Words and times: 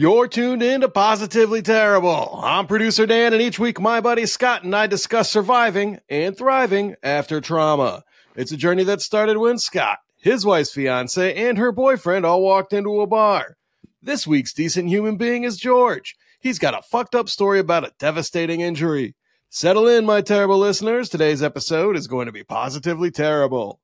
You're 0.00 0.28
tuned 0.28 0.62
in 0.62 0.82
to 0.82 0.88
Positively 0.88 1.60
Terrible. 1.60 2.38
I'm 2.40 2.68
producer 2.68 3.04
Dan, 3.04 3.32
and 3.32 3.42
each 3.42 3.58
week 3.58 3.80
my 3.80 4.00
buddy 4.00 4.26
Scott 4.26 4.62
and 4.62 4.72
I 4.72 4.86
discuss 4.86 5.28
surviving 5.28 5.98
and 6.08 6.38
thriving 6.38 6.94
after 7.02 7.40
trauma. 7.40 8.04
It's 8.36 8.52
a 8.52 8.56
journey 8.56 8.84
that 8.84 9.00
started 9.00 9.38
when 9.38 9.58
Scott, 9.58 9.98
his 10.16 10.46
wife's 10.46 10.70
fiance, 10.70 11.34
and 11.34 11.58
her 11.58 11.72
boyfriend 11.72 12.24
all 12.24 12.42
walked 12.42 12.72
into 12.72 13.00
a 13.00 13.08
bar. 13.08 13.56
This 14.00 14.24
week's 14.24 14.52
decent 14.52 14.88
human 14.88 15.16
being 15.16 15.42
is 15.42 15.56
George. 15.56 16.14
He's 16.38 16.60
got 16.60 16.78
a 16.78 16.82
fucked 16.82 17.16
up 17.16 17.28
story 17.28 17.58
about 17.58 17.84
a 17.84 17.92
devastating 17.98 18.60
injury. 18.60 19.16
Settle 19.50 19.88
in, 19.88 20.06
my 20.06 20.20
terrible 20.20 20.58
listeners. 20.58 21.08
Today's 21.08 21.42
episode 21.42 21.96
is 21.96 22.06
going 22.06 22.26
to 22.26 22.32
be 22.32 22.44
positively 22.44 23.10
terrible. 23.10 23.80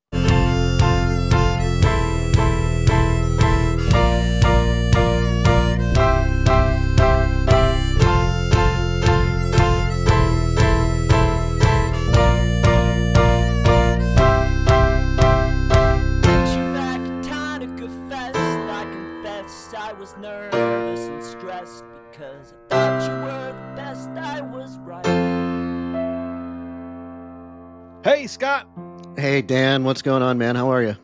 Hey, 28.04 28.26
Scott. 28.26 28.68
Hey, 29.16 29.40
Dan. 29.40 29.82
What's 29.82 30.02
going 30.02 30.22
on, 30.22 30.36
man? 30.36 30.56
How 30.56 30.68
are 30.70 30.82
you? 30.82 30.94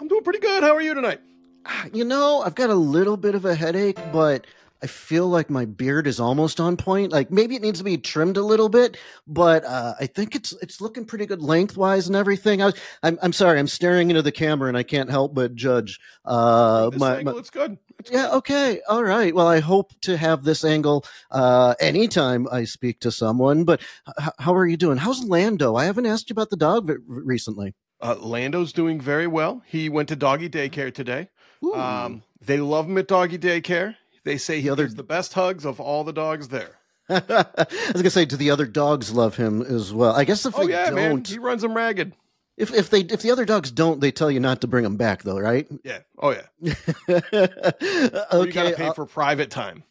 I'm 0.00 0.06
doing 0.06 0.22
pretty 0.22 0.38
good. 0.38 0.62
How 0.62 0.76
are 0.76 0.80
you 0.80 0.94
tonight? 0.94 1.18
Ah, 1.66 1.86
you 1.92 2.04
know, 2.04 2.40
I've 2.40 2.54
got 2.54 2.70
a 2.70 2.74
little 2.76 3.16
bit 3.16 3.34
of 3.34 3.44
a 3.44 3.52
headache, 3.56 3.98
but 4.12 4.46
I 4.82 4.86
feel 4.86 5.28
like 5.28 5.50
my 5.50 5.66
beard 5.66 6.06
is 6.06 6.20
almost 6.20 6.58
on 6.58 6.76
point. 6.76 7.12
Like 7.12 7.30
maybe 7.30 7.54
it 7.56 7.62
needs 7.62 7.78
to 7.78 7.84
be 7.84 7.98
trimmed 7.98 8.36
a 8.36 8.42
little 8.42 8.68
bit, 8.68 8.96
but 9.26 9.64
uh, 9.64 9.94
I 10.00 10.06
think 10.06 10.34
it's 10.34 10.52
it's 10.62 10.80
looking 10.80 11.04
pretty 11.04 11.26
good 11.26 11.42
lengthwise 11.42 12.06
and 12.06 12.16
everything. 12.16 12.62
I 12.62 12.66
was, 12.66 12.74
I'm 13.02 13.18
I'm 13.22 13.32
sorry, 13.32 13.58
I'm 13.58 13.66
staring 13.66 14.10
into 14.10 14.22
the 14.22 14.32
camera 14.32 14.68
and 14.68 14.76
I 14.76 14.82
can't 14.82 15.10
help 15.10 15.34
but 15.34 15.54
judge. 15.54 16.00
Uh, 16.24 16.90
this 16.90 17.00
my, 17.00 17.18
angle 17.18 17.32
my, 17.32 17.36
looks 17.36 17.50
good. 17.50 17.78
It's 17.98 18.10
yeah. 18.10 18.28
Good. 18.28 18.36
Okay. 18.36 18.80
All 18.88 19.04
right. 19.04 19.34
Well, 19.34 19.46
I 19.46 19.60
hope 19.60 19.92
to 20.02 20.16
have 20.16 20.44
this 20.44 20.64
angle 20.64 21.04
uh, 21.30 21.74
anytime 21.78 22.48
I 22.50 22.64
speak 22.64 23.00
to 23.00 23.10
someone. 23.10 23.64
But 23.64 23.82
h- 24.18 24.28
how 24.38 24.54
are 24.54 24.66
you 24.66 24.78
doing? 24.78 24.96
How's 24.96 25.24
Lando? 25.24 25.76
I 25.76 25.84
haven't 25.84 26.06
asked 26.06 26.30
you 26.30 26.34
about 26.34 26.50
the 26.50 26.56
dog 26.56 26.90
recently. 27.06 27.74
Uh, 28.02 28.16
Lando's 28.18 28.72
doing 28.72 28.98
very 28.98 29.26
well. 29.26 29.62
He 29.66 29.90
went 29.90 30.08
to 30.08 30.16
doggy 30.16 30.48
daycare 30.48 30.92
today. 30.92 31.28
Um, 31.74 32.22
they 32.40 32.58
love 32.58 32.86
him 32.86 32.96
at 32.96 33.08
doggy 33.08 33.36
daycare. 33.36 33.96
They 34.24 34.38
say 34.38 34.56
he 34.56 34.62
the 34.62 34.70
other... 34.70 34.86
the 34.86 35.02
best 35.02 35.34
hugs 35.34 35.64
of 35.64 35.80
all 35.80 36.04
the 36.04 36.12
dogs 36.12 36.48
there. 36.48 36.78
I 37.08 37.44
was 37.92 38.02
gonna 38.02 38.10
say, 38.10 38.24
do 38.24 38.36
the 38.36 38.50
other 38.50 38.66
dogs 38.66 39.12
love 39.12 39.36
him 39.36 39.62
as 39.62 39.92
well? 39.92 40.14
I 40.14 40.24
guess 40.24 40.46
if 40.46 40.56
oh, 40.56 40.64
they 40.64 40.72
yeah, 40.72 40.90
don't, 40.90 40.94
man. 40.94 41.24
he 41.24 41.38
runs 41.38 41.62
them 41.62 41.74
ragged. 41.74 42.14
If 42.56 42.72
if 42.74 42.90
they 42.90 43.00
if 43.00 43.22
the 43.22 43.30
other 43.30 43.44
dogs 43.44 43.70
don't, 43.70 44.00
they 44.00 44.12
tell 44.12 44.30
you 44.30 44.38
not 44.38 44.60
to 44.60 44.66
bring 44.66 44.84
them 44.84 44.96
back, 44.96 45.22
though, 45.22 45.38
right? 45.38 45.66
Yeah. 45.82 46.00
Oh 46.18 46.30
yeah. 46.30 46.42
okay. 47.08 48.46
You 48.46 48.52
gotta 48.52 48.76
pay 48.76 48.88
uh, 48.88 48.92
for 48.92 49.06
private 49.06 49.50
time. 49.50 49.82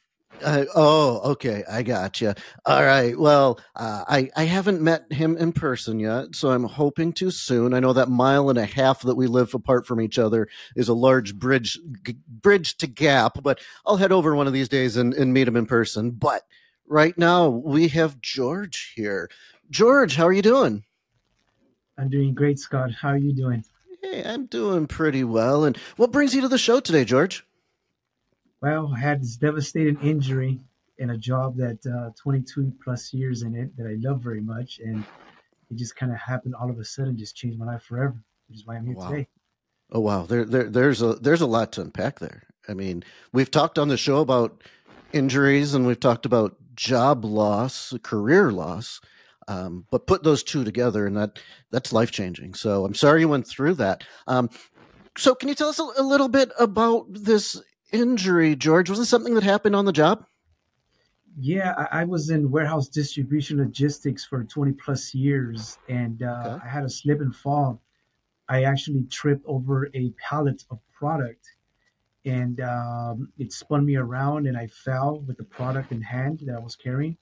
Uh, 0.43 0.65
oh, 0.75 1.31
okay. 1.31 1.63
I 1.69 1.83
got 1.83 2.21
you. 2.21 2.33
All 2.65 2.83
right. 2.83 3.17
Well, 3.17 3.59
uh, 3.75 4.03
I 4.07 4.29
I 4.35 4.43
haven't 4.43 4.81
met 4.81 5.11
him 5.11 5.37
in 5.37 5.51
person 5.51 5.99
yet, 5.99 6.35
so 6.35 6.49
I'm 6.51 6.63
hoping 6.63 7.13
to 7.13 7.31
soon. 7.31 7.73
I 7.73 7.79
know 7.79 7.93
that 7.93 8.09
mile 8.09 8.49
and 8.49 8.57
a 8.57 8.65
half 8.65 9.01
that 9.01 9.15
we 9.15 9.27
live 9.27 9.53
apart 9.53 9.85
from 9.85 10.01
each 10.01 10.19
other 10.19 10.47
is 10.75 10.89
a 10.89 10.93
large 10.93 11.35
bridge 11.35 11.79
g- 12.03 12.17
bridge 12.27 12.77
to 12.77 12.87
gap, 12.87 13.41
but 13.43 13.59
I'll 13.85 13.97
head 13.97 14.11
over 14.11 14.35
one 14.35 14.47
of 14.47 14.53
these 14.53 14.69
days 14.69 14.97
and, 14.97 15.13
and 15.13 15.33
meet 15.33 15.47
him 15.47 15.55
in 15.57 15.65
person. 15.65 16.11
But 16.11 16.43
right 16.87 17.17
now 17.17 17.49
we 17.49 17.87
have 17.89 18.21
George 18.21 18.93
here. 18.95 19.29
George, 19.69 20.15
how 20.15 20.27
are 20.27 20.33
you 20.33 20.41
doing? 20.41 20.83
I'm 21.97 22.09
doing 22.09 22.33
great, 22.33 22.59
Scott. 22.59 22.91
How 22.91 23.09
are 23.09 23.17
you 23.17 23.33
doing? 23.33 23.63
Hey, 24.01 24.23
I'm 24.23 24.45
doing 24.45 24.87
pretty 24.87 25.25
well. 25.25 25.65
And 25.65 25.75
what 25.97 26.11
brings 26.11 26.33
you 26.33 26.41
to 26.41 26.47
the 26.47 26.57
show 26.57 26.79
today, 26.79 27.03
George? 27.03 27.45
Well, 28.61 28.93
I 28.95 28.99
had 28.99 29.21
this 29.21 29.37
devastating 29.37 29.97
injury 30.01 30.59
in 30.97 31.11
a 31.11 31.17
job 31.17 31.55
that 31.57 31.79
uh, 31.85 32.11
22 32.21 32.73
plus 32.83 33.13
years 33.13 33.43
in 33.43 33.55
it 33.55 33.75
that 33.77 33.87
I 33.87 33.95
love 33.99 34.21
very 34.21 34.41
much, 34.41 34.79
and 34.79 35.03
it 35.71 35.77
just 35.77 35.95
kind 35.95 36.11
of 36.11 36.17
happened 36.17 36.55
all 36.55 36.69
of 36.69 36.77
a 36.77 36.83
sudden, 36.83 37.17
just 37.17 37.35
changed 37.35 37.57
my 37.57 37.65
life 37.65 37.83
forever, 37.83 38.21
which 38.47 38.59
is 38.59 38.67
why 38.67 38.75
I'm 38.75 38.85
here 38.85 38.95
wow. 38.95 39.09
today. 39.09 39.27
Oh 39.91 40.01
wow, 40.01 40.23
there, 40.23 40.45
there, 40.45 40.69
there's 40.69 41.01
a 41.01 41.13
there's 41.15 41.41
a 41.41 41.47
lot 41.47 41.71
to 41.73 41.81
unpack 41.81 42.19
there. 42.19 42.43
I 42.67 42.73
mean, 42.73 43.03
we've 43.31 43.49
talked 43.49 43.79
on 43.79 43.87
the 43.87 43.97
show 43.97 44.19
about 44.19 44.61
injuries, 45.13 45.73
and 45.73 45.87
we've 45.87 45.99
talked 45.99 46.25
about 46.25 46.57
job 46.75 47.25
loss, 47.25 47.93
career 48.03 48.51
loss. 48.51 49.01
Um, 49.47 49.87
but 49.89 50.05
put 50.05 50.21
those 50.21 50.43
two 50.43 50.63
together, 50.63 51.07
and 51.07 51.17
that 51.17 51.39
that's 51.71 51.91
life 51.91 52.11
changing. 52.11 52.53
So 52.53 52.85
I'm 52.85 52.93
sorry 52.93 53.21
you 53.21 53.29
went 53.29 53.47
through 53.47 53.75
that. 53.75 54.03
Um, 54.27 54.49
so 55.17 55.33
can 55.33 55.49
you 55.49 55.55
tell 55.55 55.69
us 55.69 55.79
a, 55.79 55.87
a, 55.97 56.03
little 56.03 56.29
bit 56.29 56.51
about 56.59 57.07
this 57.09 57.59
injury, 57.91 58.55
George? 58.55 58.89
Was 58.89 58.99
this 58.99 59.09
something 59.09 59.35
that 59.35 59.43
happened 59.43 59.75
on 59.75 59.85
the 59.85 59.91
job? 59.91 60.25
Yeah, 61.37 61.73
I, 61.77 62.01
I 62.01 62.03
was 62.03 62.29
in 62.29 62.51
warehouse 62.51 62.89
distribution 62.89 63.57
logistics 63.57 64.25
for 64.25 64.43
20 64.43 64.73
plus 64.73 65.13
years, 65.13 65.77
and 65.87 66.21
uh, 66.21 66.43
okay. 66.45 66.65
I 66.65 66.67
had 66.67 66.83
a 66.83 66.89
slip 66.89 67.21
and 67.21 67.35
fall. 67.35 67.81
I 68.47 68.63
actually 68.63 69.03
tripped 69.03 69.45
over 69.45 69.89
a 69.93 70.11
pallet 70.29 70.63
of 70.69 70.79
product, 70.91 71.47
and 72.25 72.59
um, 72.61 73.31
it 73.37 73.53
spun 73.53 73.85
me 73.85 73.95
around, 73.95 74.47
and 74.47 74.57
I 74.57 74.67
fell 74.67 75.19
with 75.19 75.37
the 75.37 75.43
product 75.43 75.91
in 75.91 76.01
hand 76.01 76.41
that 76.45 76.55
I 76.55 76.59
was 76.59 76.75
carrying, 76.75 77.15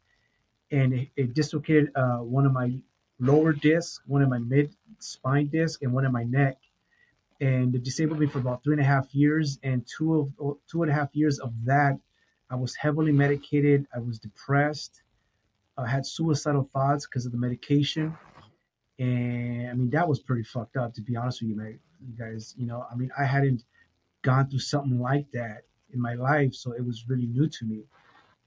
and 0.72 0.94
it, 0.94 1.10
it 1.16 1.34
dislocated 1.34 1.92
uh, 1.96 2.18
one 2.18 2.46
of 2.46 2.54
my 2.54 2.80
lower 3.20 3.54
discs, 3.54 4.02
one 4.08 4.22
of 4.22 4.30
my 4.30 4.40
mid 4.40 4.74
spine 5.00 5.48
disc, 5.48 5.84
and 5.84 5.94
one 5.94 6.06
of 6.06 6.12
my 6.12 6.24
neck 6.24 6.58
and 7.40 7.76
it 7.76 7.84
disabled 7.84 8.20
me 8.20 8.28
for 8.28 8.40
about 8.40 8.64
three 8.64 8.74
and 8.74 8.82
a 8.82 8.86
half 8.86 9.14
years. 9.14 9.60
And 9.64 9.86
two 9.86 10.32
of 10.40 10.58
two 10.70 10.82
and 10.84 10.92
a 10.92 10.94
half 10.94 11.10
years 11.14 11.40
of 11.40 11.54
that, 11.66 11.98
I 12.50 12.56
was 12.56 12.76
heavily 12.76 13.12
medicated. 13.12 13.86
I 13.96 14.00
was 14.00 14.20
depressed. 14.20 15.02
I 15.78 15.88
had 15.88 16.06
suicidal 16.06 16.70
thoughts 16.74 17.06
because 17.06 17.26
of 17.26 17.32
the 17.32 17.38
medication. 17.38 18.18
And 19.00 19.70
I 19.70 19.74
mean, 19.74 19.90
that 19.92 20.08
was 20.08 20.20
pretty 20.20 20.44
fucked 20.44 20.76
up, 20.78 20.94
to 20.96 21.02
be 21.02 21.16
honest 21.16 21.42
with 21.42 21.52
you, 21.52 21.56
man. 21.56 21.80
You 22.02 22.18
guys, 22.18 22.56
you 22.58 22.66
know, 22.66 22.86
I 22.92 22.96
mean, 22.96 23.12
I 23.18 23.26
hadn't 23.26 23.64
gone 24.24 24.50
through 24.50 24.60
something 24.60 25.00
like 25.00 25.30
that 25.34 25.62
in 25.94 26.02
my 26.02 26.16
life, 26.16 26.54
so 26.54 26.72
it 26.72 26.86
was 26.86 27.08
really 27.08 27.28
new 27.28 27.48
to 27.48 27.66
me. 27.66 27.84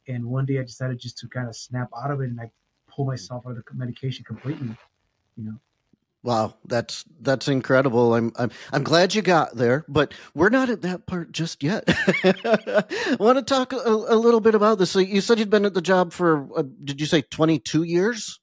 And 0.09 0.25
one 0.25 0.45
day 0.47 0.59
I 0.59 0.63
decided 0.63 0.99
just 0.99 1.19
to 1.19 1.29
kind 1.29 1.49
of 1.49 1.55
snap 1.55 1.89
out 1.97 2.11
of 2.11 2.21
it 2.21 2.31
and 2.31 2.41
I 2.41 2.51
pull 2.89 3.05
myself 3.05 3.47
out 3.47 3.57
of 3.57 3.57
the 3.57 3.75
medication 3.75 4.25
completely, 4.25 4.77
you 5.37 5.45
know. 5.45 5.61
Wow, 6.23 6.55
that's 6.67 7.05
that's 7.21 7.49
incredible. 7.49 8.15
I'm 8.15 8.33
I'm 8.37 8.51
I'm 8.73 8.85
glad 8.85 9.15
you 9.15 9.23
got 9.23 9.57
there, 9.57 9.87
but 9.89 10.13
we're 10.35 10.51
not 10.51 10.69
at 10.69 10.83
that 10.83 11.07
part 11.07 11.33
just 11.33 11.63
yet. 11.63 11.85
I 11.87 13.17
want 13.19 13.39
to 13.39 13.43
talk 13.43 13.73
a, 13.73 13.77
a, 13.77 14.17
little 14.17 14.41
bit 14.41 14.55
about 14.55 14.79
this. 14.79 14.91
So 14.91 14.99
you 14.99 15.23
said 15.23 15.39
you'd 15.39 15.49
been 15.49 15.65
at 15.65 15.73
the 15.73 15.81
job 15.81 16.13
for 16.13 16.47
uh, 16.55 16.65
did 16.85 17.01
you 17.01 17.07
say 17.07 17.23
22 17.23 17.85
years? 17.85 18.39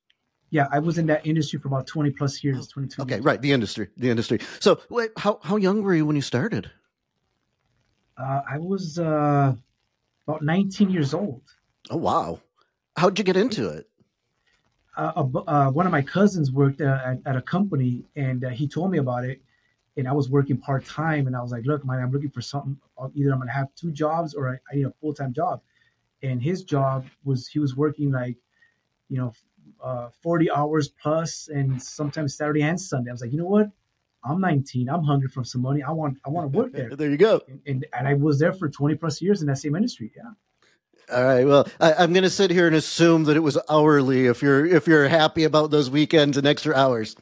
Yeah, 0.50 0.68
I 0.72 0.80
was 0.80 0.98
in 0.98 1.06
that 1.08 1.28
industry 1.28 1.60
for 1.60 1.68
about 1.68 1.86
20 1.86 2.12
plus 2.12 2.44
years, 2.44 2.68
22. 2.68 3.02
Okay, 3.04 3.16
years. 3.16 3.24
right, 3.24 3.42
the 3.42 3.52
industry, 3.52 3.90
the 3.98 4.10
industry. 4.10 4.40
So, 4.60 4.80
wait, 4.90 5.12
how 5.16 5.40
how 5.44 5.58
young 5.58 5.84
were 5.84 5.94
you 5.94 6.06
when 6.06 6.16
you 6.16 6.22
started? 6.24 6.72
Uh, 8.18 8.42
I 8.50 8.58
was 8.58 8.98
uh, 8.98 9.54
about 10.28 10.42
19 10.42 10.90
years 10.90 11.14
old. 11.14 11.44
Oh 11.92 11.98
wow. 11.98 12.40
How'd 12.96 13.20
you 13.20 13.24
get 13.24 13.38
into 13.38 13.70
it? 13.70 13.88
Uh, 14.98 15.24
uh, 15.48 15.72
one 15.72 15.86
of 15.86 15.92
my 15.92 16.02
cousins 16.02 16.52
worked 16.52 16.82
uh, 16.82 17.00
at, 17.06 17.20
at, 17.26 17.36
a 17.36 17.42
company 17.42 18.04
and 18.16 18.44
uh, 18.44 18.50
he 18.50 18.68
told 18.68 18.90
me 18.92 18.98
about 18.98 19.24
it 19.24 19.42
and 19.96 20.08
i 20.08 20.12
was 20.12 20.30
working 20.30 20.58
part-time 20.58 21.28
and 21.28 21.36
i 21.36 21.42
was 21.42 21.52
like 21.52 21.66
look 21.66 21.86
man 21.86 22.00
i'm 22.00 22.12
looking 22.12 22.30
for 22.30 22.42
something. 22.42 22.78
Either 23.16 23.32
i'm 23.32 23.38
going 23.38 23.48
to 23.48 23.54
have 23.54 23.68
two 23.76 23.92
jobs 23.92 24.34
or 24.34 24.50
I, 24.50 24.54
I, 24.72 24.76
need 24.76 24.86
a 24.86 24.94
full-time 25.00 25.34
job. 25.34 25.62
And 26.24 26.42
his 26.42 26.64
job 26.64 27.06
was 27.24 27.48
he 27.48 27.60
was 27.60 27.76
working 27.76 28.12
like 28.12 28.38
you 29.10 29.18
know 29.18 29.34
uh, 29.84 30.10
40 30.24 30.50
hours 30.52 30.88
plus 30.90 31.48
and 31.48 31.82
sometimes 31.82 32.36
saturday 32.36 32.64
and 32.64 32.80
sunday. 32.80 33.12
I 33.12 33.14
was 33.14 33.22
like 33.22 33.32
you 33.32 33.38
know 33.38 33.46
what? 33.46 33.70
I'm 34.24 34.42
19 34.42 34.90
i'm 34.90 35.04
hungry 35.04 35.30
for 35.30 35.44
some 35.44 35.62
money. 35.62 35.84
I 35.84 35.92
want 35.92 36.18
i 36.26 36.30
want 36.30 36.52
to 36.52 36.58
work 36.58 36.72
there. 36.72 36.90
There 36.96 37.12
you 37.12 37.18
go. 37.18 37.42
And, 37.48 37.62
and, 37.68 37.86
and 37.94 38.08
i 38.08 38.16
was 38.16 38.40
there 38.40 38.54
for 38.54 38.68
20 38.68 38.96
plus 38.96 39.22
years 39.22 39.42
in 39.42 39.48
that 39.48 39.60
same 39.60 39.76
industry 39.76 40.12
yeah 40.16 40.32
all 41.12 41.24
right. 41.24 41.46
Well, 41.46 41.68
I, 41.80 42.04
am 42.04 42.14
going 42.14 42.24
to 42.24 42.30
sit 42.30 42.52
here 42.52 42.68
and 42.68 42.76
assume 42.76 43.26
that 43.26 43.38
it 43.38 43.42
was 43.42 43.58
hourly. 43.70 44.26
If 44.26 44.42
you're 44.42 44.66
if 44.66 44.88
you're 44.88 45.08
happy 45.08 45.46
about 45.46 45.72
those 45.72 45.90
weekends 45.90 46.38
and 46.38 46.46
extra 46.46 46.76
hours. 46.76 47.16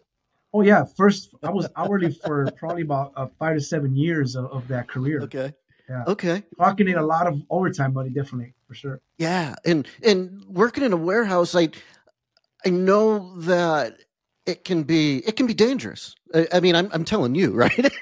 Oh 0.54 0.62
yeah, 0.62 0.86
first 0.86 1.36
I 1.44 1.52
was 1.52 1.68
hourly 1.76 2.12
for 2.12 2.50
probably 2.52 2.84
about 2.84 3.12
uh, 3.16 3.28
five 3.38 3.58
to 3.58 3.62
seven 3.62 3.96
years 3.96 4.36
of, 4.36 4.46
of, 4.46 4.68
that 4.70 4.88
career. 4.88 5.22
Okay. 5.24 5.54
Yeah. 5.90 6.04
Okay. 6.08 6.44
Clocking 6.58 6.90
in 6.90 6.96
a 6.96 7.06
lot 7.06 7.28
of 7.28 7.42
overtime 7.50 7.94
money, 7.94 8.10
definitely 8.10 8.54
for 8.68 8.74
sure. 8.74 9.02
Yeah, 9.18 9.56
and 9.66 9.88
and 10.02 10.44
working 10.48 10.84
in 10.84 10.94
a 10.94 10.98
warehouse, 10.98 11.56
I 11.56 11.70
I 12.66 12.70
know 12.70 13.38
that 13.42 14.00
it 14.46 14.64
can 14.64 14.84
be 14.84 15.18
it 15.18 15.36
can 15.36 15.46
be 15.46 15.54
dangerous. 15.54 16.16
I, 16.34 16.48
I 16.54 16.60
mean, 16.60 16.76
I'm 16.76 16.90
I'm 16.94 17.04
telling 17.04 17.36
you, 17.36 17.52
right? 17.54 17.94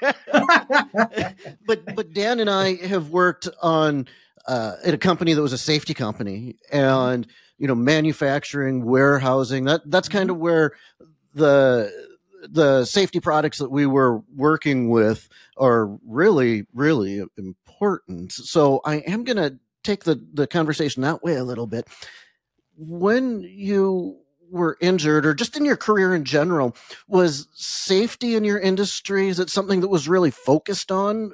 but 1.66 1.94
but 1.94 2.14
Dan 2.14 2.40
and 2.40 2.48
I 2.48 2.76
have 2.76 3.10
worked 3.10 3.48
on 3.60 4.06
uh, 4.46 4.76
at 4.84 4.94
a 4.94 4.98
company 4.98 5.34
that 5.34 5.42
was 5.42 5.52
a 5.52 5.58
safety 5.58 5.94
company, 5.94 6.56
and 6.70 7.26
you 7.58 7.66
know, 7.66 7.74
manufacturing, 7.74 8.84
warehousing. 8.84 9.64
That 9.64 9.82
that's 9.86 10.08
kind 10.08 10.30
of 10.30 10.38
where 10.38 10.72
the 11.34 11.92
the 12.48 12.84
safety 12.84 13.20
products 13.20 13.58
that 13.58 13.70
we 13.70 13.86
were 13.86 14.22
working 14.34 14.90
with 14.90 15.28
are 15.56 15.86
really 16.06 16.66
really 16.74 17.22
important. 17.36 18.32
So 18.32 18.80
I 18.84 18.96
am 18.96 19.24
going 19.24 19.36
to 19.36 19.58
take 19.82 20.04
the 20.04 20.24
the 20.32 20.46
conversation 20.46 21.02
that 21.02 21.22
way 21.22 21.36
a 21.36 21.44
little 21.44 21.66
bit. 21.66 21.86
When 22.76 23.42
you 23.42 24.18
were 24.50 24.76
injured 24.80 25.26
or 25.26 25.34
just 25.34 25.56
in 25.56 25.64
your 25.64 25.76
career 25.76 26.14
in 26.14 26.24
general 26.24 26.76
was 27.08 27.48
safety 27.54 28.36
in 28.36 28.44
your 28.44 28.58
industry 28.58 29.28
is 29.28 29.40
it 29.40 29.50
something 29.50 29.80
that 29.80 29.88
was 29.88 30.06
really 30.06 30.30
focused 30.30 30.92
on 30.92 31.32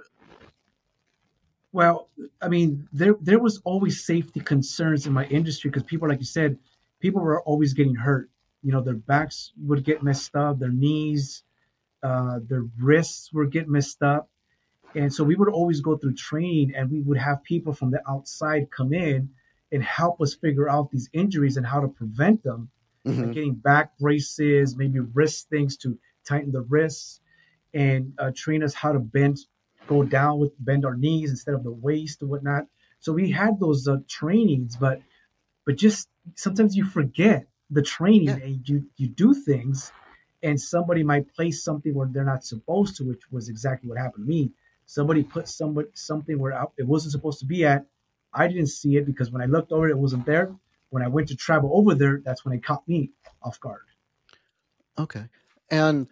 well 1.72 2.08
i 2.42 2.48
mean 2.48 2.88
there 2.92 3.14
there 3.20 3.38
was 3.38 3.60
always 3.64 4.04
safety 4.04 4.40
concerns 4.40 5.06
in 5.06 5.12
my 5.12 5.24
industry 5.26 5.70
because 5.70 5.84
people 5.84 6.08
like 6.08 6.18
you 6.18 6.24
said 6.24 6.58
people 7.00 7.20
were 7.22 7.40
always 7.42 7.72
getting 7.74 7.94
hurt. 7.94 8.30
You 8.62 8.72
know 8.72 8.82
their 8.82 8.94
backs 8.94 9.52
would 9.58 9.84
get 9.84 10.02
messed 10.02 10.36
up 10.36 10.58
their 10.58 10.70
knees 10.72 11.42
uh, 12.02 12.40
their 12.48 12.64
wrists 12.78 13.32
were 13.32 13.46
getting 13.46 13.72
messed 13.72 14.02
up. 14.02 14.28
And 14.94 15.12
so 15.12 15.22
we 15.22 15.36
would 15.36 15.48
always 15.48 15.80
go 15.80 15.96
through 15.96 16.14
training 16.14 16.74
and 16.74 16.90
we 16.90 17.00
would 17.00 17.18
have 17.18 17.44
people 17.44 17.72
from 17.72 17.90
the 17.90 18.02
outside 18.08 18.70
come 18.70 18.92
in 18.92 19.30
and 19.72 19.82
help 19.82 20.20
us 20.20 20.34
figure 20.34 20.68
out 20.68 20.90
these 20.90 21.08
injuries 21.12 21.56
and 21.56 21.66
how 21.66 21.80
to 21.80 21.88
prevent 21.88 22.42
them. 22.42 22.70
Mm-hmm. 23.06 23.22
like 23.22 23.32
getting 23.32 23.54
back 23.54 23.98
braces, 23.98 24.76
maybe 24.76 25.00
wrist 25.00 25.48
things 25.48 25.78
to 25.78 25.98
tighten 26.26 26.52
the 26.52 26.60
wrists, 26.60 27.20
and 27.72 28.12
uh, 28.18 28.30
train 28.36 28.62
us 28.62 28.74
how 28.74 28.92
to 28.92 28.98
bend, 28.98 29.38
go 29.90 30.02
down 30.02 30.38
with 30.38 30.52
bend 30.58 30.84
our 30.84 30.96
knees 30.96 31.30
instead 31.30 31.54
of 31.54 31.64
the 31.64 31.72
waist 31.72 32.22
or 32.22 32.26
whatnot. 32.26 32.66
So 33.00 33.12
we 33.12 33.30
had 33.30 33.58
those 33.58 33.88
uh, 33.88 33.98
trainings, 34.08 34.76
but 34.76 35.02
but 35.66 35.76
just 35.76 36.08
sometimes 36.36 36.76
you 36.76 36.84
forget 36.84 37.46
the 37.70 37.82
training 37.82 38.28
yeah. 38.28 38.44
and 38.46 38.68
you 38.68 38.86
you 38.96 39.08
do 39.08 39.34
things, 39.34 39.92
and 40.42 40.60
somebody 40.60 41.02
might 41.02 41.34
place 41.34 41.62
something 41.62 41.94
where 41.94 42.08
they're 42.10 42.24
not 42.24 42.44
supposed 42.44 42.96
to, 42.96 43.04
which 43.04 43.22
was 43.30 43.48
exactly 43.48 43.88
what 43.88 43.98
happened 43.98 44.26
to 44.26 44.28
me. 44.28 44.52
Somebody 44.86 45.22
put 45.22 45.48
somebody 45.48 45.88
something 45.94 46.38
where 46.38 46.66
it 46.76 46.86
wasn't 46.86 47.12
supposed 47.12 47.40
to 47.40 47.46
be 47.46 47.64
at. 47.64 47.86
I 48.32 48.46
didn't 48.48 48.68
see 48.68 48.96
it 48.96 49.06
because 49.06 49.30
when 49.32 49.42
I 49.42 49.46
looked 49.46 49.72
over, 49.72 49.88
it 49.88 49.98
wasn't 49.98 50.24
there 50.24 50.54
when 50.90 51.02
I 51.02 51.08
went 51.08 51.28
to 51.28 51.36
travel 51.36 51.70
over 51.72 51.94
there, 51.94 52.20
that's 52.22 52.44
when 52.44 52.54
it 52.54 52.64
caught 52.64 52.86
me 52.86 53.10
off 53.42 53.58
guard. 53.58 53.82
Okay. 54.98 55.24
And 55.70 56.08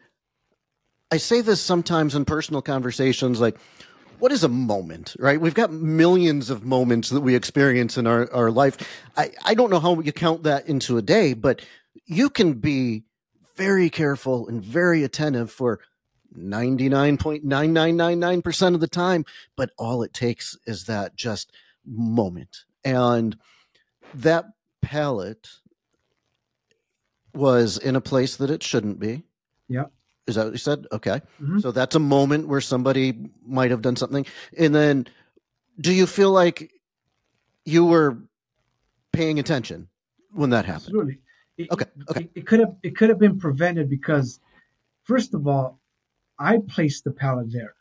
I 1.11 1.17
say 1.17 1.41
this 1.41 1.61
sometimes 1.61 2.15
in 2.15 2.25
personal 2.25 2.63
conversations 2.63 3.41
like, 3.41 3.59
what 4.19 4.31
is 4.33 4.45
a 4.45 4.49
moment, 4.49 5.15
right? 5.19 5.41
We've 5.41 5.55
got 5.55 5.73
millions 5.73 6.51
of 6.51 6.65
moments 6.65 7.09
that 7.11 7.21
we 7.21 7.37
experience 7.37 7.97
in 7.97 8.07
our, 8.07 8.31
our 8.33 8.51
life. 8.51 8.77
I, 9.17 9.31
I 9.45 9.55
don't 9.55 9.71
know 9.71 9.81
how 9.81 10.01
you 10.01 10.13
count 10.13 10.43
that 10.43 10.69
into 10.69 10.99
a 10.99 11.03
day, 11.03 11.33
but 11.35 11.65
you 12.05 12.29
can 12.29 12.55
be 12.55 13.05
very 13.57 13.91
careful 13.91 14.49
and 14.49 14.61
very 14.63 15.05
attentive 15.05 15.53
for 15.53 15.81
99.9999% 16.37 18.75
of 18.75 18.81
the 18.81 18.89
time, 18.89 19.25
but 19.57 19.71
all 19.79 20.03
it 20.03 20.13
takes 20.13 20.59
is 20.67 20.85
that 20.87 21.15
just 21.17 21.53
moment. 21.87 22.65
And 22.85 23.39
that 24.15 24.47
pallet 24.83 25.49
was 27.35 27.79
in 27.79 27.97
a 27.97 28.01
place 28.01 28.37
that 28.37 28.51
it 28.51 28.63
shouldn't 28.63 28.99
be. 28.99 29.25
Yeah. 29.69 29.85
Is 30.29 30.35
that 30.35 30.45
what 30.45 30.53
you 30.53 30.59
said? 30.59 30.87
Okay. 30.93 31.23
Mm-hmm. 31.43 31.61
So 31.61 31.73
that's 31.73 31.97
a 31.97 32.01
moment 32.01 32.49
where 32.49 32.61
somebody 32.61 33.31
might 33.45 33.71
have 33.71 33.81
done 33.81 33.97
something. 33.97 34.27
And 34.57 34.75
then 34.75 35.07
do 35.81 35.93
you 35.93 36.07
feel 36.07 36.31
like 36.31 36.71
you 37.65 37.87
were 37.87 38.19
paying 39.13 39.39
attention 39.39 39.89
when 40.33 40.51
that 40.51 40.67
happened? 40.67 40.89
Absolutely. 40.89 41.19
It, 41.57 41.73
okay. 41.73 41.87
Okay. 42.11 42.21
It, 42.25 42.31
it 42.35 42.47
could 42.47 42.61
have 42.61 42.77
it 42.83 42.97
could 42.97 43.09
have 43.09 43.19
been 43.19 43.39
prevented 43.39 43.89
because 43.89 44.39
first 45.05 45.33
of 45.33 45.49
all, 45.49 45.81
I 46.39 46.59
placed 46.59 47.05
the 47.05 47.11
pallet 47.11 47.51
there. 47.51 47.75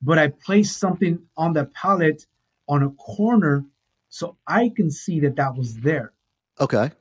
But 0.00 0.18
I 0.18 0.28
placed 0.28 0.78
something 0.78 1.18
on 1.36 1.52
the 1.52 1.66
pallet 1.66 2.24
on 2.68 2.84
a 2.84 2.90
corner 2.90 3.64
so 4.08 4.36
I 4.46 4.72
can 4.74 4.90
see 4.90 5.20
that 5.20 5.36
that 5.36 5.56
was 5.56 5.76
there. 5.78 6.12
Okay. 6.60 6.92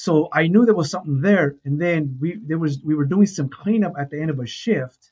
So 0.00 0.28
I 0.32 0.46
knew 0.46 0.64
there 0.64 0.76
was 0.76 0.92
something 0.92 1.22
there, 1.22 1.56
and 1.64 1.80
then 1.80 2.18
we 2.20 2.38
there 2.40 2.56
was 2.56 2.80
we 2.84 2.94
were 2.94 3.04
doing 3.04 3.26
some 3.26 3.48
cleanup 3.48 3.94
at 3.98 4.10
the 4.10 4.20
end 4.20 4.30
of 4.30 4.38
a 4.38 4.46
shift, 4.46 5.10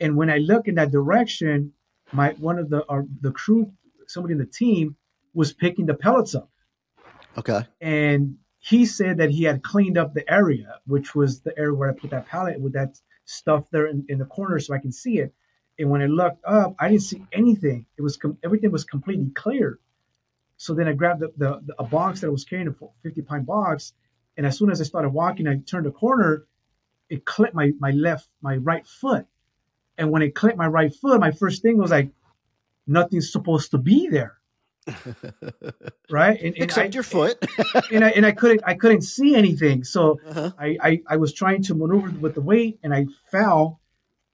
and 0.00 0.16
when 0.16 0.28
I 0.28 0.38
look 0.38 0.66
in 0.66 0.74
that 0.74 0.90
direction, 0.90 1.74
my 2.10 2.30
one 2.32 2.58
of 2.58 2.68
the 2.68 2.84
our, 2.88 3.06
the 3.20 3.30
crew, 3.30 3.72
somebody 4.08 4.32
in 4.32 4.38
the 4.38 4.46
team, 4.46 4.96
was 5.32 5.52
picking 5.52 5.86
the 5.86 5.94
pellets 5.94 6.34
up. 6.34 6.50
Okay. 7.38 7.60
And 7.80 8.38
he 8.58 8.84
said 8.84 9.18
that 9.18 9.30
he 9.30 9.44
had 9.44 9.62
cleaned 9.62 9.96
up 9.96 10.12
the 10.12 10.28
area, 10.28 10.80
which 10.88 11.14
was 11.14 11.42
the 11.42 11.56
area 11.56 11.72
where 11.72 11.88
I 11.88 11.92
put 11.92 12.10
that 12.10 12.26
pallet 12.26 12.60
with 12.60 12.72
that 12.72 12.98
stuff 13.26 13.70
there 13.70 13.86
in, 13.86 14.06
in 14.08 14.18
the 14.18 14.24
corner, 14.24 14.58
so 14.58 14.74
I 14.74 14.78
can 14.78 14.90
see 14.90 15.18
it. 15.18 15.32
And 15.78 15.88
when 15.88 16.02
I 16.02 16.06
looked 16.06 16.44
up, 16.44 16.74
I 16.80 16.88
didn't 16.88 17.02
see 17.02 17.24
anything. 17.32 17.86
It 17.96 18.02
was 18.02 18.16
com- 18.16 18.38
everything 18.42 18.72
was 18.72 18.82
completely 18.82 19.30
clear. 19.30 19.78
So 20.56 20.74
then 20.74 20.88
I 20.88 20.94
grabbed 20.94 21.20
the, 21.20 21.32
the, 21.36 21.60
the, 21.64 21.74
a 21.78 21.84
box 21.84 22.20
that 22.20 22.26
I 22.26 22.30
was 22.30 22.44
carrying, 22.44 22.68
a 22.68 22.74
50 23.02 23.22
pound 23.22 23.46
box, 23.46 23.94
and 24.40 24.46
as 24.46 24.56
soon 24.56 24.70
as 24.70 24.80
I 24.80 24.84
started 24.84 25.10
walking, 25.10 25.46
I 25.46 25.58
turned 25.58 25.86
a 25.86 25.90
corner, 25.90 26.46
it 27.10 27.26
clipped 27.26 27.54
my 27.54 27.72
my 27.78 27.90
left, 27.90 28.26
my 28.40 28.56
right 28.56 28.86
foot. 28.86 29.26
And 29.98 30.10
when 30.10 30.22
it 30.22 30.34
clipped 30.34 30.56
my 30.56 30.66
right 30.66 30.94
foot, 30.94 31.20
my 31.20 31.30
first 31.30 31.60
thing 31.60 31.76
was 31.76 31.90
like, 31.90 32.08
nothing's 32.86 33.30
supposed 33.30 33.72
to 33.72 33.78
be 33.78 34.08
there. 34.08 34.38
right? 36.10 36.40
And, 36.40 36.54
and 36.54 36.64
Except 36.64 36.94
I, 36.94 36.96
your 36.96 37.02
foot. 37.02 37.36
and 37.92 38.02
I 38.02 38.08
and 38.12 38.24
I 38.24 38.32
couldn't 38.32 38.62
I 38.64 38.76
couldn't 38.76 39.02
see 39.02 39.34
anything. 39.34 39.84
So 39.84 40.18
uh-huh. 40.26 40.52
I, 40.58 40.78
I 40.80 41.02
I 41.06 41.16
was 41.18 41.34
trying 41.34 41.62
to 41.64 41.74
maneuver 41.74 42.08
with 42.08 42.34
the 42.34 42.40
weight 42.40 42.78
and 42.82 42.94
I 42.94 43.08
fell. 43.30 43.78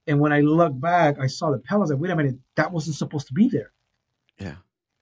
And 0.07 0.21
when 0.21 0.33
I 0.33 0.39
looked 0.43 0.81
back, 0.81 1.19
I 1.19 1.27
saw 1.27 1.51
the 1.51 1.59
pellets. 1.59 1.91
Like, 1.91 1.99
wait 1.99 2.13
a 2.13 2.15
minute, 2.15 2.37
that 2.55 2.71
wasn't 2.71 2.95
supposed 2.95 3.27
to 3.27 3.33
be 3.33 3.49
there. 3.49 3.73
Yeah 4.39 4.55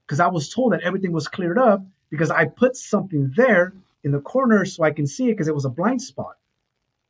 because 0.06 0.20
I 0.20 0.28
was 0.28 0.48
told 0.48 0.72
that 0.72 0.82
everything 0.82 1.12
was 1.12 1.28
cleared 1.28 1.58
up 1.58 1.84
because 2.10 2.30
I 2.30 2.44
put 2.44 2.76
something 2.76 3.32
there 3.36 3.72
in 4.04 4.12
the 4.12 4.20
corner 4.20 4.64
so 4.64 4.84
I 4.84 4.90
can 4.90 5.06
see 5.06 5.28
it 5.28 5.32
because 5.32 5.48
it 5.48 5.54
was 5.54 5.64
a 5.64 5.70
blind 5.70 6.00
spot. 6.00 6.36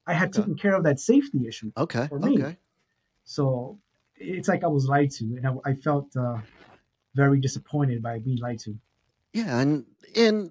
I 0.07 0.15
had 0.15 0.29
okay. 0.29 0.41
taken 0.41 0.57
care 0.57 0.75
of 0.75 0.85
that 0.85 1.01
safety 1.01 1.47
issue 1.47 1.73
okay. 1.77 2.07
for 2.09 2.19
me. 2.19 2.43
Okay. 2.43 2.57
So 3.25 3.79
it's 4.17 4.49
like 4.49 4.65
I 4.65 4.69
was 4.69 4.87
lied 4.87 5.11
to, 5.13 5.25
and 5.25 5.47
I, 5.47 5.71
I 5.71 5.75
felt 5.75 6.15
uh, 6.17 6.39
very 7.15 7.41
disappointed 7.41 8.03
by 8.03 8.19
being 8.19 8.39
lied 8.39 8.59
to. 8.61 8.79
Yeah, 9.33 9.59
and 9.59 9.87
and 10.15 10.51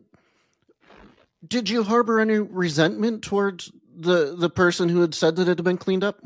did 1.47 1.69
you 1.69 1.83
harbor 1.83 2.19
any 2.19 2.39
resentment 2.39 3.23
towards 3.23 3.71
the 3.95 4.35
the 4.35 4.49
person 4.49 4.89
who 4.89 5.01
had 5.01 5.13
said 5.13 5.35
that 5.35 5.43
it 5.43 5.59
had 5.59 5.63
been 5.63 5.77
cleaned 5.77 6.03
up? 6.03 6.19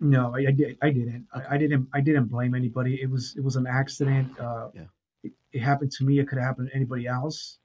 No, 0.00 0.34
I, 0.34 0.46
I 0.48 0.50
did. 0.50 0.78
I 0.82 0.90
didn't. 0.90 1.26
I, 1.32 1.54
I, 1.54 1.58
didn't. 1.58 1.88
I 1.94 2.00
didn't 2.00 2.26
blame 2.26 2.54
anybody. 2.54 3.00
It 3.00 3.10
was 3.10 3.34
it 3.36 3.44
was 3.44 3.56
an 3.56 3.66
accident. 3.66 4.38
Uh, 4.40 4.68
yeah 4.74 4.84
it 5.54 5.60
happened 5.60 5.92
to 5.92 6.04
me. 6.04 6.18
It 6.18 6.28
could 6.28 6.38
have 6.38 6.46
happened 6.46 6.68
to 6.70 6.76
anybody 6.76 7.06
else. 7.06 7.58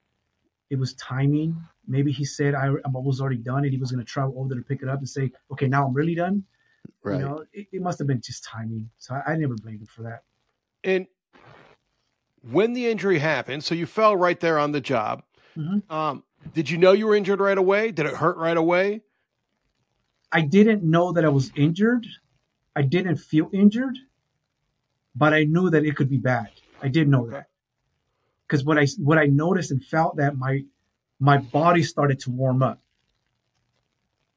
It 0.69 0.77
was 0.77 0.93
timing. 0.93 1.57
Maybe 1.89 2.11
he 2.11 2.23
said 2.23 2.53
I, 2.53 2.67
I 2.67 2.89
was 2.89 3.19
already 3.19 3.37
done 3.37 3.63
and 3.63 3.71
he 3.71 3.77
was 3.77 3.91
going 3.91 4.05
to 4.05 4.09
travel 4.09 4.35
over 4.37 4.49
there 4.49 4.59
to 4.59 4.63
pick 4.63 4.83
it 4.83 4.89
up 4.89 4.99
and 4.99 5.09
say, 5.09 5.31
okay, 5.51 5.67
now 5.67 5.87
I'm 5.87 5.93
really 5.93 6.15
done. 6.15 6.43
Right. 7.03 7.19
You 7.19 7.25
know, 7.25 7.45
it, 7.51 7.67
it 7.71 7.81
must 7.81 7.97
have 7.99 8.07
been 8.07 8.21
just 8.21 8.43
timing. 8.43 8.89
So 8.97 9.15
I, 9.15 9.33
I 9.33 9.35
never 9.35 9.55
blamed 9.55 9.81
him 9.81 9.87
for 9.87 10.03
that. 10.03 10.23
And 10.83 11.07
when 12.49 12.73
the 12.73 12.87
injury 12.87 13.19
happened, 13.19 13.63
so 13.63 13.75
you 13.75 13.85
fell 13.85 14.15
right 14.15 14.39
there 14.39 14.59
on 14.59 14.71
the 14.71 14.81
job. 14.81 15.23
Mm-hmm. 15.57 15.91
Um, 15.93 16.23
did 16.53 16.69
you 16.69 16.77
know 16.77 16.91
you 16.93 17.07
were 17.07 17.15
injured 17.15 17.39
right 17.39 17.57
away? 17.57 17.91
Did 17.91 18.05
it 18.05 18.13
hurt 18.13 18.37
right 18.37 18.55
away? 18.55 19.01
I 20.31 20.41
didn't 20.41 20.83
know 20.83 21.11
that 21.13 21.25
I 21.25 21.29
was 21.29 21.51
injured. 21.55 22.05
I 22.75 22.83
didn't 22.83 23.17
feel 23.17 23.49
injured, 23.51 23.97
but 25.15 25.33
I 25.33 25.43
knew 25.43 25.69
that 25.71 25.83
it 25.83 25.95
could 25.95 26.09
be 26.09 26.17
bad. 26.17 26.49
I 26.81 26.87
did 26.87 27.09
know 27.09 27.23
okay. 27.23 27.31
that 27.31 27.47
because 28.47 28.63
what 28.63 28.77
I 28.77 28.87
what 28.97 29.17
I 29.17 29.25
noticed 29.25 29.71
and 29.71 29.83
felt 29.83 30.17
that 30.17 30.37
my 30.37 30.63
my 31.19 31.37
body 31.37 31.83
started 31.83 32.19
to 32.21 32.31
warm 32.31 32.63
up 32.63 32.81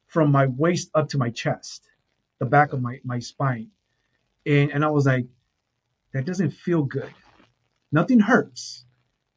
from 0.07 0.31
my 0.31 0.47
waist 0.47 0.91
up 0.95 1.09
to 1.11 1.19
my 1.19 1.31
chest, 1.31 1.89
the 2.39 2.47
back 2.47 2.73
of 2.73 2.83
my 2.83 3.01
my 3.05 3.19
spine, 3.19 3.71
and 4.45 4.71
and 4.71 4.85
I 4.85 4.91
was 4.91 5.07
like, 5.07 5.27
that 6.13 6.25
doesn't 6.25 6.51
feel 6.51 6.83
good. 6.83 7.13
Nothing 7.91 8.21
hurts, 8.21 8.85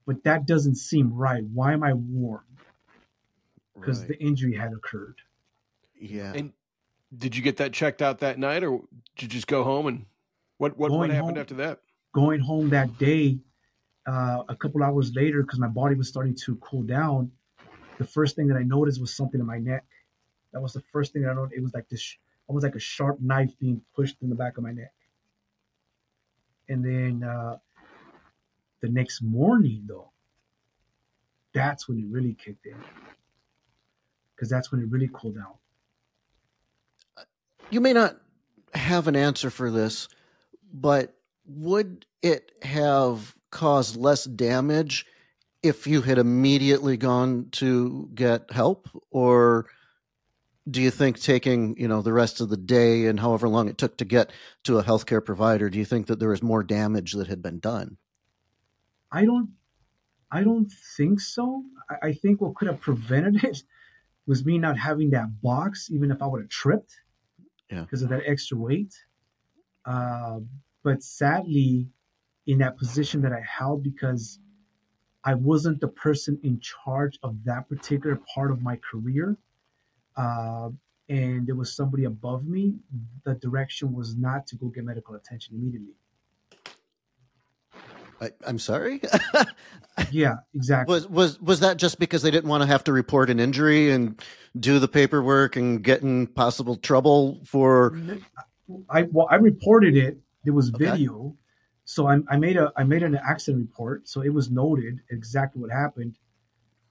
but 0.06 0.24
that 0.24 0.46
doesn't 0.46 0.76
seem 0.76 1.14
right. 1.14 1.44
Why 1.54 1.74
am 1.74 1.84
I 1.84 1.94
warm? 1.94 2.44
Because 3.74 4.00
right. 4.00 4.10
the 4.10 4.20
injury 4.20 4.56
had 4.56 4.74
occurred. 4.74 5.18
Yeah. 6.00 6.34
And 6.34 6.54
did 7.16 7.36
you 7.36 7.44
get 7.44 7.58
that 7.58 7.74
checked 7.74 8.02
out 8.02 8.20
that 8.20 8.40
night, 8.40 8.64
or 8.64 8.82
did 9.16 9.24
you 9.24 9.28
just 9.30 9.48
go 9.48 9.64
home 9.64 9.88
and 9.88 10.06
what 10.58 10.78
what, 10.78 10.92
what 10.92 11.10
happened 11.10 11.38
home, 11.38 11.38
after 11.38 11.56
that? 11.56 11.80
Going 12.14 12.40
home 12.40 12.70
that 12.70 12.98
day, 12.98 13.40
uh, 14.06 14.44
a 14.48 14.56
couple 14.56 14.84
hours 14.84 15.14
later, 15.16 15.42
because 15.42 15.60
my 15.60 15.68
body 15.68 15.96
was 15.96 16.08
starting 16.08 16.36
to 16.46 16.56
cool 16.58 16.84
down, 16.84 17.32
the 17.98 18.06
first 18.06 18.36
thing 18.36 18.48
that 18.48 18.58
I 18.58 18.64
noticed 18.64 19.00
was 19.02 19.16
something 19.16 19.40
in 19.40 19.46
my 19.46 19.60
neck. 19.60 19.86
That 20.52 20.62
was 20.62 20.74
the 20.74 20.84
first 20.92 21.14
thing 21.14 21.26
I 21.26 21.34
noticed. 21.34 21.56
It 21.58 21.64
was 21.64 21.74
like 21.74 21.90
this, 21.90 22.18
almost 22.48 22.64
like 22.64 22.76
a 22.76 22.80
sharp 22.80 23.20
knife 23.22 23.58
being 23.60 23.82
pushed 23.96 24.18
in 24.22 24.30
the 24.30 24.36
back 24.36 24.58
of 24.58 24.64
my 24.64 24.72
neck. 24.72 24.94
And 26.70 26.84
then 26.84 27.24
uh, 27.28 27.58
The 28.82 28.92
next 28.92 29.24
morning, 29.24 29.86
though, 29.88 30.12
that's 31.54 31.88
when 31.88 31.98
it 31.98 32.06
really 32.08 32.36
kicked 32.36 32.68
in. 32.68 32.76
Because 34.36 34.50
that's 34.50 34.72
when 34.72 34.82
it 34.82 34.88
really 34.92 35.10
cooled 35.12 35.36
down. 35.36 35.54
You 37.72 37.82
may 37.82 37.94
not 37.94 38.18
have 38.76 39.08
an 39.08 39.16
answer 39.16 39.50
for 39.50 39.72
this, 39.72 40.08
but 40.72 41.16
would 41.48 42.06
it 42.22 42.52
have 42.62 43.36
caused 43.52 43.96
less 43.96 44.26
damage 44.26 45.06
if 45.64 45.88
you 45.88 46.02
had 46.02 46.18
immediately 46.18 46.98
gone 46.98 47.48
to 47.52 48.10
get 48.14 48.52
help? 48.52 48.90
Or 49.12 49.68
do 50.70 50.82
you 50.82 50.92
think 50.92 51.20
taking 51.20 51.76
you 51.78 51.88
know 51.88 52.02
the 52.02 52.14
rest 52.14 52.42
of 52.42 52.50
the 52.50 52.58
day 52.58 53.06
and 53.06 53.20
however 53.20 53.48
long 53.48 53.68
it 53.70 53.78
took 53.78 53.98
to 53.98 54.06
get 54.06 54.32
to 54.64 54.80
a 54.80 54.84
healthcare 54.84 55.24
provider 55.24 55.70
do 55.70 55.78
you 55.78 55.86
think 55.86 56.08
that 56.08 56.20
there 56.20 56.30
was 56.30 56.42
more 56.42 56.64
damage 56.64 57.14
that 57.14 57.28
had 57.28 57.42
been 57.42 57.60
done? 57.60 57.98
I 59.12 59.26
don't 59.26 59.50
i 60.32 60.44
don't 60.44 60.72
think 60.98 61.20
so. 61.20 61.64
I, 61.90 62.08
I 62.08 62.14
think 62.14 62.42
what 62.42 62.56
could 62.56 62.68
have 62.68 62.82
prevented 62.82 63.44
it 63.44 63.64
was 64.26 64.44
me 64.44 64.58
not 64.58 64.78
having 64.78 65.12
that 65.12 65.42
box 65.42 65.90
even 65.92 66.12
if 66.12 66.22
i 66.22 66.26
would 66.26 66.42
have 66.42 66.50
tripped 66.50 66.96
yeah. 67.72 67.82
because 67.82 68.02
of 68.02 68.10
that 68.10 68.24
extra 68.26 68.58
weight. 68.58 68.94
Uh, 69.86 70.40
but 70.84 71.04
sadly 71.04 71.88
in 72.48 72.58
that 72.60 72.78
position 72.78 73.22
that 73.22 73.34
i 73.34 73.42
held 73.42 73.84
because 73.84 74.40
i 75.24 75.34
wasn't 75.34 75.80
the 75.82 75.88
person 75.88 76.40
in 76.44 76.60
charge 76.60 77.18
of 77.24 77.36
that 77.44 77.68
particular 77.70 78.20
part 78.34 78.52
of 78.52 78.62
my 78.62 78.78
career 78.92 79.38
uh, 80.18 80.70
and 81.10 81.46
there 81.46 81.56
was 81.56 81.76
somebody 81.76 82.06
above 82.06 82.46
me, 82.48 82.76
the 83.26 83.36
direction 83.36 83.94
was 83.94 84.16
not 84.16 84.48
to 84.48 84.56
go 84.56 84.68
get 84.68 84.84
medical 84.84 85.16
attention 85.16 85.56
immediately. 85.56 85.94
I, 88.22 88.32
am 88.48 88.58
sorry. 88.58 89.02
yeah, 90.12 90.36
exactly. 90.56 90.94
Was 90.94 91.08
was 91.08 91.42
was 91.42 91.60
that 91.60 91.78
just 91.78 92.00
because 92.00 92.22
they 92.22 92.32
didn't 92.32 92.50
want 92.50 92.64
to 92.64 92.68
have 92.68 92.84
to 92.86 92.94
report 92.94 93.30
an 93.30 93.40
injury 93.40 93.92
and 93.92 94.20
do 94.58 94.80
the 94.80 94.88
paperwork 94.88 95.58
and 95.58 95.84
get 95.84 96.02
in 96.02 96.28
possible 96.28 96.78
trouble 96.78 97.42
for? 97.46 98.00
I 98.90 99.04
well, 99.12 99.28
I 99.30 99.36
reported 99.36 99.98
it. 99.98 100.18
There 100.46 100.54
was 100.54 100.74
okay. 100.74 100.92
video, 100.92 101.36
so 101.86 102.08
I, 102.08 102.18
I 102.30 102.38
made 102.38 102.58
a 102.58 102.72
I 102.76 102.84
made 102.84 103.04
an 103.04 103.16
accident 103.16 103.68
report, 103.68 104.08
so 104.10 104.22
it 104.22 104.34
was 104.34 104.52
noted 104.52 105.00
exactly 105.12 105.62
what 105.62 105.72
happened. 105.72 106.18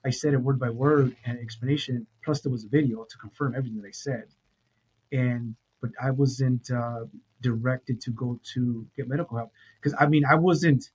I 0.05 0.11
said 0.11 0.35
it 0.35 0.39
word 0.39 0.59
by 0.59 0.71
word 0.71 1.17
and 1.25 1.39
explanation. 1.39 2.07
Plus, 2.25 2.41
there 2.41 2.53
was 2.53 2.65
a 2.65 2.69
video 2.69 3.05
to 3.05 3.19
confirm 3.19 3.55
everything 3.57 3.81
that 3.83 3.89
I 3.89 3.93
said. 3.93 4.25
And 5.13 5.57
but 5.81 5.91
I 6.03 6.11
wasn't 6.11 6.71
uh, 6.71 7.05
directed 7.43 8.01
to 8.03 8.11
go 8.13 8.41
to 8.55 8.87
get 8.97 9.09
medical 9.09 9.37
help 9.37 9.51
because 9.81 9.97
I 9.99 10.07
mean 10.07 10.25
I 10.25 10.37
wasn't 10.37 10.91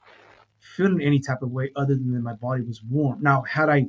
feeling 0.60 1.02
any 1.02 1.20
type 1.20 1.42
of 1.42 1.52
way 1.52 1.72
other 1.76 1.96
than 1.96 2.24
my 2.24 2.34
body 2.34 2.64
was 2.64 2.84
warm. 2.84 3.22
Now, 3.22 3.42
had 3.44 3.70
I 3.70 3.88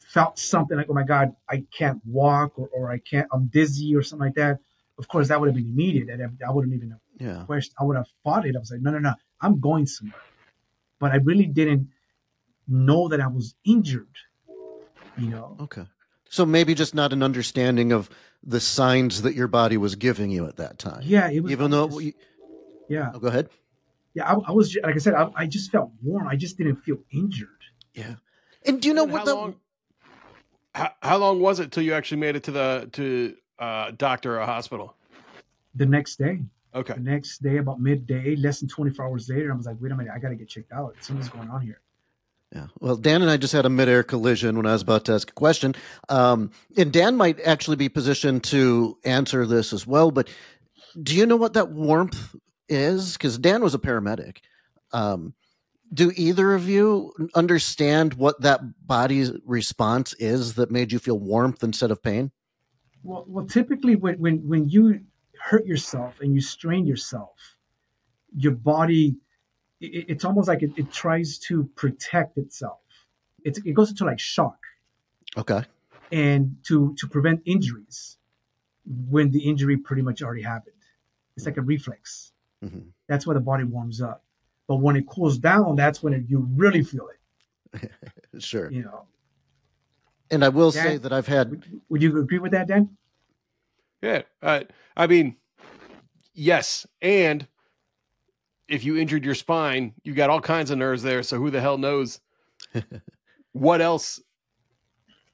felt 0.00 0.38
something 0.38 0.76
like, 0.76 0.86
oh 0.90 0.94
my 0.94 1.04
God, 1.04 1.34
I 1.48 1.64
can't 1.76 2.00
walk 2.06 2.58
or, 2.58 2.68
or 2.68 2.90
I 2.90 2.98
can't, 2.98 3.26
I'm 3.32 3.46
dizzy 3.46 3.96
or 3.96 4.02
something 4.02 4.26
like 4.26 4.36
that, 4.36 4.60
of 4.98 5.08
course 5.08 5.28
that 5.28 5.40
would 5.40 5.48
have 5.48 5.56
been 5.56 5.68
immediate. 5.68 6.08
And 6.08 6.38
I 6.46 6.52
wouldn't 6.52 6.74
even 6.74 6.90
have 6.90 7.00
yeah. 7.18 7.44
questioned. 7.46 7.74
I 7.80 7.84
would 7.84 7.96
have 7.96 8.08
fought 8.22 8.46
it. 8.46 8.56
I 8.56 8.58
was 8.58 8.70
like, 8.70 8.80
no, 8.80 8.90
no, 8.90 8.98
no, 8.98 9.14
I'm 9.40 9.60
going 9.60 9.86
somewhere. 9.86 10.20
But 10.98 11.12
I 11.12 11.16
really 11.16 11.46
didn't 11.46 11.88
know 12.68 13.08
that 13.08 13.20
I 13.20 13.26
was 13.26 13.54
injured. 13.64 14.16
You 15.16 15.28
know. 15.28 15.56
Okay. 15.60 15.84
So 16.28 16.44
maybe 16.44 16.74
just 16.74 16.94
not 16.94 17.12
an 17.12 17.22
understanding 17.22 17.92
of 17.92 18.10
the 18.42 18.60
signs 18.60 19.22
that 19.22 19.34
your 19.34 19.46
body 19.46 19.76
was 19.76 19.94
giving 19.94 20.30
you 20.30 20.46
at 20.46 20.56
that 20.56 20.78
time. 20.78 21.02
Yeah, 21.04 21.30
it 21.30 21.40
was. 21.40 21.52
Even 21.52 21.70
though. 21.70 21.86
We, 21.86 22.14
yeah. 22.88 23.12
Oh, 23.14 23.18
go 23.18 23.28
ahead. 23.28 23.48
Yeah, 24.14 24.30
I, 24.30 24.34
I, 24.34 24.52
was 24.52 24.76
like 24.82 24.94
I 24.94 24.98
said, 24.98 25.14
I, 25.14 25.30
I, 25.34 25.46
just 25.46 25.72
felt 25.72 25.90
warm. 26.02 26.28
I 26.28 26.36
just 26.36 26.56
didn't 26.56 26.76
feel 26.76 26.98
injured. 27.12 27.48
Yeah. 27.94 28.14
And 28.64 28.80
do 28.80 28.88
you 28.88 28.94
know 28.94 29.04
and 29.04 29.12
what 29.12 29.20
how 29.20 29.24
the 29.24 29.34
long, 29.34 29.56
how, 30.74 30.90
how 31.02 31.16
long 31.18 31.40
was 31.40 31.60
it 31.60 31.72
till 31.72 31.82
you 31.82 31.94
actually 31.94 32.18
made 32.18 32.36
it 32.36 32.44
to 32.44 32.52
the 32.52 32.88
to 32.92 33.34
uh, 33.58 33.90
doctor 33.96 34.40
or 34.40 34.44
hospital? 34.46 34.96
The 35.74 35.86
next 35.86 36.16
day. 36.16 36.40
Okay. 36.74 36.94
The 36.94 37.00
next 37.00 37.42
day, 37.42 37.58
about 37.58 37.80
midday, 37.80 38.34
less 38.36 38.60
than 38.60 38.68
24 38.68 39.04
hours 39.04 39.28
later, 39.28 39.52
I 39.52 39.56
was 39.56 39.66
like, 39.66 39.76
wait 39.80 39.92
a 39.92 39.96
minute, 39.96 40.12
I 40.14 40.18
got 40.18 40.30
to 40.30 40.34
get 40.34 40.48
checked 40.48 40.72
out. 40.72 40.96
Something's 41.00 41.28
going 41.28 41.48
on 41.48 41.60
here. 41.60 41.80
Yeah. 42.52 42.66
Well, 42.80 42.96
Dan 42.96 43.22
and 43.22 43.30
I 43.30 43.36
just 43.36 43.52
had 43.52 43.66
a 43.66 43.70
midair 43.70 44.02
collision 44.02 44.56
when 44.56 44.66
I 44.66 44.72
was 44.72 44.82
about 44.82 45.04
to 45.06 45.12
ask 45.12 45.28
a 45.28 45.34
question. 45.34 45.74
Um, 46.08 46.50
and 46.76 46.92
Dan 46.92 47.16
might 47.16 47.40
actually 47.40 47.76
be 47.76 47.88
positioned 47.88 48.44
to 48.44 48.98
answer 49.04 49.46
this 49.46 49.72
as 49.72 49.86
well. 49.86 50.10
But 50.10 50.28
do 51.00 51.16
you 51.16 51.26
know 51.26 51.36
what 51.36 51.54
that 51.54 51.70
warmth 51.70 52.34
is? 52.68 53.14
Because 53.14 53.38
Dan 53.38 53.62
was 53.62 53.74
a 53.74 53.78
paramedic. 53.78 54.38
Um, 54.92 55.34
do 55.92 56.12
either 56.16 56.54
of 56.54 56.68
you 56.68 57.12
understand 57.34 58.14
what 58.14 58.40
that 58.42 58.60
body's 58.86 59.32
response 59.44 60.12
is 60.14 60.54
that 60.54 60.70
made 60.70 60.92
you 60.92 60.98
feel 60.98 61.18
warmth 61.18 61.62
instead 61.62 61.90
of 61.90 62.02
pain? 62.02 62.30
Well, 63.02 63.24
well, 63.28 63.46
typically 63.46 63.96
when 63.96 64.18
when 64.18 64.48
when 64.48 64.68
you 64.68 65.00
hurt 65.44 65.66
yourself 65.66 66.20
and 66.20 66.34
you 66.34 66.40
strain 66.40 66.86
yourself, 66.86 67.36
your 68.34 68.52
body 68.52 69.16
it, 69.80 70.06
it's 70.08 70.24
almost 70.24 70.48
like 70.48 70.62
it, 70.62 70.72
it, 70.76 70.90
tries 70.90 71.38
to 71.38 71.64
protect 71.76 72.38
itself. 72.38 72.78
It's, 73.44 73.58
it 73.58 73.72
goes 73.72 73.90
into 73.90 74.04
like 74.06 74.18
shock. 74.18 74.58
Okay. 75.36 75.62
And 76.10 76.56
to 76.64 76.94
to 76.98 77.08
prevent 77.08 77.42
injuries 77.44 78.16
when 78.86 79.30
the 79.30 79.40
injury 79.40 79.76
pretty 79.76 80.02
much 80.02 80.22
already 80.22 80.42
happened. 80.42 80.76
It's 81.36 81.46
like 81.46 81.56
a 81.56 81.62
reflex. 81.62 82.32
Mm-hmm. 82.64 82.88
That's 83.08 83.26
why 83.26 83.34
the 83.34 83.40
body 83.40 83.64
warms 83.64 84.00
up. 84.00 84.22
But 84.66 84.76
when 84.76 84.96
it 84.96 85.06
cools 85.06 85.38
down, 85.38 85.76
that's 85.76 86.02
when 86.02 86.14
it, 86.14 86.24
you 86.28 86.46
really 86.54 86.82
feel 86.82 87.08
it. 87.08 87.90
sure. 88.38 88.70
You 88.70 88.84
know. 88.84 89.06
And 90.30 90.44
I 90.44 90.48
will 90.48 90.70
Dan, 90.70 90.84
say 90.84 90.96
that 90.98 91.12
I've 91.12 91.26
had. 91.26 91.50
Would, 91.50 91.80
would 91.88 92.02
you 92.02 92.18
agree 92.18 92.38
with 92.38 92.52
that, 92.52 92.68
Dan? 92.68 92.96
Yeah. 94.04 94.22
Uh, 94.42 94.60
I 94.96 95.06
mean, 95.06 95.36
yes. 96.34 96.86
And 97.00 97.46
if 98.68 98.84
you 98.84 98.98
injured 98.98 99.24
your 99.24 99.34
spine, 99.34 99.94
you 100.04 100.12
got 100.12 100.28
all 100.28 100.42
kinds 100.42 100.70
of 100.70 100.76
nerves 100.76 101.02
there. 101.02 101.22
So 101.22 101.38
who 101.38 101.50
the 101.50 101.60
hell 101.60 101.78
knows 101.78 102.20
what 103.52 103.80
else? 103.80 104.20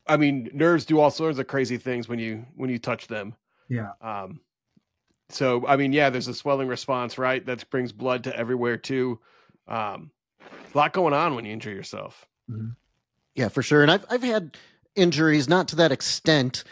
I 0.06 0.16
mean, 0.16 0.50
nerves 0.52 0.84
do 0.84 1.00
all 1.00 1.10
sorts 1.10 1.38
of 1.40 1.48
crazy 1.48 1.78
things 1.78 2.08
when 2.08 2.20
you 2.20 2.46
when 2.54 2.70
you 2.70 2.78
touch 2.78 3.08
them. 3.08 3.34
Yeah. 3.68 3.90
Um. 4.00 4.40
So 5.30 5.66
I 5.66 5.76
mean, 5.76 5.92
yeah, 5.92 6.10
there's 6.10 6.28
a 6.28 6.34
swelling 6.34 6.68
response, 6.68 7.18
right? 7.18 7.44
That 7.44 7.68
brings 7.70 7.90
blood 7.90 8.24
to 8.24 8.36
everywhere 8.36 8.76
too. 8.76 9.18
Um, 9.66 10.12
a 10.72 10.78
lot 10.78 10.92
going 10.92 11.14
on 11.14 11.34
when 11.34 11.44
you 11.44 11.52
injure 11.52 11.72
yourself. 11.72 12.24
Mm-hmm. 12.48 12.70
Yeah, 13.34 13.48
for 13.48 13.62
sure. 13.62 13.82
And 13.82 13.90
I've 13.90 14.06
I've 14.08 14.22
had 14.22 14.56
injuries, 14.94 15.48
not 15.48 15.66
to 15.68 15.76
that 15.76 15.90
extent, 15.90 16.62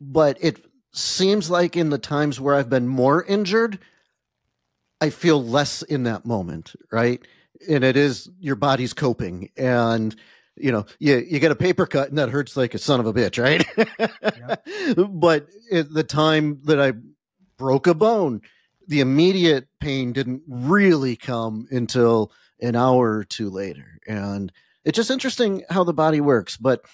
but 0.00 0.38
it 0.40 0.67
seems 0.98 1.50
like 1.50 1.76
in 1.76 1.90
the 1.90 1.98
times 1.98 2.40
where 2.40 2.54
I've 2.54 2.70
been 2.70 2.88
more 2.88 3.24
injured, 3.24 3.78
I 5.00 5.10
feel 5.10 5.42
less 5.42 5.82
in 5.82 6.04
that 6.04 6.26
moment, 6.26 6.74
right? 6.90 7.20
And 7.68 7.84
it 7.84 7.96
is 7.96 8.28
your 8.40 8.56
body's 8.56 8.92
coping. 8.92 9.50
And, 9.56 10.14
you 10.56 10.72
know, 10.72 10.86
you, 10.98 11.18
you 11.18 11.38
get 11.38 11.52
a 11.52 11.56
paper 11.56 11.86
cut 11.86 12.08
and 12.08 12.18
that 12.18 12.30
hurts 12.30 12.56
like 12.56 12.74
a 12.74 12.78
son 12.78 13.00
of 13.00 13.06
a 13.06 13.12
bitch, 13.12 13.42
right? 13.42 13.64
yeah. 14.22 14.94
But 15.08 15.46
at 15.72 15.92
the 15.92 16.04
time 16.04 16.60
that 16.64 16.80
I 16.80 16.92
broke 17.56 17.86
a 17.86 17.94
bone, 17.94 18.42
the 18.86 19.00
immediate 19.00 19.68
pain 19.80 20.12
didn't 20.12 20.42
really 20.46 21.14
come 21.14 21.68
until 21.70 22.32
an 22.60 22.74
hour 22.74 23.18
or 23.18 23.24
two 23.24 23.50
later. 23.50 24.00
And 24.06 24.50
it's 24.84 24.96
just 24.96 25.10
interesting 25.10 25.64
how 25.68 25.84
the 25.84 25.92
body 25.92 26.20
works. 26.20 26.56
But 26.56 26.84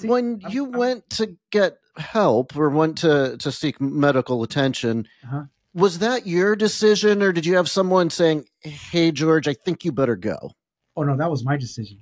See, 0.00 0.08
when 0.08 0.40
I'm, 0.44 0.52
you 0.52 0.66
I'm, 0.66 0.72
went 0.72 1.10
to 1.10 1.36
get 1.50 1.78
help 1.96 2.56
or 2.56 2.70
went 2.70 2.98
to, 2.98 3.36
to 3.38 3.52
seek 3.52 3.80
medical 3.80 4.42
attention, 4.42 5.06
uh-huh. 5.24 5.44
was 5.74 5.98
that 5.98 6.26
your 6.26 6.56
decision 6.56 7.22
or 7.22 7.32
did 7.32 7.44
you 7.44 7.56
have 7.56 7.68
someone 7.68 8.10
saying 8.10 8.44
hey 8.62 9.12
george 9.12 9.46
i 9.46 9.54
think 9.54 9.84
you 9.84 9.92
better 9.92 10.16
go 10.16 10.50
oh 10.96 11.02
no 11.02 11.16
that 11.16 11.30
was 11.30 11.44
my 11.44 11.56
decision. 11.56 12.00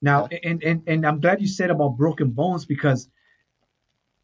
Now 0.00 0.28
yeah. 0.30 0.38
and, 0.44 0.62
and 0.62 0.82
and 0.86 1.06
i'm 1.06 1.20
glad 1.20 1.40
you 1.40 1.48
said 1.48 1.70
about 1.70 1.96
broken 1.96 2.30
bones 2.30 2.66
because 2.66 3.08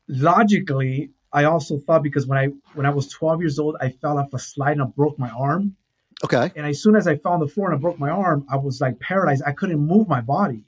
logically 0.08 1.10
i 1.32 1.44
also 1.44 1.78
thought 1.78 2.02
because 2.02 2.26
when 2.26 2.38
i 2.38 2.48
when 2.74 2.86
i 2.86 2.90
was 2.90 3.08
12 3.08 3.40
years 3.40 3.58
old 3.58 3.76
i 3.80 3.88
fell 3.88 4.18
off 4.18 4.32
a 4.34 4.38
slide 4.38 4.72
and 4.72 4.82
i 4.82 4.86
broke 4.86 5.18
my 5.18 5.30
arm. 5.30 5.76
Okay. 6.22 6.52
And 6.54 6.66
as 6.66 6.82
soon 6.82 6.96
as 6.96 7.06
i 7.06 7.16
fell 7.16 7.32
on 7.32 7.40
the 7.40 7.48
floor 7.48 7.70
and 7.70 7.78
i 7.78 7.80
broke 7.80 7.98
my 7.98 8.10
arm 8.10 8.46
i 8.50 8.56
was 8.56 8.80
like 8.80 9.00
paralyzed. 9.00 9.42
I 9.46 9.52
couldn't 9.52 9.80
move 9.80 10.06
my 10.06 10.20
body 10.20 10.64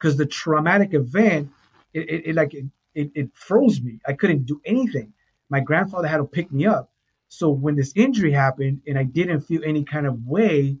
because 0.00 0.16
the 0.16 0.26
traumatic 0.26 0.94
event 0.94 1.50
it, 1.92 2.08
it, 2.08 2.26
it 2.28 2.34
like 2.34 2.54
it, 2.54 2.64
it, 2.94 3.10
it 3.14 3.30
froze 3.34 3.80
me 3.80 4.00
i 4.06 4.12
couldn't 4.12 4.46
do 4.46 4.60
anything 4.64 5.12
my 5.50 5.60
grandfather 5.60 6.08
had 6.08 6.18
to 6.18 6.24
pick 6.24 6.50
me 6.50 6.66
up 6.66 6.90
so 7.30 7.48
when 7.50 7.76
this 7.76 7.92
injury 7.94 8.32
happened 8.32 8.82
and 8.88 8.98
I 8.98 9.04
didn't 9.04 9.42
feel 9.42 9.62
any 9.64 9.84
kind 9.84 10.04
of 10.04 10.26
way, 10.26 10.76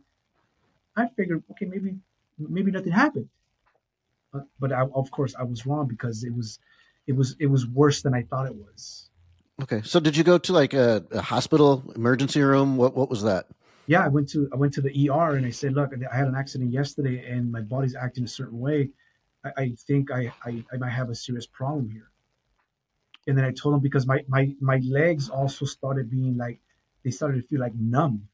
I 0.96 1.06
figured, 1.16 1.44
okay, 1.52 1.64
maybe 1.64 1.94
maybe 2.38 2.72
nothing 2.72 2.90
happened. 2.90 3.28
But, 4.32 4.46
but 4.58 4.72
I, 4.72 4.82
of 4.82 5.12
course, 5.12 5.34
I 5.38 5.44
was 5.44 5.64
wrong 5.64 5.86
because 5.86 6.24
it 6.24 6.34
was 6.34 6.58
it 7.06 7.12
was 7.12 7.36
it 7.38 7.46
was 7.46 7.66
worse 7.66 8.02
than 8.02 8.14
I 8.14 8.22
thought 8.22 8.46
it 8.46 8.56
was. 8.56 9.08
Okay, 9.62 9.80
so 9.84 10.00
did 10.00 10.16
you 10.16 10.24
go 10.24 10.38
to 10.38 10.52
like 10.52 10.74
a, 10.74 11.04
a 11.12 11.22
hospital 11.22 11.84
emergency 11.94 12.42
room? 12.42 12.76
What 12.76 12.96
what 12.96 13.08
was 13.08 13.22
that? 13.22 13.46
yeah, 13.86 14.04
I 14.04 14.08
went 14.08 14.28
to 14.30 14.48
I 14.52 14.56
went 14.56 14.74
to 14.74 14.80
the 14.80 15.08
ER 15.08 15.36
and 15.36 15.46
I 15.46 15.50
said, 15.50 15.74
look, 15.74 15.92
I 15.92 16.16
had 16.16 16.26
an 16.26 16.34
accident 16.34 16.72
yesterday 16.72 17.30
and 17.30 17.52
my 17.52 17.60
body's 17.60 17.94
acting 17.94 18.24
a 18.24 18.28
certain 18.28 18.58
way. 18.58 18.90
I, 19.44 19.50
I 19.56 19.74
think 19.86 20.10
I, 20.10 20.32
I, 20.44 20.64
I 20.72 20.76
might 20.76 20.90
have 20.90 21.10
a 21.10 21.14
serious 21.14 21.46
problem 21.46 21.88
here. 21.90 22.10
And 23.26 23.36
then 23.36 23.44
I 23.44 23.52
told 23.52 23.74
him 23.74 23.80
because 23.80 24.06
my 24.06 24.24
my 24.28 24.54
my 24.60 24.78
legs 24.78 25.28
also 25.28 25.64
started 25.66 26.10
being 26.10 26.36
like 26.36 26.58
they 27.04 27.10
started 27.10 27.40
to 27.42 27.46
feel 27.46 27.60
like 27.60 27.74
numb. 27.74 28.28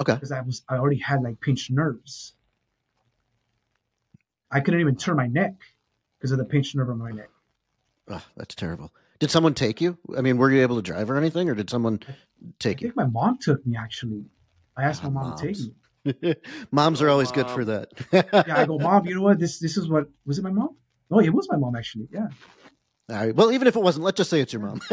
Okay. 0.00 0.14
Because 0.14 0.32
I 0.32 0.40
was 0.40 0.62
I 0.68 0.76
already 0.76 0.98
had 0.98 1.22
like 1.22 1.40
pinched 1.40 1.70
nerves. 1.70 2.34
I 4.50 4.60
couldn't 4.60 4.80
even 4.80 4.96
turn 4.96 5.16
my 5.16 5.26
neck 5.26 5.54
because 6.18 6.30
of 6.32 6.38
the 6.38 6.44
pinched 6.44 6.76
nerve 6.76 6.90
on 6.90 6.98
my 6.98 7.10
neck. 7.10 7.28
Oh, 8.08 8.24
that's 8.36 8.54
terrible. 8.54 8.92
Did 9.18 9.30
someone 9.30 9.54
take 9.54 9.80
you? 9.80 9.98
I 10.16 10.20
mean, 10.20 10.36
were 10.36 10.50
you 10.50 10.62
able 10.62 10.76
to 10.76 10.82
drive 10.82 11.10
or 11.10 11.16
anything, 11.16 11.48
or 11.48 11.54
did 11.54 11.70
someone 11.70 12.00
take 12.58 12.78
I 12.78 12.80
you? 12.82 12.88
think 12.88 12.96
my 12.96 13.06
mom 13.06 13.38
took 13.38 13.66
me 13.66 13.76
actually. 13.76 14.24
I 14.76 14.84
asked 14.84 15.02
Ah, 15.02 15.08
my 15.08 15.12
mom 15.12 15.34
to 15.34 15.46
take 15.46 15.58
me. 15.58 15.74
Moms 16.70 17.00
are 17.02 17.08
Oh, 17.08 17.12
always 17.12 17.32
good 17.32 17.50
for 17.50 17.64
that. 17.66 17.88
Yeah, 18.12 18.58
I 18.58 18.64
go, 18.66 18.78
mom, 18.78 19.06
you 19.06 19.14
know 19.14 19.22
what? 19.22 19.38
This 19.38 19.58
this 19.58 19.76
is 19.76 19.88
what 19.88 20.08
was 20.26 20.38
it 20.38 20.42
my 20.42 20.50
mom? 20.50 20.76
No, 21.10 21.20
it 21.20 21.30
was 21.30 21.48
my 21.50 21.56
mom 21.56 21.76
actually. 21.76 22.08
Yeah. 22.12 22.28
All 23.10 23.16
right. 23.16 23.34
Well, 23.34 23.52
even 23.52 23.68
if 23.68 23.76
it 23.76 23.82
wasn't, 23.82 24.04
let's 24.04 24.16
just 24.16 24.30
say 24.30 24.40
it's 24.40 24.52
your 24.52 24.62
mom. 24.62 24.80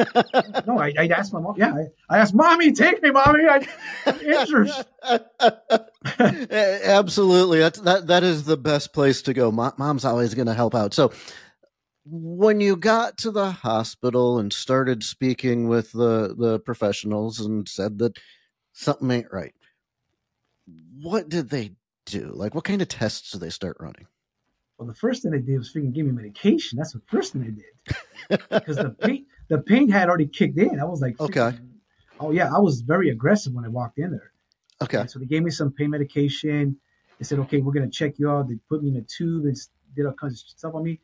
No, 0.68 0.80
I, 0.80 0.94
I 0.98 1.08
asked 1.08 1.34
my 1.34 1.40
mom. 1.40 1.56
Yeah, 1.58 1.74
I, 1.74 2.16
I 2.16 2.20
asked 2.20 2.34
mommy, 2.34 2.72
take 2.72 3.02
me, 3.02 3.12
mommy. 3.12 3.46
I, 3.46 3.68
I'm 4.06 4.20
injured. 4.20 4.70
Absolutely. 6.20 7.60
That's 7.60 7.80
that 7.82 8.08
that 8.08 8.24
is 8.24 8.44
the 8.46 8.58
best 8.58 8.94
place 8.94 9.22
to 9.24 9.34
go. 9.34 9.52
Mom's 9.52 10.06
always 10.06 10.34
going 10.34 10.48
to 10.48 10.54
help 10.54 10.76
out. 10.76 10.94
So 10.94 11.12
when 12.06 12.60
you 12.62 12.76
got 12.76 13.18
to 13.20 13.32
the 13.32 13.52
hospital 13.52 14.40
and 14.40 14.52
started 14.52 15.04
speaking 15.04 15.68
with 15.68 15.92
the 15.92 16.36
the 16.38 16.60
professionals 16.60 17.40
and 17.40 17.68
said 17.68 17.98
that 18.00 18.18
something 18.74 19.10
ain't 19.12 19.32
right, 19.32 19.54
what 21.02 21.30
did 21.30 21.50
they 21.50 21.72
do? 22.06 22.32
Like 22.34 22.56
what 22.56 22.64
kind 22.64 22.82
of 22.82 22.88
tests 22.88 23.32
did 23.32 23.42
they 23.42 23.50
start 23.50 23.78
running? 23.80 24.08
Well, 24.78 24.88
the 24.88 24.96
first 24.96 25.22
thing 25.22 25.32
they 25.32 25.40
did 25.40 25.58
was 25.58 25.72
freaking 25.72 25.94
give 25.94 26.06
me 26.06 26.12
medication. 26.12 26.78
That's 26.78 26.94
the 26.94 27.02
first 27.08 27.34
thing 27.34 27.44
they 27.44 27.52
did 27.52 28.42
because 28.50 28.78
the 28.78 28.90
pain 28.90 29.26
the 29.48 29.60
pain 29.60 29.90
had 29.90 30.10
already 30.10 30.28
kicked 30.28 30.58
in. 30.58 30.80
I 30.80 30.86
was 30.86 31.02
like, 31.02 31.20
Okay. 31.20 31.52
Oh 32.20 32.32
yeah, 32.32 32.54
I 32.54 32.60
was 32.60 32.82
very 32.82 33.10
aggressive 33.10 33.54
when 33.54 33.66
I 33.66 33.70
walked 33.70 33.98
in 33.98 34.12
there. 34.12 34.32
Okay. 34.82 35.00
And 35.00 35.12
so 35.12 35.20
they 35.20 35.26
gave 35.26 35.44
me 35.44 35.52
some 35.52 35.72
pain 35.72 35.90
medication. 35.90 36.78
They 37.20 37.26
said, 37.26 37.40
okay, 37.40 37.60
we're 37.60 37.74
gonna 37.74 37.90
check 37.90 38.18
you 38.18 38.30
out. 38.30 38.48
They 38.48 38.56
put 38.70 38.84
me 38.84 38.90
in 38.90 38.98
a 38.98 39.02
tube 39.02 39.46
and 39.46 39.58
did 39.96 40.06
all 40.06 40.14
kinds 40.14 40.42
of 40.42 40.50
stuff 40.50 40.74
on 40.74 40.84
me. 40.84 41.00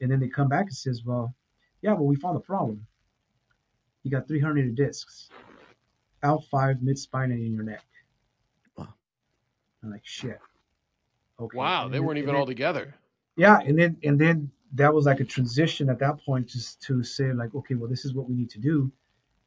And 0.00 0.10
then 0.10 0.20
they 0.20 0.28
come 0.28 0.48
back 0.48 0.66
and 0.66 0.74
says, 0.74 1.02
well, 1.04 1.34
yeah, 1.82 1.92
well, 1.92 2.06
we 2.06 2.16
found 2.16 2.36
a 2.36 2.40
problem. 2.40 2.86
You 4.02 4.10
got 4.10 4.26
three 4.28 4.40
herniated 4.40 4.76
discs, 4.76 5.28
L5 6.22 6.82
mid 6.82 6.98
spine 6.98 7.32
and 7.32 7.44
in 7.44 7.54
your 7.54 7.64
neck. 7.64 7.84
I'm 9.82 9.90
like, 9.90 10.04
shit. 10.04 10.38
Okay. 11.38 11.56
Wow, 11.56 11.84
And 11.84 11.94
they 11.94 11.98
then- 11.98 12.06
weren't 12.06 12.18
even 12.18 12.28
then- 12.28 12.36
all 12.36 12.46
together. 12.46 12.94
yeah 13.36 13.58
and 13.60 13.78
then 13.78 13.96
and 14.02 14.18
then 14.20 14.50
that 14.74 14.92
was 14.92 15.06
like 15.06 15.20
a 15.20 15.24
transition 15.24 15.88
at 15.88 15.98
that 16.00 16.16
point 16.26 16.46
just 16.48 16.80
to 16.82 17.02
say 17.02 17.32
like 17.32 17.54
okay 17.54 17.74
well 17.74 17.88
this 17.88 18.04
is 18.04 18.12
what 18.14 18.28
we 18.28 18.34
need 18.34 18.50
to 18.50 18.58
do 18.58 18.90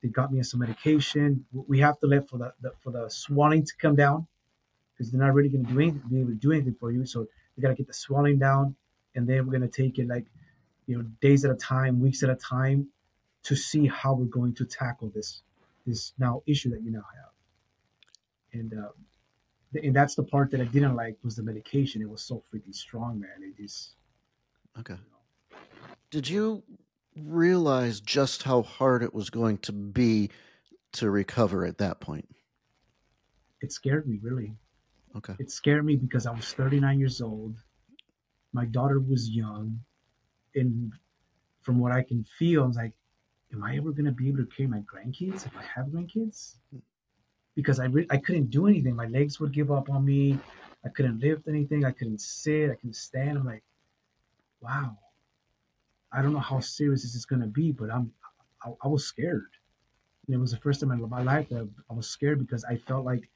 they 0.02 0.10
got 0.10 0.32
me 0.32 0.40
on 0.40 0.44
some 0.44 0.60
medication 0.62 1.46
we 1.68 1.80
have 1.80 1.98
to 2.00 2.08
let 2.08 2.28
for 2.30 2.38
the, 2.38 2.54
the 2.62 2.72
for 2.82 2.92
the 2.92 3.08
swelling 3.10 3.64
to 3.64 3.74
come 3.78 3.96
down 3.96 4.26
because 4.92 5.12
they're 5.12 5.22
not 5.22 5.34
really 5.34 5.50
going 5.50 5.66
to 5.66 5.72
do 5.74 5.80
anything 5.80 6.02
be 6.10 6.20
able 6.22 6.30
to 6.30 6.36
do 6.48 6.52
anything 6.52 6.76
for 6.80 6.92
you 6.92 7.06
so 7.06 7.28
we 7.56 7.62
got 7.62 7.70
to 7.70 7.76
get 7.76 7.88
the 7.88 7.94
swelling 7.94 8.40
down 8.40 8.76
and 9.16 9.28
then 9.28 9.46
we're 9.46 9.58
going 9.58 9.70
to 9.70 9.82
take 9.84 10.00
it 10.00 10.08
like 10.08 10.26
you 10.88 10.98
know 10.98 11.04
days 11.22 11.46
at 11.46 11.52
a 11.52 11.56
time 11.56 12.00
weeks 12.00 12.24
at 12.24 12.30
a 12.30 12.36
time 12.36 12.88
to 13.44 13.56
see 13.56 13.86
how 13.88 14.14
we're 14.14 14.26
going 14.40 14.54
to 14.56 14.66
tackle 14.66 15.10
this 15.14 15.42
this 15.86 16.14
now 16.18 16.42
issue 16.48 16.70
that 16.70 16.82
you 16.82 16.92
now 16.92 17.06
have 17.20 17.32
and 18.60 18.74
uh, 18.74 18.90
and 19.76 19.96
that's 19.96 20.16
the 20.16 20.24
part 20.24 20.52
that 20.52 20.62
I 20.62 20.66
didn't 20.66 20.96
like 20.96 21.18
was 21.24 21.36
the 21.36 21.44
medication. 21.44 22.02
It 22.02 22.10
was 22.10 22.22
so 22.22 22.44
freaking 22.54 22.76
strong, 22.76 23.20
man. 23.20 23.42
It 23.42 23.62
is 23.62 23.96
Okay. 24.80 24.96
Did 26.10 26.30
you 26.30 26.64
realize 27.16 28.00
just 28.00 28.44
how 28.44 28.64
hard 28.64 29.04
it 29.04 29.14
was 29.14 29.30
going 29.30 29.60
to 29.60 29.72
be 29.72 30.30
to 30.94 31.10
recover 31.10 31.66
at 31.66 31.78
that 31.78 32.00
point? 32.00 32.28
it 33.64 33.72
scared 33.72 34.08
me 34.08 34.20
really. 34.22 34.54
Okay. 35.16 35.36
It 35.40 35.50
scared 35.50 35.86
me 35.86 35.96
because 35.96 36.28
I 36.28 36.32
was 36.32 36.54
39 36.54 37.00
years 37.00 37.22
old. 37.22 37.56
My 38.52 38.66
daughter 38.66 39.00
was 39.00 39.30
young, 39.30 39.80
and 40.54 40.92
from 41.62 41.80
what 41.80 41.94
I 41.94 42.04
can 42.04 42.26
feel, 42.38 42.64
I 42.64 42.68
was 42.68 42.76
like, 42.76 42.94
"Am 43.54 43.64
I 43.64 43.78
ever 43.78 43.92
gonna 43.92 44.12
be 44.12 44.28
able 44.28 44.40
to 44.40 44.46
carry 44.46 44.68
my 44.68 44.82
grandkids 44.82 45.46
if 45.46 45.56
I 45.56 45.64
have 45.64 45.88
grandkids?" 45.88 46.58
Because 47.56 47.80
I 47.80 47.86
re- 47.86 48.08
I 48.10 48.18
couldn't 48.18 48.50
do 48.50 48.68
anything. 48.68 48.96
My 48.96 49.08
legs 49.08 49.40
would 49.40 49.52
give 49.54 49.72
up 49.72 49.90
on 49.90 50.06
me. 50.06 50.40
I 50.86 50.90
couldn't 50.90 51.20
lift 51.20 51.48
anything. 51.48 51.86
I 51.86 51.92
couldn't 51.92 52.20
sit. 52.20 52.72
I 52.72 52.76
couldn't 52.76 52.96
stand. 52.96 53.38
I'm 53.38 53.46
like, 53.46 53.64
wow. 54.62 54.98
I 56.12 56.22
don't 56.22 56.34
know 56.34 56.40
how 56.40 56.60
serious 56.60 57.04
this 57.04 57.16
is 57.16 57.26
gonna 57.26 57.48
be, 57.48 57.72
but 57.72 57.92
I'm 57.92 58.12
I, 58.64 58.72
I 58.84 58.88
was 58.88 59.06
scared. 59.06 59.52
And 60.28 60.36
it 60.36 60.40
was 60.40 60.52
the 60.52 60.58
first 60.58 60.80
time 60.80 60.92
in 60.92 61.10
my 61.10 61.22
life 61.22 61.50
that 61.50 61.70
I 61.90 61.94
was 61.94 62.08
scared 62.08 62.40
because 62.40 62.64
I 62.64 62.78
felt 62.78 63.06
like 63.06 63.30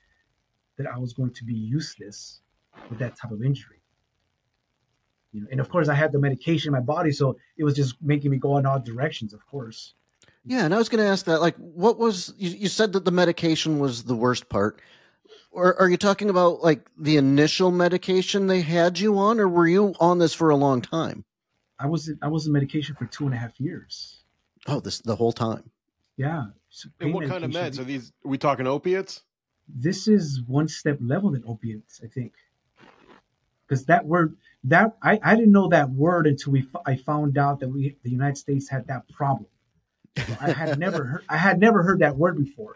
that 0.78 0.88
I 0.88 0.98
was 0.98 1.14
going 1.14 1.34
to 1.34 1.44
be 1.44 1.54
useless 1.54 2.40
with 2.90 3.00
that 3.00 3.18
type 3.18 3.32
of 3.32 3.44
injury. 3.44 3.82
You 5.34 5.42
know, 5.42 5.48
and 5.52 5.60
of 5.60 5.70
course 5.70 5.90
I 5.90 5.96
had 5.96 6.12
the 6.12 6.20
medication 6.20 6.70
in 6.70 6.74
my 6.74 6.86
body, 6.86 7.12
so 7.12 7.38
it 7.58 7.64
was 7.64 7.76
just 7.76 8.02
making 8.02 8.32
me 8.32 8.38
go 8.38 8.58
in 8.58 8.66
all 8.66 8.80
directions, 8.80 9.34
of 9.34 9.46
course. 9.46 9.94
Yeah, 10.48 10.64
and 10.64 10.74
I 10.74 10.78
was 10.78 10.88
going 10.88 11.04
to 11.04 11.10
ask 11.10 11.26
that. 11.26 11.42
Like, 11.42 11.58
what 11.58 12.00
was 12.00 12.34
you, 12.38 12.52
you 12.52 12.68
said 12.70 12.94
that 12.94 13.04
the 13.04 13.12
medication 13.12 13.80
was 13.80 14.06
the 14.06 14.16
worst 14.16 14.48
part, 14.48 14.82
or 15.52 15.78
are 15.80 15.90
you 15.90 15.98
talking 15.98 16.30
about 16.30 16.64
like 16.64 16.88
the 16.98 17.18
initial 17.18 17.70
medication 17.70 18.48
they 18.48 18.62
had 18.62 18.98
you 18.98 19.18
on, 19.18 19.42
or 19.42 19.50
were 19.50 19.68
you 19.68 19.94
on 20.00 20.20
this 20.20 20.34
for 20.34 20.50
a 20.50 20.56
long 20.56 20.82
time? 20.82 21.26
I 21.78 21.88
was 21.88 22.10
I 22.22 22.30
was 22.30 22.48
in 22.48 22.54
medication 22.54 22.96
for 22.96 23.06
two 23.08 23.26
and 23.26 23.36
a 23.36 23.38
half 23.38 23.60
years. 23.60 24.24
Oh, 24.68 24.80
this 24.80 25.00
the 25.00 25.18
whole 25.18 25.34
time. 25.34 25.70
Yeah. 26.16 26.46
so 26.70 26.90
And 27.02 27.14
what 27.14 27.28
kind 27.28 27.44
of 27.44 27.52
meds? 27.52 27.78
Are 27.78 27.84
these 27.84 28.14
are 28.26 28.30
we 28.30 28.38
talking 28.38 28.68
opiates? 28.68 29.24
This 29.68 30.08
is 30.08 30.42
one 30.48 30.70
step 30.70 30.98
level 31.02 31.32
than 31.32 31.44
opiates, 31.46 32.00
I 32.02 32.08
think. 32.08 32.34
Because 33.68 33.86
that 33.88 34.06
word, 34.06 34.38
that 34.64 34.96
I, 35.04 35.20
I 35.22 35.36
didn't 35.36 35.52
know 35.52 35.68
that 35.68 35.90
word 35.90 36.26
until 36.26 36.54
we 36.54 36.62
f- 36.62 36.82
I 36.86 36.96
found 36.96 37.38
out 37.38 37.60
that 37.60 37.68
we 37.68 37.98
the 38.04 38.10
United 38.10 38.38
States 38.38 38.70
had 38.70 38.88
that 38.88 39.10
problem. 39.10 39.48
So 40.18 40.38
I 40.42 40.52
had 40.52 40.80
never 40.80 41.04
heard 41.04 41.24
I 41.30 41.38
had 41.38 41.60
never 41.60 41.84
heard 41.84 42.00
that 42.00 42.18
word 42.18 42.38
before. 42.38 42.76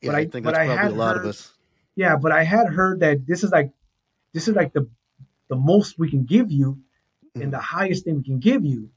Yeah, 0.00 0.10
But 0.10 0.16
I, 0.16 0.18
I- 0.20 0.26
think 0.26 0.44
but 0.44 0.54
that's 0.54 0.58
I 0.58 0.66
probably 0.66 0.82
had 0.82 0.92
a 0.92 0.94
lot 0.94 1.16
heard- 1.16 1.24
of 1.24 1.30
us. 1.30 1.52
Yeah, 1.94 2.16
but 2.16 2.30
I 2.30 2.44
had 2.44 2.68
heard 2.68 3.00
that 3.00 3.26
this 3.26 3.42
is 3.42 3.50
like 3.50 3.72
this 4.32 4.48
is 4.48 4.54
like 4.54 4.72
the 4.72 4.88
the 5.48 5.56
most 5.56 5.98
we 5.98 6.10
can 6.10 6.24
give 6.24 6.50
you 6.50 6.78
and 7.34 7.52
the 7.52 7.56
mm-hmm. 7.56 7.76
highest 7.78 8.04
thing 8.04 8.16
we 8.16 8.22
can 8.22 8.38
give 8.38 8.64
you. 8.64 8.90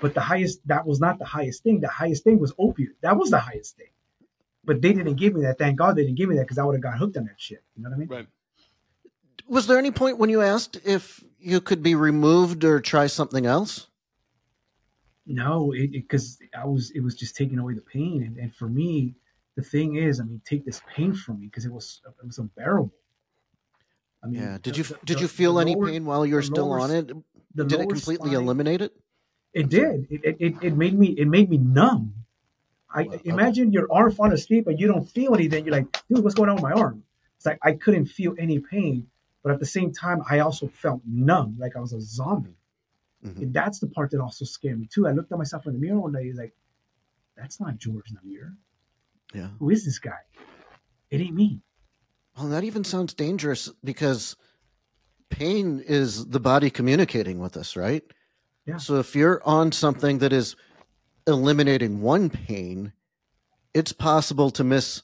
But 0.00 0.14
the 0.14 0.20
highest 0.20 0.66
that 0.68 0.86
was 0.86 1.00
not 1.00 1.18
the 1.18 1.24
highest 1.24 1.62
thing. 1.62 1.80
The 1.80 1.88
highest 1.88 2.24
thing 2.24 2.38
was 2.38 2.52
opiate. 2.58 3.00
That 3.02 3.16
was 3.16 3.30
the 3.30 3.38
highest 3.38 3.76
thing. 3.76 3.88
But 4.64 4.80
they 4.80 4.92
didn't 4.92 5.16
give 5.16 5.34
me 5.34 5.42
that. 5.42 5.58
Thank 5.58 5.78
God 5.78 5.96
they 5.96 6.02
didn't 6.02 6.16
give 6.16 6.28
me 6.28 6.36
that 6.36 6.42
because 6.42 6.58
I 6.58 6.64
would 6.64 6.74
have 6.74 6.82
got 6.82 6.98
hooked 6.98 7.16
on 7.16 7.24
that 7.24 7.38
shit. 7.38 7.62
You 7.76 7.82
know 7.82 7.90
what 7.90 7.96
I 7.96 7.98
mean? 7.98 8.08
Right. 8.08 8.26
Was 9.48 9.66
there 9.66 9.78
any 9.78 9.90
point 9.90 10.18
when 10.18 10.30
you 10.30 10.42
asked 10.42 10.78
if 10.84 11.24
you 11.40 11.60
could 11.60 11.82
be 11.82 11.94
removed 11.94 12.64
or 12.64 12.80
try 12.80 13.06
something 13.06 13.46
else? 13.46 13.86
No, 15.28 15.72
it 15.72 15.92
because 15.92 16.38
I 16.58 16.64
was 16.64 16.90
it 16.92 17.00
was 17.00 17.14
just 17.14 17.36
taking 17.36 17.58
away 17.58 17.74
the 17.74 17.82
pain, 17.82 18.22
and, 18.22 18.36
and 18.38 18.54
for 18.54 18.68
me, 18.68 19.14
the 19.56 19.62
thing 19.62 19.96
is, 19.96 20.20
I 20.20 20.24
mean, 20.24 20.40
take 20.44 20.64
this 20.64 20.80
pain 20.94 21.12
from 21.14 21.40
me 21.40 21.46
because 21.46 21.66
it 21.66 21.72
was 21.72 22.00
it 22.20 22.26
was 22.26 22.38
unbearable. 22.38 22.92
I 24.22 24.26
mean, 24.26 24.40
Yeah. 24.40 24.58
Did 24.60 24.76
you 24.76 24.84
the- 24.84 24.98
did 25.04 25.20
you 25.20 25.28
feel 25.28 25.60
any 25.60 25.74
lower- 25.74 25.88
pain 25.90 26.04
while 26.04 26.24
you 26.26 26.34
were 26.34 26.42
still 26.42 26.66
lower 26.68 26.80
on 26.80 26.90
it? 26.90 27.08
the 27.54 27.64
Did 27.64 27.80
it 27.80 27.88
completely 27.88 28.30
spine- 28.30 28.42
eliminate 28.42 28.80
it? 28.82 28.92
It 29.54 29.64
I'm 29.64 29.68
did. 29.68 30.06
It, 30.10 30.36
it, 30.40 30.54
it, 30.62 30.76
made 30.76 30.98
me 30.98 31.08
it 31.08 31.26
made 31.26 31.48
me 31.50 31.58
numb. 31.58 32.14
I 32.90 33.04
okay. 33.04 33.20
imagine 33.28 33.72
your 33.72 33.86
arm 33.92 34.10
falling 34.12 34.32
asleep 34.32 34.66
and 34.66 34.78
you 34.80 34.86
don't 34.86 35.04
feel 35.08 35.34
anything. 35.34 35.64
You're 35.64 35.72
like, 35.72 35.86
dude, 36.08 36.22
what's 36.24 36.34
going 36.34 36.48
on 36.50 36.56
with 36.56 36.62
my 36.64 36.72
arm? 36.72 37.02
It's 37.36 37.46
like 37.46 37.58
I 37.62 37.72
couldn't 37.72 38.06
feel 38.06 38.34
any 38.38 38.58
pain, 38.60 39.08
but 39.42 39.52
at 39.52 39.60
the 39.60 39.66
same 39.66 39.92
time, 39.92 40.22
I 40.28 40.40
also 40.40 40.68
felt 40.68 41.00
numb, 41.06 41.56
like 41.58 41.76
I 41.76 41.80
was 41.80 41.92
a 41.92 42.00
zombie. 42.00 42.54
Mhm. 43.24 43.42
And 43.42 43.52
that's 43.52 43.80
the 43.80 43.88
part 43.88 44.10
that 44.12 44.20
also 44.20 44.44
scared 44.44 44.78
me 44.78 44.86
too. 44.86 45.06
I 45.06 45.12
looked 45.12 45.32
at 45.32 45.38
myself 45.38 45.66
in 45.66 45.72
the 45.72 45.78
mirror 45.78 46.00
one 46.00 46.12
day, 46.12 46.32
like, 46.32 46.54
that's 47.36 47.60
not 47.60 47.78
George 47.78 48.12
Namir. 48.12 48.56
Yeah. 49.34 49.48
Who 49.58 49.70
is 49.70 49.84
this 49.84 49.98
guy? 49.98 50.18
It 51.10 51.20
ain't 51.20 51.34
me. 51.34 51.60
Well, 52.36 52.48
that 52.48 52.64
even 52.64 52.84
sounds 52.84 53.14
dangerous 53.14 53.68
because 53.82 54.36
pain 55.30 55.80
is 55.80 56.26
the 56.26 56.40
body 56.40 56.70
communicating 56.70 57.38
with 57.38 57.56
us, 57.56 57.76
right? 57.76 58.04
Yeah. 58.66 58.76
So 58.76 58.96
if 58.96 59.16
you're 59.16 59.42
on 59.44 59.72
something 59.72 60.18
that 60.18 60.32
is 60.32 60.56
eliminating 61.26 62.00
one 62.00 62.30
pain, 62.30 62.92
it's 63.74 63.92
possible 63.92 64.50
to 64.52 64.64
miss 64.64 65.02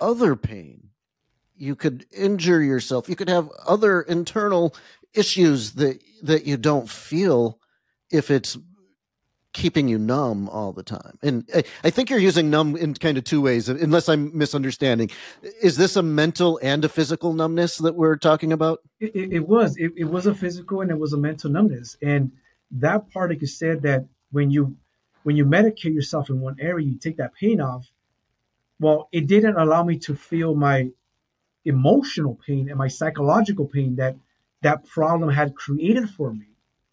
other 0.00 0.36
pain. 0.36 0.90
You 1.56 1.74
could 1.74 2.06
injure 2.12 2.62
yourself. 2.62 3.08
You 3.08 3.16
could 3.16 3.28
have 3.28 3.50
other 3.66 4.02
internal 4.02 4.76
issues 5.18 5.72
that 5.72 6.00
that 6.22 6.46
you 6.46 6.56
don't 6.56 6.88
feel 6.88 7.58
if 8.10 8.30
it's 8.30 8.56
keeping 9.52 9.88
you 9.88 9.98
numb 9.98 10.48
all 10.50 10.72
the 10.72 10.82
time. 10.82 11.18
And 11.22 11.48
I, 11.54 11.64
I, 11.82 11.90
think 11.90 12.10
you're 12.10 12.18
using 12.18 12.50
numb 12.50 12.76
in 12.76 12.94
kind 12.94 13.18
of 13.18 13.24
two 13.24 13.40
ways, 13.40 13.68
unless 13.68 14.08
I'm 14.08 14.36
misunderstanding. 14.36 15.10
Is 15.62 15.76
this 15.76 15.96
a 15.96 16.02
mental 16.02 16.60
and 16.62 16.84
a 16.84 16.88
physical 16.88 17.32
numbness 17.32 17.78
that 17.78 17.94
we're 17.94 18.16
talking 18.16 18.52
about? 18.52 18.80
It, 19.00 19.16
it, 19.16 19.32
it 19.32 19.48
was. 19.48 19.76
It, 19.76 19.92
it, 19.96 20.04
was 20.04 20.26
a 20.26 20.34
physical 20.34 20.82
and 20.82 20.90
it 20.90 20.98
was 20.98 21.12
a 21.12 21.16
mental 21.16 21.50
numbness. 21.50 21.96
And 22.02 22.30
that 22.72 23.10
part, 23.10 23.30
like 23.30 23.40
you 23.40 23.46
said, 23.46 23.82
that 23.82 24.04
when 24.30 24.50
you 24.50 24.76
when 25.24 25.36
you 25.36 25.44
medicate 25.44 25.94
yourself 25.94 26.30
in 26.30 26.40
one 26.40 26.56
area, 26.60 26.86
you 26.86 26.96
take 26.96 27.16
that 27.16 27.34
pain 27.34 27.60
off. 27.60 27.90
Well, 28.78 29.08
it 29.12 29.26
didn't 29.26 29.56
allow 29.56 29.82
me 29.82 29.98
to 30.00 30.14
feel 30.14 30.54
my 30.54 30.90
emotional 31.64 32.38
pain 32.46 32.68
and 32.68 32.78
my 32.78 32.88
psychological 32.88 33.66
pain 33.66 33.96
that 33.96 34.16
that 34.62 34.86
problem 34.86 35.30
had 35.30 35.54
created 35.54 36.10
for 36.10 36.32
me. 36.32 36.46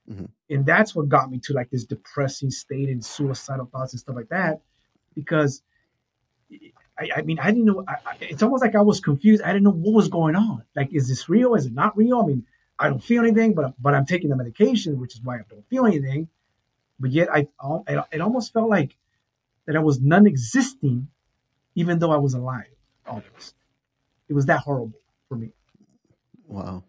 Mm-hmm. 0.10 0.26
And 0.50 0.66
that's 0.66 0.94
what 0.96 1.10
got 1.10 1.32
me 1.32 1.40
to 1.46 1.54
like 1.54 1.72
this 1.72 1.86
depressing 1.86 2.52
state 2.52 2.90
and 2.90 3.04
suicidal 3.04 3.66
thoughts 3.66 3.94
and 3.94 4.00
stuff 4.00 4.16
like 4.16 4.30
that. 4.30 4.62
Because 5.16 5.62
I, 6.98 7.10
I 7.18 7.22
mean, 7.24 7.40
I 7.40 7.48
didn't 7.52 7.66
know. 7.66 7.84
I, 7.88 7.94
I, 8.06 8.16
it's 8.22 8.44
almost 8.44 8.64
like 8.64 8.76
I 8.76 8.82
was 8.82 9.00
confused. 9.00 9.42
I 9.42 9.48
didn't 9.48 9.64
know 9.64 9.72
what 9.72 9.94
was 9.94 10.08
going 10.08 10.36
on. 10.36 10.64
Like, 10.76 10.94
is 10.94 11.08
this 11.08 11.28
real? 11.28 11.56
Is 11.56 11.66
it 11.66 11.74
not 11.74 11.98
real? 11.98 12.22
I 12.22 12.26
mean, 12.26 12.46
I 12.78 12.90
don't 12.90 13.04
feel 13.04 13.24
anything, 13.24 13.54
but 13.54 13.74
but 13.80 13.94
I'm 13.94 14.06
taking 14.06 14.30
the 14.30 14.36
medication, 14.36 15.00
which 15.00 15.16
is 15.16 15.22
why 15.22 15.38
I 15.38 15.42
don't 15.50 15.68
feel 15.70 15.86
anything. 15.86 16.30
But 17.00 17.12
yet, 17.12 17.30
I 17.34 17.48
it 18.12 18.22
almost 18.22 18.54
felt 18.54 18.70
like 18.70 18.96
that 19.66 19.76
I 19.76 19.80
was 19.80 20.00
non-existing, 20.00 21.08
even 21.74 22.00
though 22.00 22.12
I 22.12 22.18
was 22.18 22.34
alive. 22.34 22.68
Almost, 23.08 23.56
it 24.30 24.34
was 24.34 24.46
that 24.46 24.60
horrible 24.60 25.00
for 25.28 25.36
me. 25.36 25.52
Wow. 26.48 26.84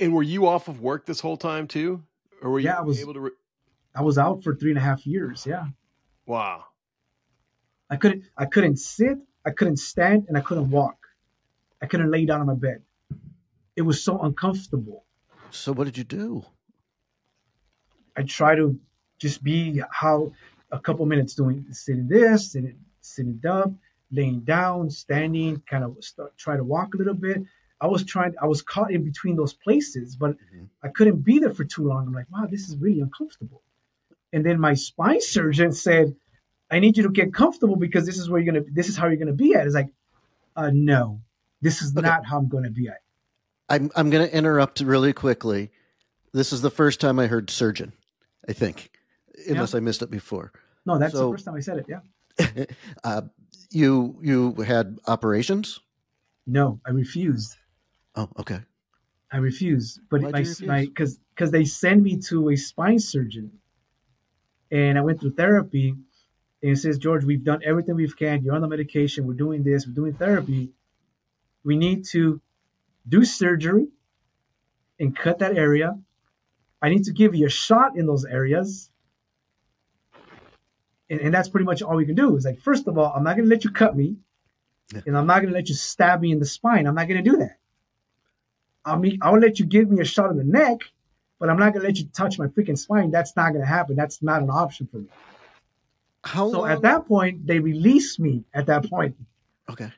And 0.00 0.12
were 0.12 0.22
you 0.22 0.46
off 0.46 0.68
of 0.68 0.80
work 0.80 1.06
this 1.06 1.20
whole 1.20 1.36
time 1.36 1.66
too, 1.66 2.02
or 2.42 2.50
were 2.50 2.60
you 2.60 2.66
yeah, 2.66 2.78
I 2.78 2.82
was, 2.82 3.00
able 3.00 3.14
to? 3.14 3.20
Re- 3.20 3.30
I 3.94 4.02
was 4.02 4.18
out 4.18 4.44
for 4.44 4.54
three 4.54 4.70
and 4.70 4.78
a 4.78 4.82
half 4.82 5.06
years. 5.06 5.44
Yeah. 5.46 5.66
Wow. 6.26 6.64
I 7.90 7.96
couldn't. 7.96 8.24
I 8.36 8.46
couldn't 8.46 8.76
sit. 8.76 9.18
I 9.44 9.50
couldn't 9.50 9.78
stand, 9.78 10.26
and 10.28 10.36
I 10.36 10.40
couldn't 10.40 10.70
walk. 10.70 10.98
I 11.82 11.86
couldn't 11.86 12.10
lay 12.10 12.24
down 12.26 12.40
on 12.40 12.46
my 12.46 12.54
bed. 12.54 12.82
It 13.76 13.82
was 13.82 14.02
so 14.02 14.18
uncomfortable. 14.18 15.04
So 15.50 15.72
what 15.72 15.84
did 15.84 15.96
you 15.96 16.04
do? 16.04 16.44
I 18.16 18.22
try 18.22 18.56
to 18.56 18.78
just 19.18 19.42
be 19.42 19.80
how 19.90 20.32
a 20.70 20.78
couple 20.78 21.06
minutes 21.06 21.34
doing 21.34 21.66
sitting 21.70 22.08
this, 22.08 22.52
sitting 22.52 22.78
sitting 23.00 23.40
up, 23.48 23.70
laying 24.10 24.40
down, 24.40 24.90
standing, 24.90 25.62
kind 25.68 25.84
of 25.84 25.96
start, 26.00 26.36
try 26.36 26.56
to 26.56 26.64
walk 26.64 26.94
a 26.94 26.98
little 26.98 27.14
bit. 27.14 27.42
I 27.80 27.86
was 27.86 28.04
trying, 28.04 28.34
I 28.40 28.46
was 28.46 28.62
caught 28.62 28.92
in 28.92 29.04
between 29.04 29.36
those 29.36 29.54
places, 29.54 30.16
but 30.16 30.32
mm-hmm. 30.32 30.64
I 30.82 30.88
couldn't 30.88 31.24
be 31.24 31.38
there 31.38 31.54
for 31.54 31.64
too 31.64 31.86
long. 31.86 32.06
I'm 32.06 32.12
like, 32.12 32.30
wow, 32.30 32.46
this 32.50 32.68
is 32.68 32.76
really 32.76 33.00
uncomfortable. 33.00 33.62
And 34.32 34.44
then 34.44 34.60
my 34.60 34.74
spine 34.74 35.20
surgeon 35.20 35.72
said, 35.72 36.14
I 36.70 36.80
need 36.80 36.96
you 36.96 37.04
to 37.04 37.08
get 37.08 37.32
comfortable 37.32 37.76
because 37.76 38.04
this 38.04 38.18
is 38.18 38.28
where 38.28 38.40
you're 38.40 38.52
gonna, 38.52 38.66
this 38.70 38.88
is 38.88 38.96
how 38.96 39.06
you're 39.06 39.16
gonna 39.16 39.32
be 39.32 39.54
at. 39.54 39.64
It's 39.64 39.74
like, 39.74 39.88
uh, 40.56 40.70
no, 40.72 41.20
this 41.62 41.82
is 41.82 41.96
okay. 41.96 42.06
not 42.06 42.26
how 42.26 42.38
I'm 42.38 42.48
gonna 42.48 42.70
be 42.70 42.88
at. 42.88 43.00
I'm 43.68 43.90
I'm 43.96 44.10
gonna 44.10 44.26
interrupt 44.26 44.80
really 44.80 45.12
quickly. 45.12 45.70
This 46.32 46.52
is 46.52 46.62
the 46.62 46.70
first 46.70 47.00
time 47.00 47.18
I 47.18 47.26
heard 47.26 47.50
surgeon. 47.50 47.92
I 48.48 48.52
think, 48.52 48.90
unless 49.48 49.72
yeah. 49.72 49.78
I 49.78 49.80
missed 49.80 50.02
it 50.02 50.10
before. 50.10 50.52
No, 50.86 50.98
that's 50.98 51.12
so, 51.12 51.26
the 51.26 51.34
first 51.34 51.44
time 51.44 51.54
I 51.54 51.60
said 51.60 51.78
it. 51.78 51.86
Yeah. 51.88 52.64
uh, 53.04 53.22
you 53.70 54.18
you 54.22 54.52
had 54.54 54.98
operations? 55.06 55.80
No, 56.46 56.80
I 56.86 56.90
refused. 56.90 57.56
Oh, 58.18 58.28
okay. 58.40 58.58
I 59.30 59.36
refuse. 59.36 60.00
But 60.10 60.22
Why'd 60.22 60.32
my 60.32 60.44
my 60.66 60.80
because 60.86 61.20
because 61.34 61.52
they 61.52 61.64
send 61.64 62.02
me 62.02 62.18
to 62.28 62.50
a 62.50 62.56
spine 62.56 62.98
surgeon, 62.98 63.52
and 64.72 64.98
I 64.98 65.02
went 65.02 65.20
through 65.20 65.34
therapy, 65.34 65.90
and 66.62 66.72
it 66.72 66.76
says 66.78 66.98
George, 66.98 67.24
we've 67.24 67.44
done 67.44 67.60
everything 67.64 67.94
we 67.94 68.08
can. 68.10 68.42
You're 68.42 68.56
on 68.56 68.60
the 68.60 68.66
medication. 68.68 69.24
We're 69.24 69.34
doing 69.34 69.62
this. 69.62 69.86
We're 69.86 69.94
doing 69.94 70.14
therapy. 70.14 70.70
We 71.62 71.76
need 71.76 72.06
to 72.06 72.40
do 73.08 73.24
surgery 73.24 73.86
and 74.98 75.16
cut 75.16 75.38
that 75.38 75.56
area. 75.56 75.96
I 76.82 76.88
need 76.88 77.04
to 77.04 77.12
give 77.12 77.36
you 77.36 77.46
a 77.46 77.50
shot 77.50 77.96
in 77.96 78.04
those 78.04 78.24
areas. 78.24 78.90
And, 81.08 81.20
and 81.20 81.32
that's 81.32 81.48
pretty 81.48 81.66
much 81.66 81.82
all 81.82 81.96
we 81.96 82.04
can 82.04 82.16
do. 82.16 82.36
Is 82.36 82.44
like, 82.44 82.60
first 82.62 82.88
of 82.88 82.98
all, 82.98 83.12
I'm 83.14 83.22
not 83.22 83.36
going 83.36 83.48
to 83.48 83.54
let 83.54 83.64
you 83.64 83.70
cut 83.70 83.96
me, 83.96 84.16
yeah. 84.92 85.02
and 85.06 85.16
I'm 85.16 85.26
not 85.26 85.36
going 85.36 85.52
to 85.52 85.54
let 85.54 85.68
you 85.68 85.76
stab 85.76 86.20
me 86.20 86.32
in 86.32 86.40
the 86.40 86.46
spine. 86.46 86.88
I'm 86.88 86.96
not 86.96 87.06
going 87.06 87.22
to 87.22 87.30
do 87.30 87.36
that. 87.38 87.58
I 88.88 88.96
mean, 88.96 89.18
I'll 89.22 89.38
let 89.38 89.58
you 89.58 89.66
give 89.66 89.90
me 89.90 90.00
a 90.00 90.04
shot 90.04 90.30
in 90.30 90.36
the 90.36 90.44
neck, 90.44 90.80
but 91.38 91.50
I'm 91.50 91.58
not 91.58 91.72
gonna 91.72 91.84
let 91.84 91.98
you 91.98 92.06
touch 92.12 92.38
my 92.38 92.46
freaking 92.46 92.78
spine. 92.78 93.10
That's 93.10 93.36
not 93.36 93.52
gonna 93.52 93.66
happen. 93.66 93.96
That's 93.96 94.22
not 94.22 94.42
an 94.42 94.50
option 94.50 94.88
for 94.90 94.98
me. 94.98 95.08
How 96.24 96.50
so 96.50 96.60
long... 96.60 96.70
at 96.70 96.82
that 96.82 97.06
point, 97.06 97.46
they 97.46 97.58
released 97.60 98.18
me 98.18 98.44
at 98.54 98.66
that 98.66 98.88
point. 98.88 99.16
Okay. 99.70 99.90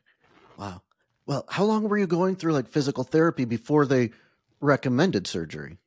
Wow. 0.59 0.83
Well, 1.27 1.45
how 1.49 1.65
long 1.65 1.89
were 1.89 1.97
you 1.97 2.07
going 2.07 2.37
through 2.37 2.53
like 2.53 2.69
physical 2.69 3.05
therapy 3.05 3.45
before 3.45 3.87
they 3.87 4.11
recommended 4.61 5.27
surgery? 5.27 5.79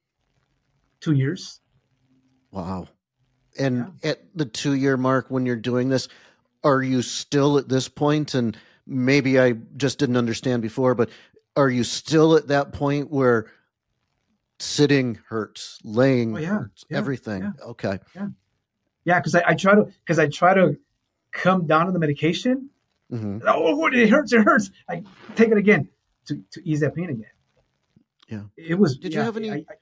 Two 1.02 1.14
years. 1.14 1.60
Wow. 2.52 2.88
And 3.60 3.94
yeah. 4.04 4.12
at 4.12 4.20
the 4.36 4.46
two 4.46 4.74
year 4.74 4.98
mark 4.98 5.30
when 5.30 5.46
you're 5.46 5.56
doing 5.56 5.90
this, 5.90 6.08
are 6.64 6.82
you 6.82 7.02
still 7.02 7.58
at 7.58 7.68
this 7.68 7.90
point 7.90 8.34
and 8.34 8.58
maybe 8.88 9.40
I 9.40 9.54
just 9.78 10.00
didn't 10.00 10.18
understand 10.18 10.62
before, 10.62 10.96
but 10.96 11.10
are 11.56 11.70
you 11.70 11.84
still 11.84 12.36
at 12.36 12.48
that 12.48 12.74
point 12.74 13.12
where 13.12 13.52
sitting 14.60 15.20
hurts, 15.28 15.80
laying 15.84 16.36
oh, 16.36 16.40
yeah, 16.40 16.48
hurts, 16.48 16.86
yeah, 16.90 16.98
everything? 16.98 17.42
Yeah, 17.44 17.66
okay. 17.66 18.00
Yeah. 18.16 18.28
Yeah, 19.06 19.20
because 19.20 19.36
I, 19.36 19.44
I, 19.48 19.54
try 19.56 19.76
to 19.76 19.92
because 20.06 20.18
I 20.18 20.28
try 20.28 20.54
to 20.54 20.78
come 21.32 21.68
down 21.68 21.88
on 21.88 21.94
the 21.94 22.00
medication. 22.00 22.70
Mm-hmm. 23.12 23.40
Oh, 23.46 23.86
it 23.88 24.10
hurts! 24.10 24.32
It 24.32 24.42
hurts! 24.42 24.72
I 24.90 25.04
take 25.36 25.50
it 25.50 25.58
again 25.58 25.90
to, 26.28 26.42
to 26.52 26.62
ease 26.68 26.80
that 26.80 26.96
pain 26.96 27.10
again. 27.10 27.26
Yeah, 28.30 28.44
it 28.56 28.76
was. 28.76 28.98
Did 28.98 29.14
you 29.14 29.20
have 29.20 29.36
any? 29.36 29.52
I, 29.52 29.56
I, 29.56 29.76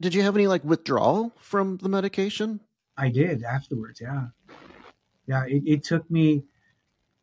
did 0.00 0.14
you 0.14 0.22
have 0.22 0.34
any 0.34 0.48
like 0.48 0.64
withdrawal 0.64 1.32
from 1.40 1.76
the 1.76 1.88
medication? 1.88 2.60
I 2.96 3.08
did 3.10 3.44
afterwards. 3.44 4.00
Yeah, 4.00 4.26
yeah. 5.26 5.44
It, 5.46 5.62
it 5.64 5.84
took 5.84 6.10
me. 6.10 6.44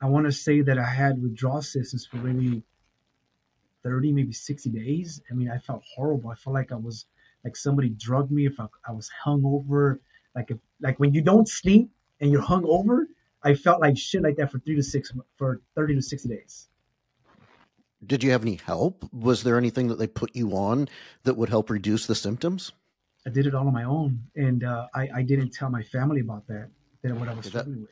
I 0.02 0.08
want 0.08 0.28
to 0.28 0.32
say 0.32 0.62
that 0.62 0.78
I 0.78 0.86
had 0.86 1.22
withdrawal 1.22 1.62
symptoms 1.62 2.06
for 2.06 2.18
maybe 2.18 2.64
30, 3.88 4.12
maybe 4.12 4.34
60 4.34 4.70
days. 4.70 5.22
I 5.32 5.34
mean, 5.34 5.50
I 5.50 5.58
felt 5.60 5.82
horrible. 5.96 6.30
I 6.30 6.36
felt 6.36 6.54
like 6.54 6.74
I 6.74 6.76
was 6.76 7.06
like 7.46 7.56
somebody 7.56 7.90
drugged 7.90 8.32
me. 8.32 8.46
If 8.46 8.60
I, 8.60 8.66
I 8.86 8.92
was 8.92 9.10
hung 9.10 9.44
over, 9.46 10.02
like 10.36 10.52
if 10.52 10.58
like 10.82 11.00
when 11.00 11.14
you 11.14 11.22
don't 11.22 11.48
sleep 11.48 11.90
and 12.20 12.30
you're 12.30 12.42
hung 12.42 12.66
over, 12.66 13.08
I 13.44 13.54
felt 13.54 13.80
like 13.80 13.98
shit 13.98 14.24
like 14.24 14.36
that 14.38 14.52
for 14.52 14.60
three 14.60 14.76
to 14.76 14.84
six 14.84 15.14
for 15.38 15.62
30 15.76 15.96
to 15.96 16.02
60 16.02 16.28
days. 16.28 16.68
Did 18.06 18.24
you 18.24 18.32
have 18.32 18.42
any 18.42 18.60
help? 18.66 19.06
Was 19.14 19.44
there 19.44 19.58
anything 19.58 19.88
that 19.88 19.98
they 19.98 20.08
put 20.08 20.36
you 20.36 20.52
on 20.52 20.90
that 21.24 21.36
would 21.36 21.50
help 21.50 21.70
reduce 21.70 22.06
the 22.08 22.16
symptoms? 22.16 22.74
I 23.26 23.30
did 23.30 23.48
it 23.48 23.56
all 23.56 23.68
on 23.68 23.74
my 23.74 23.84
own, 23.84 24.22
and 24.36 24.64
uh, 24.64 24.88
I, 24.94 25.10
I 25.16 25.22
didn't 25.22 25.52
tell 25.52 25.70
my 25.70 25.84
family 25.84 26.20
about 26.20 26.46
that. 26.48 26.70
That 27.04 27.16
what 27.16 27.30
I 27.30 27.34
was 27.34 27.46
struggling 27.46 27.82
with. 27.82 27.90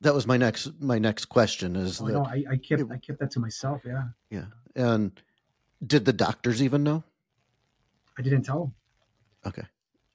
That 0.00 0.14
was 0.14 0.26
my 0.26 0.36
next 0.36 0.80
my 0.80 0.98
next 0.98 1.26
question. 1.26 1.76
Is 1.76 2.00
oh, 2.00 2.06
that 2.06 2.12
no, 2.12 2.24
I, 2.24 2.44
I 2.50 2.56
kept 2.56 2.82
it, 2.82 2.88
I 2.90 2.98
kept 2.98 3.18
that 3.20 3.30
to 3.32 3.40
myself. 3.40 3.82
Yeah. 3.84 4.04
Yeah, 4.30 4.44
and 4.74 5.12
did 5.84 6.04
the 6.04 6.12
doctors 6.12 6.62
even 6.62 6.84
know? 6.84 7.04
I 8.18 8.22
didn't 8.22 8.42
tell 8.42 8.60
them. 8.60 8.74
Okay. 9.46 9.66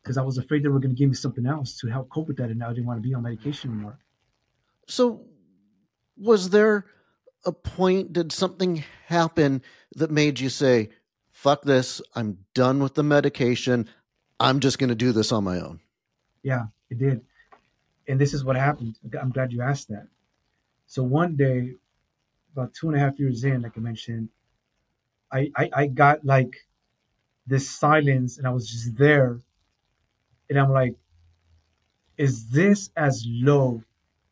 Because 0.01 0.17
I 0.17 0.23
was 0.23 0.37
afraid 0.37 0.63
they 0.63 0.69
were 0.69 0.79
going 0.79 0.95
to 0.95 0.97
give 0.97 1.09
me 1.09 1.15
something 1.15 1.45
else 1.45 1.77
to 1.79 1.87
help 1.87 2.09
cope 2.09 2.27
with 2.27 2.37
that, 2.37 2.49
and 2.49 2.59
now 2.59 2.69
I 2.69 2.73
didn't 2.73 2.87
want 2.87 3.01
to 3.01 3.07
be 3.07 3.13
on 3.13 3.21
medication 3.23 3.71
anymore. 3.71 3.99
So, 4.87 5.25
was 6.17 6.49
there 6.49 6.85
a 7.45 7.51
point? 7.51 8.13
Did 8.13 8.31
something 8.31 8.83
happen 9.05 9.61
that 9.95 10.09
made 10.09 10.39
you 10.39 10.49
say, 10.49 10.89
"Fuck 11.29 11.61
this! 11.63 12.01
I'm 12.15 12.39
done 12.55 12.79
with 12.81 12.95
the 12.95 13.03
medication. 13.03 13.87
I'm 14.39 14.59
just 14.59 14.79
going 14.79 14.89
to 14.89 14.95
do 14.95 15.11
this 15.11 15.31
on 15.31 15.43
my 15.43 15.59
own"? 15.59 15.79
Yeah, 16.41 16.65
it 16.89 16.97
did. 16.97 17.21
And 18.07 18.19
this 18.19 18.33
is 18.33 18.43
what 18.43 18.55
happened. 18.55 18.95
I'm 19.19 19.29
glad 19.29 19.53
you 19.53 19.61
asked 19.61 19.89
that. 19.89 20.07
So 20.87 21.03
one 21.03 21.35
day, 21.35 21.75
about 22.53 22.73
two 22.73 22.87
and 22.87 22.97
a 22.97 22.99
half 22.99 23.19
years 23.19 23.43
in, 23.43 23.61
like 23.61 23.77
I 23.77 23.81
mentioned, 23.81 24.29
I, 25.31 25.51
I, 25.55 25.69
I 25.73 25.87
got 25.87 26.25
like 26.25 26.55
this 27.47 27.69
silence 27.69 28.37
and 28.37 28.47
I 28.47 28.51
was 28.51 28.69
just 28.69 28.97
there. 28.97 29.39
And 30.49 30.59
I'm 30.59 30.71
like, 30.71 30.95
is 32.17 32.49
this 32.49 32.89
as 32.95 33.25
low 33.27 33.83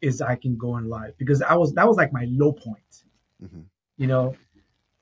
as 0.04 0.22
I 0.22 0.36
can 0.36 0.58
go 0.58 0.78
in 0.78 0.90
life? 0.90 1.14
Because 1.18 1.42
I 1.42 1.56
was 1.56 1.74
that 1.74 1.88
was 1.88 1.98
like 1.98 2.14
my 2.14 2.26
low 2.30 2.52
point. 2.52 3.04
Mm-hmm. 3.44 3.62
You 3.98 4.08
know, 4.08 4.36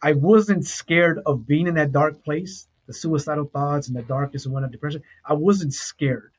I 0.01 0.13
wasn't 0.13 0.65
scared 0.65 1.19
of 1.25 1.47
being 1.47 1.67
in 1.67 1.75
that 1.75 1.91
dark 1.91 2.23
place, 2.23 2.67
the 2.85 2.93
suicidal 2.93 3.45
thoughts 3.45 3.87
and 3.87 3.97
the 3.97 4.03
darkness 4.03 4.45
and 4.45 4.53
whatnot, 4.53 4.71
depression. 4.71 5.03
I 5.25 5.33
wasn't 5.33 5.73
scared. 5.73 6.31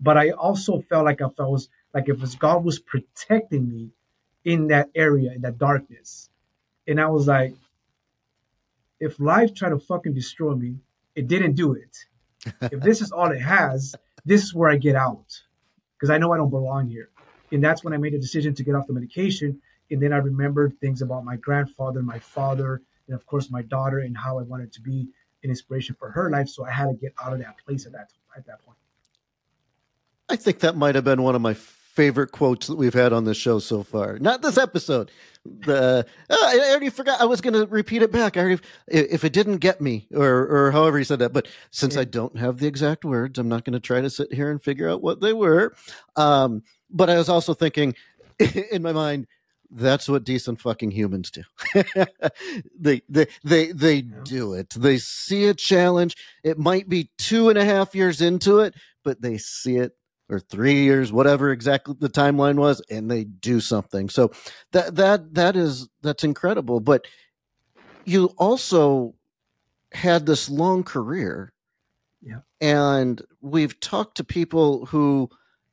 But 0.00 0.16
I 0.16 0.30
also 0.30 0.80
felt 0.88 1.04
like 1.04 1.20
if 1.20 1.38
I 1.38 1.44
was 1.44 1.68
like 1.94 2.08
if 2.08 2.38
God 2.38 2.64
was 2.64 2.78
protecting 2.78 3.68
me 3.68 3.90
in 4.44 4.68
that 4.68 4.90
area, 4.94 5.32
in 5.32 5.42
that 5.42 5.58
darkness. 5.58 6.28
And 6.86 7.00
I 7.00 7.06
was 7.06 7.26
like, 7.26 7.54
if 9.00 9.18
life 9.18 9.54
tried 9.54 9.70
to 9.70 9.78
fucking 9.78 10.14
destroy 10.14 10.54
me, 10.54 10.76
it 11.14 11.26
didn't 11.26 11.54
do 11.54 11.72
it. 11.74 11.96
if 12.72 12.80
this 12.80 13.00
is 13.00 13.12
all 13.12 13.30
it 13.32 13.40
has, 13.40 13.96
this 14.24 14.42
is 14.42 14.54
where 14.54 14.70
I 14.70 14.76
get 14.76 14.94
out. 14.94 15.40
because 15.96 16.10
I 16.10 16.18
know 16.18 16.32
I 16.32 16.36
don't 16.36 16.50
belong 16.50 16.88
here. 16.88 17.10
And 17.52 17.62
that's 17.62 17.82
when 17.82 17.92
I 17.92 17.96
made 17.96 18.14
a 18.14 18.18
decision 18.18 18.54
to 18.54 18.62
get 18.62 18.74
off 18.74 18.86
the 18.86 18.92
medication. 18.92 19.60
And 19.90 20.00
then 20.00 20.12
I 20.12 20.18
remembered 20.18 20.78
things 20.80 21.02
about 21.02 21.24
my 21.24 21.36
grandfather, 21.36 22.02
my 22.02 22.18
father, 22.20 22.80
and 23.06 23.14
of 23.14 23.26
course 23.26 23.50
my 23.50 23.62
daughter, 23.62 23.98
and 23.98 24.16
how 24.16 24.38
I 24.38 24.42
wanted 24.42 24.72
to 24.74 24.80
be 24.80 25.08
an 25.42 25.50
inspiration 25.50 25.96
for 25.98 26.10
her 26.10 26.30
life. 26.30 26.48
So 26.48 26.64
I 26.64 26.70
had 26.70 26.86
to 26.86 26.94
get 26.94 27.12
out 27.22 27.32
of 27.32 27.40
that 27.40 27.56
place 27.66 27.86
at 27.86 27.92
that 27.92 28.10
at 28.36 28.46
that 28.46 28.64
point. 28.64 28.78
I 30.28 30.36
think 30.36 30.60
that 30.60 30.76
might 30.76 30.94
have 30.94 31.04
been 31.04 31.22
one 31.22 31.34
of 31.34 31.42
my 31.42 31.54
favorite 31.94 32.32
quotes 32.32 32.66
that 32.68 32.76
we've 32.76 32.94
had 32.94 33.12
on 33.12 33.24
this 33.24 33.36
show 33.36 33.58
so 33.58 33.82
far. 33.82 34.18
Not 34.18 34.42
this 34.42 34.56
episode. 34.56 35.10
The 35.44 36.06
uh, 36.28 36.34
I 36.34 36.68
already 36.70 36.90
forgot. 36.90 37.20
I 37.20 37.24
was 37.24 37.40
going 37.40 37.54
to 37.54 37.66
repeat 37.66 38.02
it 38.02 38.12
back. 38.12 38.36
I 38.36 38.40
already, 38.40 38.62
if 38.88 39.24
it 39.24 39.32
didn't 39.32 39.58
get 39.58 39.80
me, 39.80 40.06
or 40.14 40.46
or 40.46 40.70
however 40.70 40.98
he 40.98 41.04
said 41.04 41.18
that. 41.20 41.32
But 41.32 41.48
since 41.70 41.94
yeah. 41.94 42.02
I 42.02 42.04
don't 42.04 42.36
have 42.38 42.58
the 42.58 42.66
exact 42.66 43.04
words, 43.04 43.38
I'm 43.38 43.48
not 43.48 43.64
going 43.64 43.72
to 43.72 43.80
try 43.80 44.00
to 44.00 44.10
sit 44.10 44.32
here 44.32 44.50
and 44.50 44.62
figure 44.62 44.88
out 44.88 45.02
what 45.02 45.20
they 45.20 45.32
were. 45.32 45.74
Um, 46.16 46.62
but 46.90 47.08
I 47.08 47.16
was 47.16 47.28
also 47.28 47.54
thinking 47.54 47.94
in 48.70 48.82
my 48.82 48.92
mind, 48.92 49.26
that's 49.70 50.08
what 50.08 50.24
decent 50.24 50.60
fucking 50.60 50.90
humans 50.90 51.30
do. 51.30 51.42
they 52.78 53.02
they 53.08 53.26
they 53.44 53.72
they 53.72 53.94
yeah. 53.96 54.14
do 54.24 54.54
it. 54.54 54.70
They 54.70 54.98
see 54.98 55.46
a 55.46 55.54
challenge. 55.54 56.16
It 56.44 56.58
might 56.58 56.88
be 56.88 57.10
two 57.18 57.48
and 57.48 57.58
a 57.58 57.64
half 57.64 57.94
years 57.94 58.20
into 58.20 58.60
it, 58.60 58.74
but 59.04 59.22
they 59.22 59.38
see 59.38 59.76
it 59.76 59.92
or 60.30 60.40
three 60.40 60.84
years, 60.84 61.12
whatever 61.12 61.50
exactly 61.50 61.94
the 61.98 62.08
timeline 62.08 62.56
was, 62.56 62.80
and 62.90 63.10
they 63.10 63.24
do 63.24 63.60
something. 63.60 64.08
So 64.08 64.30
that 64.72 64.96
that 64.96 65.34
that 65.34 65.56
is 65.56 65.88
that's 66.02 66.24
incredible. 66.24 66.80
But 66.80 67.06
you 68.04 68.26
also 68.38 69.14
had 69.92 70.26
this 70.26 70.48
long 70.48 70.84
career. 70.84 71.52
Yeah. 72.22 72.40
And 72.60 73.22
we've 73.40 73.78
talked 73.80 74.18
to 74.18 74.24
people 74.24 74.86
who 74.86 75.30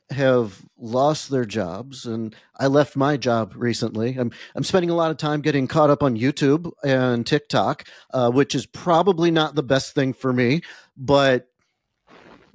have 0.10 0.64
lost 0.78 1.30
their 1.30 1.44
jobs 1.44 2.06
and 2.06 2.34
I 2.58 2.68
left 2.68 2.96
my 2.96 3.18
job 3.18 3.54
recently. 3.56 4.16
I'm 4.16 4.32
I'm 4.56 4.64
spending 4.64 4.90
a 4.90 4.96
lot 4.96 5.12
of 5.12 5.18
time 5.18 5.42
getting 5.42 5.68
caught 5.68 5.90
up 5.90 6.02
on 6.02 6.18
YouTube 6.18 6.72
and 6.84 7.26
TikTok, 7.26 7.84
uh, 8.14 8.32
which 8.32 8.56
is 8.56 8.66
probably 8.66 9.32
not 9.32 9.56
the 9.56 9.64
best 9.64 9.94
thing 9.94 10.14
for 10.14 10.32
me, 10.32 10.62
but 10.96 11.50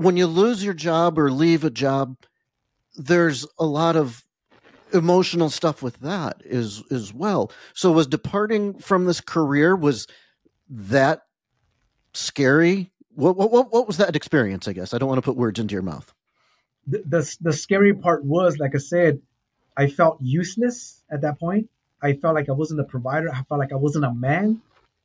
when 0.05 0.17
you 0.17 0.27
lose 0.27 0.65
your 0.65 0.75
job 0.75 1.19
or 1.19 1.31
leave 1.31 1.65
a 1.65 1.71
job, 1.71 2.17
there's 2.97 3.47
a 3.59 3.65
lot 3.65 3.97
of 3.97 4.25
emotional 4.93 5.49
stuff 5.51 5.83
with 5.83 5.99
that 6.01 6.45
as 6.47 6.83
as 6.91 7.12
well. 7.12 7.51
So 7.75 7.93
was 7.93 8.07
departing 8.07 8.79
from 8.79 9.07
this 9.07 9.21
career 9.21 9.75
was 9.75 10.07
that 10.69 11.23
scary? 12.15 12.91
What 13.15 13.37
what 13.37 13.73
what 13.73 13.87
was 13.87 13.97
that 13.99 14.17
experience? 14.17 14.69
I 14.69 14.73
guess 14.73 14.95
I 14.95 14.99
don't 14.99 15.09
want 15.09 15.19
to 15.19 15.23
put 15.23 15.37
words 15.37 15.59
into 15.59 15.73
your 15.73 15.83
mouth. 15.83 16.12
The, 16.87 17.03
the 17.07 17.37
the 17.41 17.53
scary 17.53 17.95
part 17.95 18.25
was, 18.25 18.59
like 18.59 18.75
I 18.75 18.79
said, 18.79 19.21
I 19.77 19.88
felt 19.88 20.19
useless 20.21 21.03
at 21.11 21.21
that 21.23 21.38
point. 21.38 21.71
I 22.03 22.15
felt 22.15 22.35
like 22.35 22.49
I 22.49 22.53
wasn't 22.53 22.81
a 22.81 22.85
provider. 22.85 23.31
I 23.31 23.43
felt 23.43 23.61
like 23.61 23.73
I 23.73 23.77
wasn't 23.77 24.05
a 24.05 24.12
man, 24.12 24.61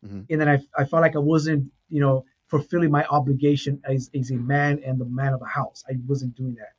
mm-hmm. 0.05 0.21
and 0.29 0.41
then 0.41 0.49
I 0.49 0.60
I 0.75 0.86
felt 0.86 1.01
like 1.01 1.15
I 1.15 1.19
wasn't 1.19 1.71
you 1.89 2.01
know 2.01 2.25
fulfilling 2.47 2.91
my 2.91 3.05
obligation 3.05 3.81
as, 3.83 4.10
as 4.15 4.31
a 4.31 4.36
man 4.36 4.81
and 4.86 4.99
the 4.99 5.05
man 5.05 5.33
of 5.33 5.39
the 5.39 5.45
house. 5.45 5.83
I 5.89 5.93
wasn't 6.07 6.36
doing 6.36 6.55
that. 6.55 6.73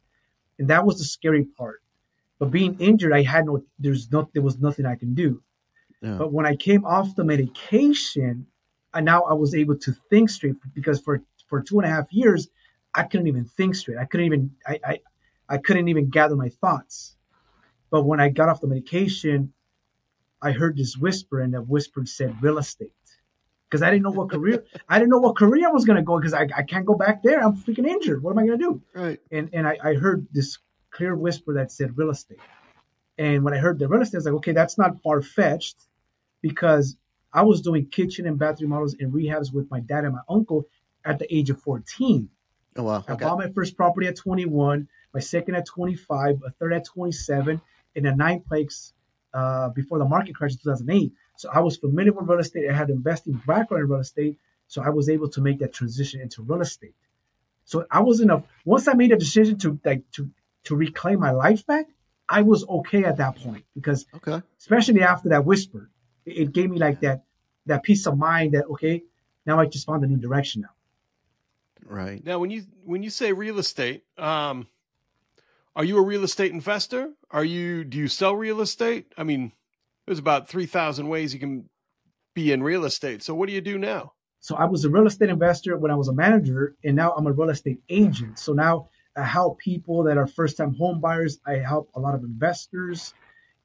And 0.59 0.69
that 0.69 0.85
was 0.85 0.99
the 0.99 1.05
scary 1.05 1.45
part. 1.45 1.83
But 2.39 2.51
being 2.51 2.77
injured, 2.79 3.13
I 3.13 3.23
had 3.23 3.47
no, 3.47 3.63
there's 3.79 4.11
no, 4.11 4.29
there 4.33 4.43
was 4.43 4.59
nothing 4.59 4.87
I 4.87 4.97
can 4.97 5.15
do. 5.15 5.43
Yeah. 6.01 6.17
But 6.17 6.33
when 6.33 6.47
I 6.47 6.57
came 6.57 6.85
off 6.85 7.15
the 7.15 7.25
medication, 7.25 8.47
and 8.95 9.05
now 9.05 9.23
I 9.23 9.35
was 9.35 9.55
able 9.55 9.77
to 9.79 9.93
think 10.09 10.31
straight 10.31 10.55
because 10.75 11.01
for, 11.01 11.23
for 11.49 11.63
two 11.63 11.79
and 11.79 11.87
a 11.87 11.91
half 11.91 12.07
years, 12.11 12.49
I 12.95 13.03
couldn't 13.03 13.27
even 13.27 13.45
think 13.45 13.75
straight. 13.75 13.99
I 13.99 14.05
couldn't 14.07 14.27
even, 14.27 14.51
I, 14.67 14.81
I, 14.85 14.99
I 15.49 15.59
couldn't 15.59 15.89
even 15.89 16.09
gather 16.09 16.37
my 16.37 16.49
thoughts. 16.49 17.17
But 17.91 18.05
when 18.05 18.21
I 18.21 18.29
got 18.29 18.49
off 18.49 18.61
the 18.61 18.67
medication, 18.67 19.53
I 20.41 20.53
heard 20.53 20.77
this 20.77 20.97
whisper, 20.97 21.41
and 21.41 21.55
that 21.55 21.63
whisper 21.63 22.07
said 22.07 22.43
real 22.43 22.59
estate 22.59 22.93
because 23.69 23.83
I 23.83 23.91
didn't 23.91 24.05
know 24.05 24.11
what 24.11 24.31
career 24.31 24.65
I 24.89 24.99
didn't 24.99 25.11
know 25.11 25.19
what 25.19 25.37
career 25.37 25.69
I 25.69 25.73
was 25.73 25.85
gonna 25.85 26.03
go 26.03 26.19
because 26.19 26.35
I, 26.35 26.49
I 26.57 26.63
can't 26.63 26.87
go 26.87 26.95
back 26.95 27.23
there. 27.23 27.43
I'm 27.43 27.57
freaking 27.57 27.87
injured. 27.87 28.23
What 28.23 28.31
am 28.33 28.39
I 28.39 28.47
gonna 28.47 28.59
do? 28.59 28.83
Right. 28.95 29.21
And 29.31 29.51
and 29.53 29.67
I, 29.67 29.79
I 29.83 29.95
heard 29.95 30.27
this 30.33 30.59
clear 30.91 31.15
whisper 31.15 31.55
that 31.55 31.71
said 31.71 31.97
real 31.97 32.11
estate. 32.11 32.41
And 33.19 33.43
when 33.43 33.53
I 33.53 33.59
heard 33.59 33.79
the 33.79 33.89
real 33.89 34.03
estate, 34.03 34.17
I 34.17 34.19
was 34.19 34.27
like, 34.27 34.35
okay, 34.37 34.53
that's 34.53 34.79
not 34.79 35.03
far 35.03 35.21
fetched 35.23 35.77
because 36.41 36.97
I 37.33 37.43
was 37.43 37.61
doing 37.61 37.87
kitchen 37.87 38.27
and 38.27 38.39
bathroom 38.39 38.71
models 38.71 38.95
and 38.99 39.13
rehabs 39.13 39.53
with 39.53 39.71
my 39.71 39.81
dad 39.81 40.05
and 40.05 40.15
my 40.15 40.23
uncle 40.29 40.67
at 41.05 41.19
the 41.19 41.35
age 41.35 41.51
of 41.51 41.61
14. 41.61 42.29
Oh 42.77 42.83
wow. 42.85 42.99
Okay. 42.99 43.13
I 43.13 43.17
bought 43.17 43.39
my 43.39 43.51
first 43.51 43.77
property 43.77 44.07
at 44.07 44.17
21, 44.17 44.89
my 45.13 45.21
second 45.21 45.57
at 45.57 45.67
25, 45.67 46.43
a 46.47 46.51
third 46.53 46.73
at 46.73 46.85
27, 46.85 47.61
and 47.97 48.07
a 48.07 48.13
nineplex 48.13 48.93
uh, 49.35 49.69
before 49.71 49.99
the 49.99 50.05
market 50.05 50.35
crash 50.35 50.53
in 50.53 50.59
2008. 50.59 51.13
So 51.39 51.49
I 51.55 51.61
was 51.61 51.77
familiar 51.77 52.13
with 52.13 52.29
real 52.29 52.41
estate. 52.41 52.69
I 52.69 52.75
had 52.75 52.91
investing 52.91 53.41
background 53.47 53.85
in 53.85 53.89
real 53.89 54.01
estate. 54.01 54.41
So 54.67 54.83
I 54.83 54.91
was 54.91 55.09
able 55.09 55.29
to 55.31 55.41
make 55.41 55.61
that 55.61 55.73
transition 55.73 56.21
into 56.21 56.43
real 56.43 56.63
estate. 56.63 56.97
So 57.65 57.87
I 57.89 58.01
was 58.01 58.21
in 58.21 58.29
a 58.31 58.43
once 58.65 58.89
I 58.89 58.95
made 58.95 59.13
a 59.13 59.17
decision 59.17 59.57
to 59.59 59.79
like 59.85 60.03
to 60.17 60.29
to 60.65 60.75
reclaim 60.75 61.21
my 61.21 61.31
life 61.31 61.65
back, 61.65 61.87
I 62.29 62.43
was 62.43 62.67
okay 62.69 63.05
at 63.05 63.19
that 63.19 63.37
point 63.37 63.65
because 63.73 64.05
okay. 64.17 64.43
especially 64.59 65.03
after 65.03 65.29
that 65.29 65.45
whisper, 65.45 65.89
it, 66.27 66.39
it 66.39 66.53
gave 66.53 66.71
me 66.71 66.79
like 66.79 67.01
that 67.03 67.23
that 67.67 67.85
peace 67.85 68.09
of 68.09 68.19
mind 68.19 68.55
that 68.55 68.65
okay, 68.73 69.05
now 69.47 69.61
I 69.61 69.67
just 69.67 69.87
found 69.87 70.03
a 70.03 70.09
new 70.09 70.17
direction 70.17 70.63
now. 70.63 70.75
Right. 71.87 72.25
Now 72.25 72.41
when 72.41 72.51
you 72.51 72.65
when 72.85 73.05
you 73.05 73.11
say 73.11 73.33
real 73.33 73.61
estate, 73.61 74.03
um 74.19 74.67
are 75.77 75.85
you 75.85 75.99
a 75.99 76.03
real 76.03 76.25
estate 76.25 76.51
investor? 76.51 77.13
Are 77.31 77.45
you 77.45 77.85
do 77.85 77.97
you 77.97 78.09
sell 78.09 78.35
real 78.35 78.61
estate? 78.61 79.13
I 79.17 79.23
mean, 79.23 79.53
there's 80.09 80.19
about 80.19 80.49
3,000 80.49 81.07
ways 81.07 81.35
you 81.35 81.41
can 81.41 81.69
be 82.35 82.51
in 82.51 82.63
real 82.63 82.87
estate. 82.87 83.23
So 83.23 83.35
what 83.35 83.47
do 83.47 83.55
you 83.55 83.61
do 83.61 83.77
now? 83.77 84.13
So 84.41 84.57
I 84.57 84.65
was 84.65 84.85
a 84.87 84.89
real 84.89 85.07
estate 85.07 85.29
investor 85.29 85.77
when 85.77 85.91
I 85.91 85.97
was 85.97 86.09
a 86.09 86.15
manager, 86.15 86.77
and 86.83 86.97
now 86.97 87.13
I'm 87.13 87.27
a 87.27 87.33
real 87.33 87.51
estate 87.51 87.83
agent. 87.91 88.39
So 88.39 88.55
now 88.55 88.89
I 89.15 89.25
help 89.25 89.59
people 89.59 90.05
that 90.05 90.17
are 90.17 90.27
first-time 90.27 90.75
home 90.75 91.01
buyers. 91.01 91.39
I 91.47 91.57
help 91.57 91.91
a 91.95 92.01
lot 92.01 92.15
of 92.15 92.23
investors, 92.23 93.13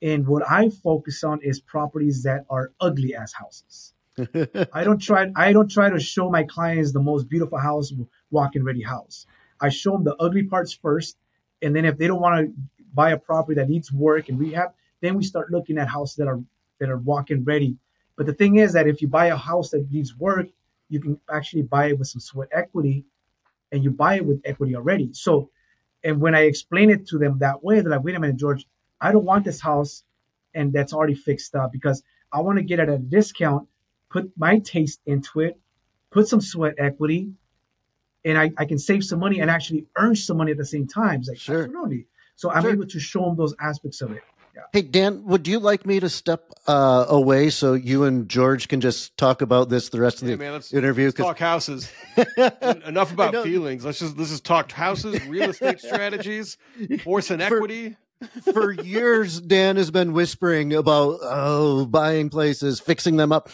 and 0.02 0.28
what 0.28 0.44
I 0.50 0.70
focus 0.70 1.24
on 1.24 1.42
is 1.42 1.62
properties 1.62 2.24
that 2.24 2.46
are 2.50 2.74
ugly 2.82 3.16
as 3.16 3.32
houses. 3.32 3.94
I 4.74 4.84
don't 4.84 5.02
try. 5.02 5.32
I 5.36 5.54
don't 5.54 5.72
try 5.72 5.90
to 5.92 6.00
show 6.00 6.30
my 6.30 6.44
clients 6.44 6.92
the 6.92 7.00
most 7.00 7.30
beautiful 7.30 7.58
house, 7.58 7.94
walk-in 8.32 8.66
ready 8.66 8.82
house. 8.82 9.28
I 9.62 9.70
show 9.70 9.94
them 9.94 10.04
the 10.04 10.16
ugly 10.18 10.44
parts 10.44 10.74
first, 10.74 11.16
and 11.62 11.74
then 11.74 11.86
if 11.86 11.98
they 11.98 12.08
don't 12.08 12.22
want 12.22 12.48
to 12.48 12.54
buy 12.94 13.12
a 13.12 13.18
property 13.18 13.62
that 13.62 13.70
needs 13.70 13.94
work 13.94 14.28
and 14.28 14.38
rehab, 14.38 14.74
then 15.04 15.16
we 15.16 15.24
start 15.24 15.52
looking 15.52 15.78
at 15.78 15.88
houses 15.90 16.16
that 16.16 16.28
are 16.28 16.42
that 16.80 16.90
are 16.90 16.98
walk-in 16.98 17.44
ready. 17.44 17.78
But 18.16 18.26
the 18.26 18.34
thing 18.34 18.56
is 18.56 18.74
that 18.74 18.88
if 18.88 19.02
you 19.02 19.08
buy 19.08 19.28
a 19.28 19.36
house 19.36 19.72
that 19.72 19.92
needs 19.92 20.16
work, 20.16 20.48
you 20.90 21.00
can 21.02 21.20
actually 21.30 21.64
buy 21.64 21.88
it 21.88 22.00
with 22.00 22.08
some 22.08 22.22
sweat 22.22 22.50
equity, 22.52 23.06
and 23.72 23.84
you 23.84 23.92
buy 23.92 24.16
it 24.16 24.26
with 24.26 24.42
equity 24.46 24.76
already. 24.76 25.12
So, 25.14 25.50
and 26.04 26.22
when 26.22 26.36
I 26.36 26.42
explain 26.42 26.90
it 26.90 27.08
to 27.08 27.18
them 27.18 27.40
that 27.40 27.64
way, 27.64 27.82
they're 27.82 27.92
like, 27.92 28.04
"Wait 28.04 28.16
a 28.16 28.20
minute, 28.20 28.38
George, 28.38 28.66
I 29.02 29.12
don't 29.12 29.26
want 29.26 29.44
this 29.44 29.60
house, 29.60 30.04
and 30.54 30.72
that's 30.72 30.94
already 30.94 31.16
fixed 31.16 31.54
up 31.54 31.72
because 31.74 32.02
I 32.32 32.40
want 32.40 32.58
to 32.60 32.64
get 32.64 32.80
it 32.80 32.90
at 32.90 32.96
a 32.96 32.98
discount, 32.98 33.68
put 34.10 34.32
my 34.38 34.60
taste 34.60 35.02
into 35.06 35.42
it, 35.42 35.60
put 36.12 36.30
some 36.30 36.40
sweat 36.40 36.76
equity, 36.78 37.34
and 38.24 38.38
I, 38.38 38.52
I 38.58 38.66
can 38.66 38.80
save 38.80 39.04
some 39.04 39.20
money 39.20 39.42
and 39.42 39.50
actually 39.50 39.86
earn 39.98 40.16
some 40.16 40.38
money 40.38 40.52
at 40.52 40.58
the 40.58 40.66
same 40.66 40.88
time. 40.88 41.20
It's 41.20 41.30
like, 41.30 41.40
sure. 41.40 41.68
So 42.36 42.50
I'm 42.50 42.64
sure. 42.64 42.72
able 42.72 42.88
to 42.88 43.00
show 43.00 43.26
them 43.26 43.36
those 43.36 43.54
aspects 43.60 44.02
of 44.02 44.12
it. 44.12 44.24
Yeah. 44.56 44.62
Hey 44.72 44.82
Dan, 44.84 45.24
would 45.26 45.48
you 45.48 45.60
like 45.60 45.86
me 45.86 46.00
to 46.00 46.10
step 46.10 46.52
uh, 46.68 47.06
away 47.10 47.50
so 47.50 47.74
you 47.74 48.04
and 48.04 48.30
George 48.30 48.68
can 48.68 48.82
just 48.82 49.18
talk 49.18 49.42
about 49.42 49.70
this 49.70 49.90
the 49.90 50.00
rest 50.00 50.22
of 50.22 50.28
the 50.28 50.38
man, 50.38 50.54
let's, 50.54 50.72
interview? 50.72 51.06
Let's 51.06 51.18
talk 51.18 51.40
houses. 51.40 51.92
Enough 52.86 53.14
about 53.14 53.44
feelings. 53.44 53.84
Let's 53.84 54.00
just 54.00 54.16
this 54.16 54.30
is 54.30 54.42
talk 54.42 54.72
houses, 54.72 55.26
real 55.26 55.50
estate 55.50 55.80
strategies, 55.80 56.58
force 57.04 57.32
and 57.32 57.42
equity. 57.42 57.96
For 58.54 58.72
years, 58.72 59.42
Dan 59.42 59.76
has 59.76 59.92
been 59.92 60.14
whispering 60.14 60.74
about 60.74 61.20
oh, 61.24 61.86
buying 61.86 62.30
places, 62.30 62.80
fixing 62.80 63.18
them 63.18 63.32
up. 63.32 63.50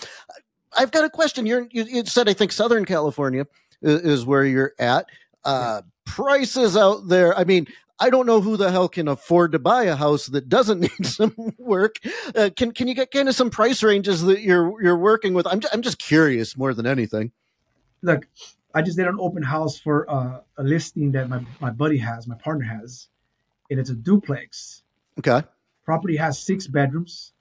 I've 0.77 0.91
got 0.91 1.05
a 1.05 1.09
question. 1.09 1.45
You're, 1.45 1.67
you, 1.71 1.83
you 1.85 2.05
said 2.05 2.29
I 2.29 2.33
think 2.33 2.51
Southern 2.51 2.85
California 2.85 3.47
is, 3.81 4.01
is 4.01 4.25
where 4.25 4.43
you're 4.43 4.73
at. 4.77 5.07
Uh, 5.43 5.81
prices 6.05 6.75
out 6.75 7.07
there. 7.07 7.35
I 7.38 7.45
mean, 7.45 7.67
I 7.99 8.09
don't 8.09 8.25
know 8.25 8.41
who 8.41 8.55
the 8.55 8.71
hell 8.71 8.88
can 8.88 9.07
afford 9.07 9.51
to 9.51 9.59
buy 9.59 9.83
a 9.83 9.95
house 9.95 10.27
that 10.27 10.47
doesn't 10.47 10.79
need 10.99 11.05
some 11.05 11.35
work. 11.57 11.97
Uh, 12.35 12.49
can 12.55 12.71
can 12.71 12.88
you 12.88 12.95
get 12.95 13.12
kind 13.12 13.27
of 13.27 13.35
some 13.35 13.49
price 13.49 13.83
ranges 13.83 14.23
that 14.23 14.41
you're 14.41 14.81
you're 14.81 14.97
working 14.97 15.33
with? 15.33 15.47
I'm 15.47 15.59
just, 15.59 15.73
I'm 15.73 15.81
just 15.81 15.99
curious 15.99 16.57
more 16.57 16.73
than 16.73 16.85
anything. 16.85 17.31
Look, 18.01 18.27
I 18.73 18.81
just 18.81 18.97
did 18.97 19.07
an 19.07 19.17
open 19.19 19.43
house 19.43 19.77
for 19.77 20.09
uh, 20.09 20.39
a 20.57 20.63
listing 20.63 21.12
that 21.13 21.29
my 21.29 21.45
my 21.59 21.71
buddy 21.71 21.97
has, 21.97 22.27
my 22.27 22.35
partner 22.35 22.65
has, 22.65 23.07
and 23.69 23.79
it's 23.79 23.89
a 23.89 23.95
duplex. 23.95 24.83
Okay. 25.19 25.45
Property 25.83 26.15
has 26.17 26.39
six 26.39 26.67
bedrooms. 26.67 27.33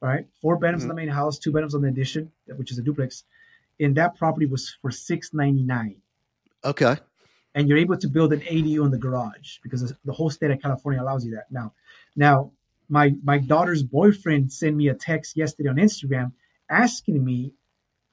All 0.00 0.08
right, 0.08 0.26
four 0.40 0.56
bedrooms 0.56 0.84
mm-hmm. 0.84 0.90
in 0.92 0.96
the 0.96 1.02
main 1.02 1.08
house, 1.08 1.38
two 1.38 1.50
bedrooms 1.50 1.74
on 1.74 1.82
the 1.82 1.88
addition, 1.88 2.30
which 2.56 2.70
is 2.70 2.78
a 2.78 2.82
duplex. 2.82 3.24
And 3.80 3.96
that 3.96 4.16
property 4.16 4.46
was 4.46 4.76
for 4.80 4.90
six 4.90 5.34
ninety 5.34 5.62
nine. 5.62 5.96
Okay. 6.64 6.96
And 7.54 7.68
you're 7.68 7.78
able 7.78 7.96
to 7.98 8.08
build 8.08 8.32
an 8.32 8.40
ADU 8.40 8.84
in 8.84 8.90
the 8.90 8.98
garage 8.98 9.58
because 9.62 9.92
the 10.04 10.12
whole 10.12 10.30
state 10.30 10.50
of 10.50 10.60
California 10.60 11.02
allows 11.02 11.24
you 11.24 11.32
that. 11.32 11.50
Now. 11.50 11.72
Now, 12.16 12.52
my 12.88 13.14
my 13.22 13.38
daughter's 13.38 13.82
boyfriend 13.82 14.52
sent 14.52 14.74
me 14.74 14.88
a 14.88 14.94
text 14.94 15.36
yesterday 15.36 15.68
on 15.68 15.76
Instagram 15.76 16.32
asking 16.70 17.22
me 17.22 17.52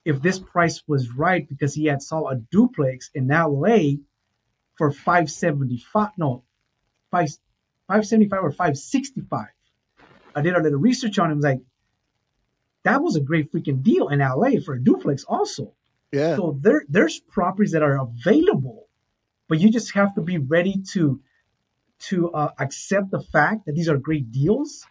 if 0.04 0.20
this 0.22 0.38
price 0.38 0.82
was 0.86 1.10
right 1.10 1.48
because 1.48 1.74
he 1.74 1.86
had 1.86 2.02
saw 2.02 2.28
a 2.28 2.36
duplex 2.36 3.10
in 3.14 3.26
LA 3.28 3.96
for 4.76 4.92
575 4.92 6.10
no 6.18 6.44
5 7.10 7.28
575 7.88 8.44
or 8.44 8.50
565 8.50 9.46
i 10.34 10.40
did 10.42 10.54
a 10.54 10.62
little 10.62 10.78
research 10.78 11.18
on 11.18 11.30
him 11.30 11.40
like 11.40 11.60
that 12.86 13.02
was 13.02 13.16
a 13.16 13.20
great 13.20 13.52
freaking 13.52 13.82
deal 13.82 14.08
in 14.08 14.20
la 14.20 14.50
for 14.64 14.74
a 14.74 14.80
duplex 14.80 15.24
also. 15.24 15.74
Yeah. 16.12 16.36
So 16.36 16.56
there 16.60 16.84
there's 16.88 17.18
properties 17.18 17.72
that 17.72 17.82
are 17.82 17.98
available 18.00 18.85
but 19.48 19.60
you 19.60 19.70
just 19.70 19.94
have 19.94 20.14
to 20.14 20.20
be 20.20 20.38
ready 20.38 20.82
to 20.92 21.20
to 21.98 22.30
uh, 22.32 22.50
accept 22.58 23.10
the 23.10 23.22
fact 23.22 23.66
that 23.66 23.74
these 23.74 23.88
are 23.88 23.96
great 23.96 24.30
deals 24.30 24.86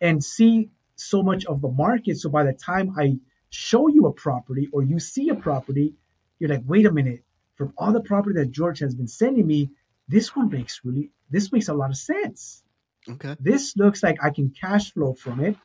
and 0.00 0.22
see 0.22 0.70
so 0.96 1.22
much 1.22 1.44
of 1.46 1.60
the 1.60 1.68
market 1.68 2.18
so 2.18 2.28
by 2.28 2.44
the 2.44 2.52
time 2.52 2.94
i 2.98 3.16
show 3.50 3.88
you 3.88 4.06
a 4.06 4.12
property 4.12 4.68
or 4.72 4.82
you 4.82 4.98
see 4.98 5.28
a 5.28 5.34
property 5.34 5.94
you're 6.38 6.50
like 6.50 6.62
wait 6.66 6.86
a 6.86 6.92
minute 6.92 7.22
from 7.60 7.74
all 7.76 7.92
the 7.92 8.00
property 8.00 8.40
that 8.40 8.50
George 8.50 8.78
has 8.78 8.94
been 8.94 9.06
sending 9.06 9.46
me, 9.46 9.68
this 10.08 10.34
one 10.34 10.48
makes 10.48 10.80
really 10.82 11.10
this 11.28 11.52
makes 11.52 11.68
a 11.68 11.74
lot 11.74 11.90
of 11.90 11.96
sense. 11.98 12.62
Okay. 13.06 13.36
This 13.38 13.76
looks 13.76 14.02
like 14.02 14.16
I 14.24 14.30
can 14.30 14.48
cash 14.58 14.94
flow 14.94 15.12
from 15.12 15.40
it. 15.40 15.56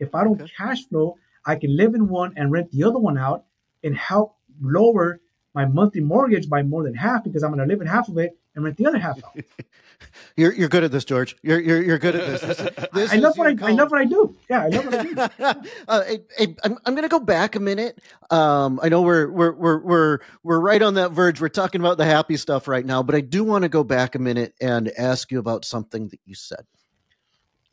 If 0.00 0.16
I 0.16 0.24
don't 0.24 0.42
okay. 0.42 0.50
cash 0.56 0.84
flow, 0.88 1.18
I 1.44 1.54
can 1.54 1.76
live 1.76 1.94
in 1.94 2.08
one 2.08 2.32
and 2.36 2.50
rent 2.50 2.72
the 2.72 2.82
other 2.82 2.98
one 2.98 3.16
out 3.16 3.44
and 3.84 3.96
help 3.96 4.34
lower 4.60 5.20
my 5.56 5.64
monthly 5.64 6.02
mortgage 6.02 6.50
by 6.50 6.62
more 6.62 6.84
than 6.84 6.94
half 6.94 7.24
because 7.24 7.42
I'm 7.42 7.50
going 7.50 7.66
to 7.66 7.72
live 7.72 7.80
in 7.80 7.86
half 7.86 8.08
of 8.08 8.18
it 8.18 8.38
and 8.54 8.62
rent 8.62 8.76
the 8.76 8.86
other 8.86 8.98
half 8.98 9.16
out. 9.24 9.36
you're 10.36 10.52
you're 10.52 10.68
good 10.68 10.84
at 10.84 10.92
this, 10.92 11.06
George. 11.06 11.34
You're 11.42 11.58
you're, 11.58 11.82
you're 11.82 11.98
good 11.98 12.14
at 12.14 12.26
this. 12.26 12.58
this, 12.58 12.88
this 12.92 13.12
I 13.12 13.16
love 13.16 13.38
what 13.38 13.46
I, 13.46 13.68
I, 13.68 13.72
love 13.72 13.90
what 13.90 14.02
I 14.02 14.04
do. 14.04 14.36
Yeah, 14.50 14.64
I 14.64 14.68
love 14.68 14.84
what 14.84 14.94
I 14.94 15.02
do. 15.02 15.16
uh, 15.88 16.02
I, 16.38 16.54
am 16.62 16.78
I'm 16.84 16.94
going 16.94 17.04
to 17.04 17.08
go 17.08 17.18
back 17.18 17.56
a 17.56 17.60
minute. 17.60 17.98
Um, 18.30 18.78
I 18.82 18.90
know 18.90 19.00
we're 19.00 19.30
we're 19.30 19.52
we're 19.52 19.78
we're 19.78 20.18
we're 20.42 20.60
right 20.60 20.82
on 20.82 20.92
that 20.94 21.12
verge. 21.12 21.40
We're 21.40 21.48
talking 21.48 21.80
about 21.80 21.96
the 21.96 22.04
happy 22.04 22.36
stuff 22.36 22.68
right 22.68 22.84
now, 22.84 23.02
but 23.02 23.14
I 23.14 23.22
do 23.22 23.42
want 23.42 23.62
to 23.62 23.70
go 23.70 23.82
back 23.82 24.14
a 24.14 24.18
minute 24.18 24.52
and 24.60 24.92
ask 24.98 25.32
you 25.32 25.38
about 25.38 25.64
something 25.64 26.08
that 26.08 26.20
you 26.26 26.34
said. 26.34 26.66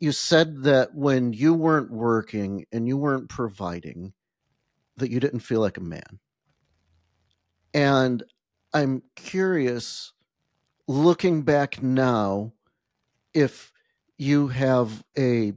You 0.00 0.10
said 0.10 0.62
that 0.62 0.94
when 0.94 1.34
you 1.34 1.52
weren't 1.52 1.90
working 1.90 2.64
and 2.72 2.88
you 2.88 2.96
weren't 2.96 3.28
providing, 3.28 4.14
that 4.96 5.10
you 5.10 5.20
didn't 5.20 5.40
feel 5.40 5.60
like 5.60 5.76
a 5.76 5.82
man. 5.82 6.18
And 7.74 8.22
I'm 8.72 9.02
curious, 9.16 10.12
looking 10.86 11.42
back 11.42 11.82
now, 11.82 12.52
if 13.34 13.72
you 14.16 14.48
have 14.48 15.04
a 15.18 15.52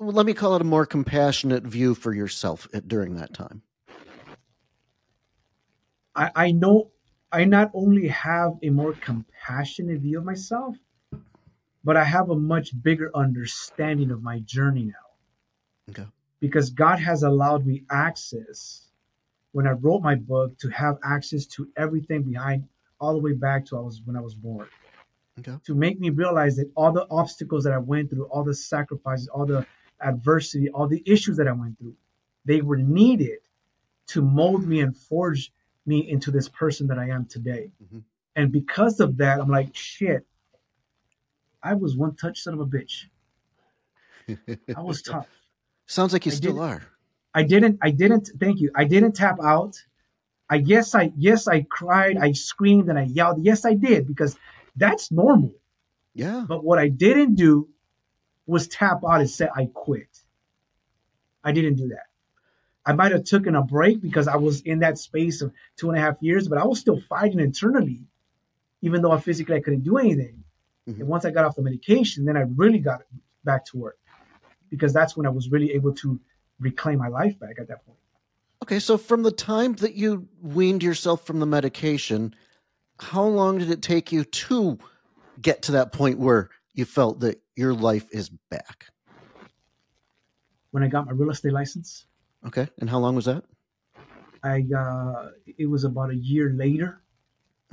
let 0.00 0.26
me 0.26 0.32
call 0.32 0.56
it 0.56 0.62
a 0.62 0.64
more 0.64 0.86
compassionate 0.86 1.62
view 1.64 1.94
for 1.94 2.14
yourself 2.14 2.66
during 2.86 3.16
that 3.16 3.32
time. 3.34 3.62
I, 6.16 6.30
I 6.34 6.50
know 6.50 6.90
I 7.30 7.44
not 7.44 7.70
only 7.74 8.08
have 8.08 8.58
a 8.62 8.70
more 8.70 8.94
compassionate 8.94 10.00
view 10.00 10.18
of 10.18 10.24
myself, 10.24 10.76
but 11.84 11.96
I 11.96 12.04
have 12.04 12.30
a 12.30 12.36
much 12.36 12.70
bigger 12.82 13.10
understanding 13.14 14.10
of 14.10 14.22
my 14.22 14.40
journey 14.40 14.84
now. 14.84 15.90
Okay. 15.90 16.08
Because 16.40 16.70
God 16.70 16.98
has 16.98 17.22
allowed 17.22 17.66
me 17.66 17.84
access 17.90 18.89
when 19.52 19.66
I 19.66 19.72
wrote 19.72 20.02
my 20.02 20.14
book 20.14 20.58
to 20.58 20.68
have 20.70 20.98
access 21.04 21.46
to 21.46 21.68
everything 21.76 22.22
behind 22.22 22.68
all 23.00 23.12
the 23.12 23.18
way 23.18 23.32
back 23.32 23.66
to 23.66 23.78
I 23.78 23.80
was 23.80 24.00
when 24.04 24.16
I 24.16 24.20
was 24.20 24.34
born. 24.34 24.68
Okay. 25.38 25.56
To 25.66 25.74
make 25.74 25.98
me 25.98 26.10
realize 26.10 26.56
that 26.56 26.70
all 26.74 26.92
the 26.92 27.06
obstacles 27.10 27.64
that 27.64 27.72
I 27.72 27.78
went 27.78 28.10
through, 28.10 28.24
all 28.24 28.44
the 28.44 28.54
sacrifices, 28.54 29.28
all 29.28 29.46
the 29.46 29.66
adversity, 30.00 30.68
all 30.68 30.86
the 30.86 31.02
issues 31.06 31.38
that 31.38 31.48
I 31.48 31.52
went 31.52 31.78
through, 31.78 31.94
they 32.44 32.60
were 32.60 32.76
needed 32.76 33.38
to 34.08 34.22
mold 34.22 34.66
me 34.66 34.80
and 34.80 34.96
forge 34.96 35.52
me 35.86 36.08
into 36.08 36.30
this 36.30 36.48
person 36.48 36.88
that 36.88 36.98
I 36.98 37.08
am 37.08 37.26
today. 37.26 37.70
Mm-hmm. 37.82 38.00
And 38.36 38.52
because 38.52 39.00
of 39.00 39.16
that, 39.18 39.40
I'm 39.40 39.48
like, 39.48 39.74
shit, 39.74 40.26
I 41.62 41.74
was 41.74 41.96
one 41.96 42.16
touch 42.16 42.40
son 42.40 42.54
of 42.54 42.60
a 42.60 42.66
bitch. 42.66 43.06
I 44.76 44.80
was 44.80 45.02
tough. 45.02 45.26
Sounds 45.86 46.12
like 46.12 46.26
you 46.26 46.32
I 46.32 46.34
still 46.34 46.60
are. 46.60 46.82
I 47.34 47.42
didn't, 47.44 47.78
I 47.82 47.90
didn't, 47.90 48.30
thank 48.38 48.60
you. 48.60 48.70
I 48.74 48.84
didn't 48.84 49.12
tap 49.12 49.38
out. 49.42 49.76
I 50.48 50.58
guess 50.58 50.94
I, 50.94 51.12
yes, 51.16 51.46
I 51.46 51.62
cried, 51.62 52.16
I 52.16 52.32
screamed 52.32 52.88
and 52.88 52.98
I 52.98 53.04
yelled. 53.04 53.44
Yes, 53.44 53.64
I 53.64 53.74
did 53.74 54.06
because 54.06 54.36
that's 54.76 55.12
normal. 55.12 55.54
Yeah. 56.14 56.44
But 56.48 56.64
what 56.64 56.78
I 56.78 56.88
didn't 56.88 57.36
do 57.36 57.68
was 58.46 58.66
tap 58.66 59.02
out 59.08 59.20
and 59.20 59.30
say 59.30 59.48
I 59.54 59.66
quit. 59.72 60.08
I 61.44 61.52
didn't 61.52 61.76
do 61.76 61.88
that. 61.88 62.06
I 62.84 62.94
might 62.94 63.12
have 63.12 63.24
taken 63.24 63.54
a 63.54 63.62
break 63.62 64.00
because 64.00 64.26
I 64.26 64.36
was 64.36 64.62
in 64.62 64.80
that 64.80 64.98
space 64.98 65.42
of 65.42 65.52
two 65.76 65.90
and 65.90 65.98
a 65.98 66.00
half 66.00 66.16
years, 66.20 66.48
but 66.48 66.58
I 66.58 66.64
was 66.64 66.80
still 66.80 67.00
fighting 67.08 67.38
internally, 67.38 68.02
even 68.82 69.02
though 69.02 69.12
I 69.12 69.20
physically 69.20 69.56
I 69.56 69.60
couldn't 69.60 69.84
do 69.84 69.98
anything. 69.98 70.42
Mm-hmm. 70.88 71.00
And 71.00 71.08
once 71.08 71.24
I 71.24 71.30
got 71.30 71.44
off 71.44 71.54
the 71.54 71.62
medication, 71.62 72.24
then 72.24 72.36
I 72.36 72.40
really 72.40 72.78
got 72.78 73.02
back 73.44 73.66
to 73.66 73.78
work 73.78 73.98
because 74.70 74.92
that's 74.92 75.16
when 75.16 75.26
I 75.26 75.30
was 75.30 75.50
really 75.50 75.72
able 75.72 75.94
to 75.96 76.18
reclaim 76.60 76.98
my 76.98 77.08
life 77.08 77.38
back 77.38 77.56
at 77.58 77.68
that 77.68 77.84
point. 77.84 77.98
Okay, 78.62 78.78
so 78.78 78.98
from 78.98 79.22
the 79.22 79.32
time 79.32 79.74
that 79.76 79.94
you 79.94 80.28
weaned 80.40 80.82
yourself 80.82 81.26
from 81.26 81.40
the 81.40 81.46
medication, 81.46 82.34
how 82.98 83.24
long 83.24 83.58
did 83.58 83.70
it 83.70 83.82
take 83.82 84.12
you 84.12 84.24
to 84.24 84.78
get 85.40 85.62
to 85.62 85.72
that 85.72 85.92
point 85.92 86.18
where 86.18 86.50
you 86.74 86.84
felt 86.84 87.20
that 87.20 87.40
your 87.56 87.72
life 87.72 88.06
is 88.12 88.28
back? 88.28 88.86
When 90.70 90.82
I 90.82 90.88
got 90.88 91.06
my 91.06 91.12
real 91.12 91.30
estate 91.30 91.52
license. 91.52 92.06
Okay, 92.46 92.68
and 92.78 92.88
how 92.88 92.98
long 92.98 93.16
was 93.16 93.24
that? 93.24 93.44
I 94.42 94.64
uh, 94.76 95.30
it 95.58 95.66
was 95.66 95.84
about 95.84 96.10
a 96.10 96.16
year 96.16 96.52
later. 96.54 97.02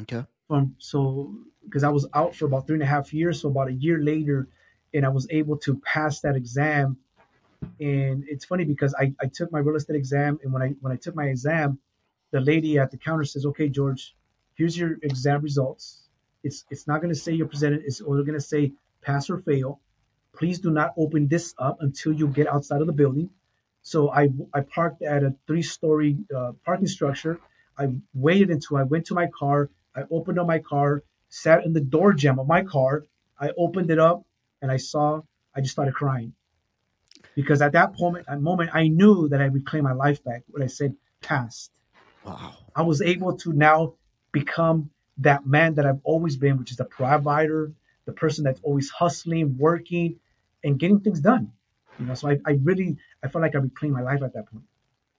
Okay. 0.02 0.26
From 0.48 0.76
so 0.78 1.36
because 1.64 1.84
I 1.84 1.90
was 1.90 2.08
out 2.14 2.36
for 2.36 2.46
about 2.46 2.66
three 2.66 2.76
and 2.76 2.84
a 2.84 2.88
half 2.88 3.14
years, 3.14 3.42
so 3.42 3.50
about 3.50 3.68
a 3.68 3.74
year 3.74 4.00
later, 4.02 4.48
and 4.94 5.06
I 5.06 5.10
was 5.10 5.28
able 5.30 5.58
to 5.58 5.76
pass 5.80 6.22
that 6.22 6.36
exam 6.36 6.98
and 7.80 8.26
it's 8.28 8.46
funny 8.46 8.66
because 8.66 8.96
I, 8.96 9.14
I 9.22 9.28
took 9.28 9.52
my 9.52 9.60
real 9.60 9.76
estate 9.76 9.96
exam 9.98 10.40
and 10.44 10.54
when 10.54 10.62
I 10.62 10.70
when 10.82 10.94
I 10.94 10.98
took 10.98 11.16
my 11.16 11.26
exam, 11.26 11.80
the 12.32 12.42
lady 12.42 12.80
at 12.80 12.92
the 12.92 12.98
counter 12.98 13.26
says, 13.26 13.46
Okay, 13.46 13.70
George, 13.70 14.16
here's 14.56 14.78
your 14.78 14.98
exam 15.04 15.42
results. 15.42 16.04
It's 16.44 16.66
it's 16.72 16.88
not 16.88 17.02
gonna 17.02 17.16
say 17.16 17.34
you're 17.34 17.48
presented, 17.48 17.84
it's 17.86 18.02
only 18.02 18.24
gonna 18.26 18.40
say 18.42 18.74
pass 19.04 19.30
or 19.30 19.40
fail. 19.40 19.80
Please 20.36 20.60
do 20.60 20.72
not 20.72 20.94
open 20.98 21.28
this 21.28 21.54
up 21.60 21.78
until 21.82 22.14
you 22.14 22.28
get 22.28 22.48
outside 22.48 22.82
of 22.82 22.88
the 22.88 22.94
building. 22.94 23.30
So 23.84 24.12
I 24.12 24.30
I 24.54 24.62
parked 24.62 25.04
at 25.04 25.24
a 25.24 25.36
three 25.48 25.64
story 25.64 26.18
uh, 26.36 26.54
parking 26.66 26.88
structure. 26.88 27.40
I 27.78 27.90
waited 28.16 28.52
until 28.52 28.78
I 28.78 28.84
went 28.84 29.08
to 29.08 29.16
my 29.16 29.28
car. 29.28 29.70
I 29.96 30.04
opened 30.12 30.40
up 30.40 30.48
my 30.48 30.60
car, 30.60 31.04
sat 31.30 31.66
in 31.66 31.74
the 31.74 31.82
door 31.82 32.14
jamb 32.14 32.40
of 32.40 32.48
my 32.48 32.64
car. 32.64 33.06
I 33.40 33.52
opened 33.58 33.92
it 33.92 34.00
up 34.00 34.26
and 34.62 34.72
I 34.72 34.78
saw 34.78 35.22
I 35.56 35.62
just 35.62 35.74
started 35.74 35.94
crying 35.96 36.34
because 37.38 37.62
at 37.62 37.74
that 37.74 37.94
moment, 38.00 38.26
that 38.26 38.42
moment, 38.42 38.72
I 38.74 38.88
knew 38.88 39.30
that 39.30 39.40
I 39.40 39.48
would 39.48 39.64
claim 39.64 39.84
my 39.84 39.94
life 39.94 40.24
back. 40.24 40.42
When 40.50 40.64
I 40.64 40.66
said 40.66 40.96
past, 41.22 41.72
wow, 42.26 42.56
I 42.76 42.82
was 42.82 43.00
able 43.00 43.38
to 43.38 43.54
now 43.54 43.94
become 44.32 44.90
that 45.20 45.46
man 45.46 45.76
that 45.76 45.86
I've 45.86 46.00
always 46.04 46.36
been, 46.36 46.58
which 46.58 46.72
is 46.72 46.78
the 46.78 46.86
provider, 46.86 47.74
the 48.06 48.12
person 48.12 48.44
that's 48.44 48.60
always 48.64 48.90
hustling, 48.90 49.56
working, 49.60 50.16
and 50.64 50.80
getting 50.80 51.00
things 51.00 51.20
done. 51.20 51.52
You 52.00 52.08
know, 52.08 52.16
so 52.16 52.28
I, 52.28 52.40
I 52.44 52.54
really, 52.64 52.98
I 53.24 53.28
felt 53.28 53.44
like 53.44 53.54
I 53.54 53.60
reclaimed 53.60 53.94
my 53.94 54.02
life 54.02 54.24
at 54.24 54.34
that 54.34 54.50
point. 54.50 54.64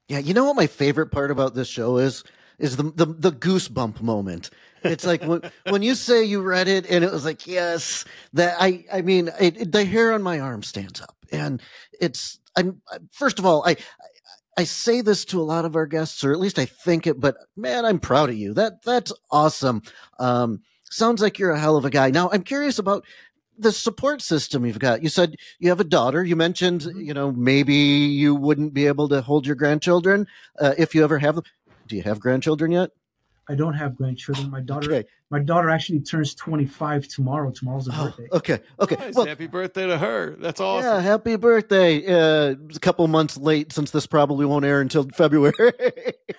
Yeah, 0.09 0.19
you 0.19 0.33
know 0.33 0.43
what 0.43 0.57
my 0.57 0.67
favorite 0.67 1.11
part 1.11 1.31
about 1.31 1.55
this 1.55 1.69
show 1.69 1.99
is 1.99 2.25
is 2.57 2.75
the 2.75 2.83
the, 2.83 3.05
the 3.05 3.31
goosebump 3.31 4.01
moment. 4.01 4.49
It's 4.83 5.05
like 5.05 5.23
when 5.23 5.41
when 5.69 5.81
you 5.81 5.95
say 5.95 6.23
you 6.23 6.41
read 6.41 6.67
it 6.67 6.89
and 6.89 7.03
it 7.03 7.11
was 7.11 7.25
like 7.25 7.47
yes, 7.47 8.05
that 8.33 8.57
I 8.59 8.85
I 8.91 9.01
mean 9.01 9.29
it, 9.39 9.61
it, 9.61 9.71
the 9.71 9.85
hair 9.85 10.13
on 10.13 10.23
my 10.23 10.39
arm 10.39 10.63
stands 10.63 11.01
up 11.01 11.15
and 11.31 11.61
it's 11.99 12.39
I'm 12.55 12.81
first 13.11 13.39
of 13.39 13.45
all 13.45 13.65
I 13.65 13.77
I 14.59 14.65
say 14.65 14.99
this 14.99 15.23
to 15.25 15.39
a 15.39 15.43
lot 15.43 15.63
of 15.63 15.77
our 15.77 15.85
guests, 15.85 16.21
or 16.23 16.33
at 16.33 16.39
least 16.39 16.59
I 16.59 16.65
think 16.65 17.07
it, 17.07 17.17
but 17.17 17.37
man, 17.55 17.85
I'm 17.85 17.97
proud 17.97 18.29
of 18.29 18.35
you. 18.35 18.53
That 18.53 18.83
that's 18.83 19.13
awesome. 19.31 19.83
Um, 20.19 20.63
sounds 20.89 21.21
like 21.21 21.39
you're 21.39 21.51
a 21.51 21.59
hell 21.59 21.77
of 21.77 21.85
a 21.85 21.89
guy. 21.89 22.09
Now, 22.09 22.29
I'm 22.33 22.43
curious 22.43 22.77
about 22.77 23.05
the 23.57 23.71
support 23.71 24.21
system 24.21 24.65
you've 24.65 24.77
got. 24.77 25.01
You 25.01 25.07
said 25.07 25.35
you 25.59 25.69
have 25.69 25.79
a 25.79 25.85
daughter. 25.85 26.25
You 26.25 26.35
mentioned, 26.35 26.81
mm-hmm. 26.81 26.99
you 26.99 27.13
know, 27.13 27.31
maybe 27.31 27.73
you 27.73 28.35
wouldn't 28.35 28.73
be 28.73 28.87
able 28.87 29.07
to 29.09 29.21
hold 29.21 29.45
your 29.45 29.55
grandchildren 29.55 30.27
uh, 30.59 30.73
if 30.77 30.93
you 30.93 31.05
ever 31.05 31.19
have 31.19 31.35
them. 31.35 31.45
Do 31.87 31.95
you 31.95 32.03
have 32.03 32.19
grandchildren 32.19 32.71
yet? 32.71 32.91
I 33.49 33.55
don't 33.55 33.73
have 33.73 33.95
grandchildren. 33.97 34.51
My 34.51 34.61
daughter, 34.61 34.93
okay. 34.93 35.09
my 35.31 35.39
daughter 35.39 35.71
actually 35.71 36.01
turns 36.01 36.35
25 36.35 37.07
tomorrow. 37.07 37.49
Tomorrow's 37.49 37.87
her 37.87 37.93
oh, 37.95 38.05
birthday. 38.05 38.27
Okay, 38.31 38.59
okay. 38.79 38.95
Nice. 38.95 39.15
Well, 39.15 39.25
happy 39.25 39.47
birthday 39.47 39.87
to 39.87 39.97
her. 39.97 40.35
That's 40.37 40.61
awesome. 40.61 40.85
Yeah, 40.85 41.01
happy 41.01 41.35
birthday. 41.35 42.05
Uh, 42.05 42.55
a 42.75 42.79
couple 42.79 43.07
months 43.07 43.37
late 43.37 43.73
since 43.73 43.89
this 43.89 44.05
probably 44.05 44.45
won't 44.45 44.65
air 44.65 44.81
until 44.81 45.09
February. 45.15 45.53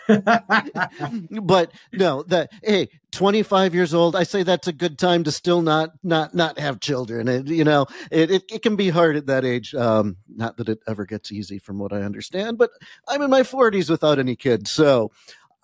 but 0.08 1.72
no, 1.92 2.22
that 2.22 2.50
hey, 2.62 2.88
25 3.10 3.74
years 3.74 3.92
old. 3.92 4.14
I 4.14 4.22
say 4.22 4.44
that's 4.44 4.68
a 4.68 4.72
good 4.72 4.96
time 4.96 5.24
to 5.24 5.32
still 5.32 5.62
not 5.62 5.90
not 6.04 6.32
not 6.32 6.60
have 6.60 6.78
children. 6.78 7.26
It, 7.26 7.48
you 7.48 7.64
know, 7.64 7.86
it, 8.12 8.30
it, 8.30 8.44
it 8.52 8.62
can 8.62 8.76
be 8.76 8.88
hard 8.88 9.16
at 9.16 9.26
that 9.26 9.44
age. 9.44 9.74
Um, 9.74 10.16
not 10.28 10.58
that 10.58 10.68
it 10.68 10.78
ever 10.86 11.06
gets 11.06 11.32
easy, 11.32 11.58
from 11.58 11.80
what 11.80 11.92
I 11.92 12.02
understand. 12.02 12.56
But 12.56 12.70
I'm 13.08 13.20
in 13.20 13.30
my 13.30 13.42
40s 13.42 13.90
without 13.90 14.20
any 14.20 14.36
kids, 14.36 14.70
so. 14.70 15.10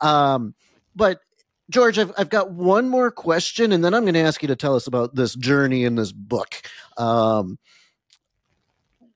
Um, 0.01 0.55
but 0.97 1.21
George, 1.69 1.99
I've, 1.99 2.13
I've 2.17 2.29
got 2.29 2.53
one 2.53 2.89
more 2.89 3.11
question, 3.11 3.73
and 3.73 3.85
then 3.85 3.93
I'm 3.93 4.03
going 4.03 4.15
to 4.15 4.21
ask 4.21 4.43
you 4.43 4.49
to 4.49 4.57
tell 4.57 4.77
us 4.77 4.87
about 4.87 5.15
this 5.15 5.35
journey 5.35 5.85
in 5.85 5.97
this 5.97 6.13
book. 6.13 6.63
Um, 6.97 7.59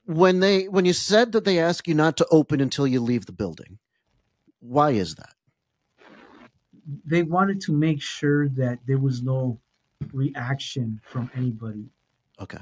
when 0.04 0.40
they 0.40 0.66
when 0.66 0.84
you 0.84 0.92
said 0.92 1.32
that 1.32 1.44
they 1.44 1.60
ask 1.60 1.86
you 1.86 1.94
not 1.94 2.16
to 2.16 2.26
open 2.32 2.60
until 2.60 2.86
you 2.86 3.00
leave 3.00 3.26
the 3.26 3.32
building, 3.32 3.78
why 4.58 4.90
is 4.90 5.14
that? 5.14 5.34
They 7.04 7.22
wanted 7.22 7.60
to 7.62 7.72
make 7.72 8.02
sure 8.02 8.48
that 8.50 8.80
there 8.86 8.98
was 8.98 9.22
no 9.22 9.60
reaction 10.12 11.00
from 11.04 11.30
anybody. 11.36 11.84
Okay. 12.40 12.58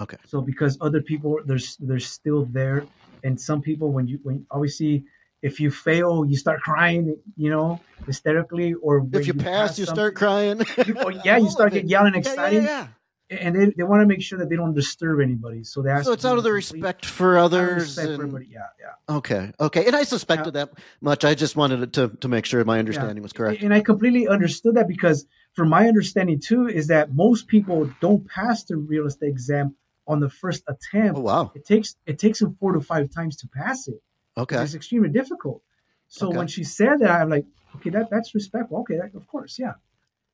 Okay. 0.00 0.16
So 0.26 0.40
because 0.40 0.78
other 0.80 1.00
people 1.00 1.38
there's 1.44 1.76
they're 1.76 2.00
still 2.00 2.46
there, 2.46 2.86
and 3.22 3.40
some 3.40 3.60
people 3.60 3.92
when 3.92 4.08
you 4.08 4.18
when 4.24 4.44
obviously 4.50 5.04
if 5.42 5.60
you 5.60 5.70
fail, 5.70 6.24
you 6.24 6.36
start 6.36 6.60
crying, 6.60 7.16
you 7.36 7.50
know, 7.50 7.80
hysterically, 8.06 8.74
or 8.74 9.06
if 9.12 9.26
you, 9.26 9.32
you 9.32 9.34
pass, 9.34 9.70
pass, 9.70 9.78
you 9.78 9.86
start 9.86 10.14
crying. 10.14 10.58
you, 10.86 10.96
oh, 10.98 11.08
yeah, 11.08 11.38
you 11.38 11.50
start 11.50 11.72
getting 11.72 11.88
yelling, 11.96 12.14
excited. 12.14 12.62
Yeah, 12.62 12.68
yeah, 12.68 12.86
yeah. 13.30 13.36
And 13.38 13.54
they, 13.54 13.66
they 13.76 13.82
want 13.84 14.02
to 14.02 14.06
make 14.06 14.22
sure 14.22 14.40
that 14.40 14.48
they 14.48 14.56
don't 14.56 14.74
disturb 14.74 15.20
anybody. 15.20 15.62
So 15.62 15.82
they 15.82 16.02
so 16.02 16.12
it's 16.12 16.24
out 16.24 16.36
of 16.36 16.42
the 16.42 16.52
respect 16.52 17.06
for 17.06 17.38
others. 17.38 17.82
Respect 17.82 18.08
and... 18.08 18.16
for 18.16 18.22
everybody. 18.24 18.48
Yeah, 18.50 18.66
yeah. 18.80 19.16
Okay, 19.16 19.52
okay. 19.60 19.86
And 19.86 19.94
I 19.94 20.02
suspected 20.02 20.54
that 20.54 20.70
much. 21.00 21.24
I 21.24 21.34
just 21.34 21.54
wanted 21.54 21.92
to 21.92 22.08
to 22.08 22.28
make 22.28 22.44
sure 22.44 22.64
my 22.64 22.80
understanding 22.80 23.22
was 23.22 23.32
correct. 23.32 23.62
And 23.62 23.72
I 23.72 23.82
completely 23.82 24.26
understood 24.26 24.74
that 24.74 24.88
because, 24.88 25.26
from 25.54 25.68
my 25.68 25.86
understanding 25.86 26.40
too, 26.40 26.68
is 26.68 26.88
that 26.88 27.14
most 27.14 27.46
people 27.46 27.88
don't 28.00 28.26
pass 28.26 28.64
the 28.64 28.76
real 28.76 29.06
estate 29.06 29.28
exam 29.28 29.76
on 30.08 30.18
the 30.18 30.28
first 30.28 30.64
attempt. 30.66 31.16
Oh 31.16 31.22
wow! 31.22 31.52
It 31.54 31.64
takes 31.64 31.94
it 32.06 32.18
takes 32.18 32.40
them 32.40 32.56
four 32.58 32.72
to 32.72 32.80
five 32.80 33.10
times 33.14 33.36
to 33.38 33.48
pass 33.48 33.86
it. 33.86 34.02
Okay. 34.36 34.62
It's 34.62 34.74
extremely 34.74 35.08
difficult. 35.08 35.62
So 36.08 36.28
okay. 36.28 36.38
when 36.38 36.46
she 36.48 36.64
said 36.64 37.00
that, 37.00 37.10
I'm 37.10 37.30
like, 37.30 37.46
okay, 37.76 37.90
that 37.90 38.10
that's 38.10 38.34
respectful. 38.34 38.80
Okay, 38.80 38.96
that, 38.96 39.14
of 39.14 39.26
course, 39.26 39.58
yeah. 39.58 39.74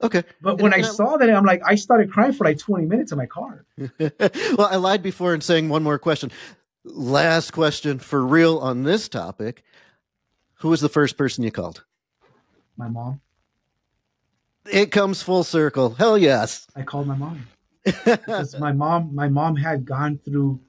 Okay. 0.03 0.24
But 0.40 0.61
when 0.61 0.72
and, 0.72 0.84
I 0.84 0.88
saw 0.88 1.16
that, 1.16 1.30
I'm 1.30 1.44
like, 1.44 1.62
I 1.64 1.74
started 1.74 2.11
crying 2.11 2.32
for 2.32 2.44
like 2.44 2.59
20 2.59 2.86
minutes 2.86 3.12
in 3.12 3.18
my 3.18 3.26
car. 3.26 3.64
well, 3.99 4.68
I 4.70 4.76
lied 4.76 5.03
before 5.03 5.34
in 5.34 5.40
saying 5.40 5.68
one 5.68 5.82
more 5.82 5.99
question. 5.99 6.30
Last 6.84 7.53
question 7.53 7.99
for 7.99 8.24
real 8.24 8.59
on 8.59 8.82
this 8.82 9.09
topic. 9.09 9.64
Who 10.61 10.68
was 10.68 10.80
the 10.80 10.88
first 10.88 11.16
person 11.16 11.44
you 11.44 11.51
called? 11.51 11.84
My 12.76 12.88
mom. 12.88 13.20
It 14.70 14.90
comes 14.90 15.22
full 15.22 15.44
circle. 15.44 15.90
Hell 15.90 16.18
yes. 16.18 16.66
I 16.74 16.82
called 16.82 17.07
my 17.07 17.16
mom. 17.16 17.47
because 17.84 18.59
my 18.59 18.72
mom 18.72 19.14
my 19.14 19.28
mom 19.28 19.55
had 19.55 19.84
gone 19.84 20.18
through 20.18 20.61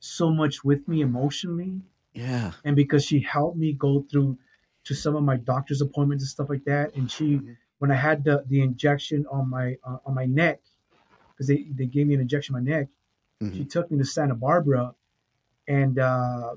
so 0.00 0.30
much 0.30 0.64
with 0.64 0.88
me 0.88 1.02
emotionally 1.02 1.80
yeah. 2.14 2.52
And 2.64 2.76
because 2.76 3.04
she 3.04 3.20
helped 3.20 3.58
me 3.58 3.72
go 3.72 4.06
through 4.10 4.38
to 4.84 4.94
some 4.94 5.16
of 5.16 5.22
my 5.22 5.36
doctor's 5.36 5.80
appointments 5.80 6.24
and 6.24 6.28
stuff 6.28 6.48
like 6.48 6.64
that, 6.64 6.94
and 6.94 7.10
she, 7.10 7.36
mm-hmm. 7.36 7.52
when 7.78 7.90
I 7.90 7.96
had 7.96 8.24
the 8.24 8.44
the 8.46 8.62
injection 8.62 9.26
on 9.30 9.50
my 9.50 9.76
uh, 9.84 9.98
on 10.06 10.14
my 10.14 10.26
neck, 10.26 10.60
because 11.32 11.48
they 11.48 11.66
they 11.74 11.86
gave 11.86 12.06
me 12.06 12.14
an 12.14 12.20
injection 12.20 12.54
on 12.54 12.64
my 12.64 12.70
neck, 12.70 12.88
mm-hmm. 13.42 13.56
she 13.56 13.64
took 13.64 13.90
me 13.90 13.98
to 13.98 14.04
Santa 14.04 14.34
Barbara, 14.34 14.94
and 15.66 15.98
uh, 15.98 16.54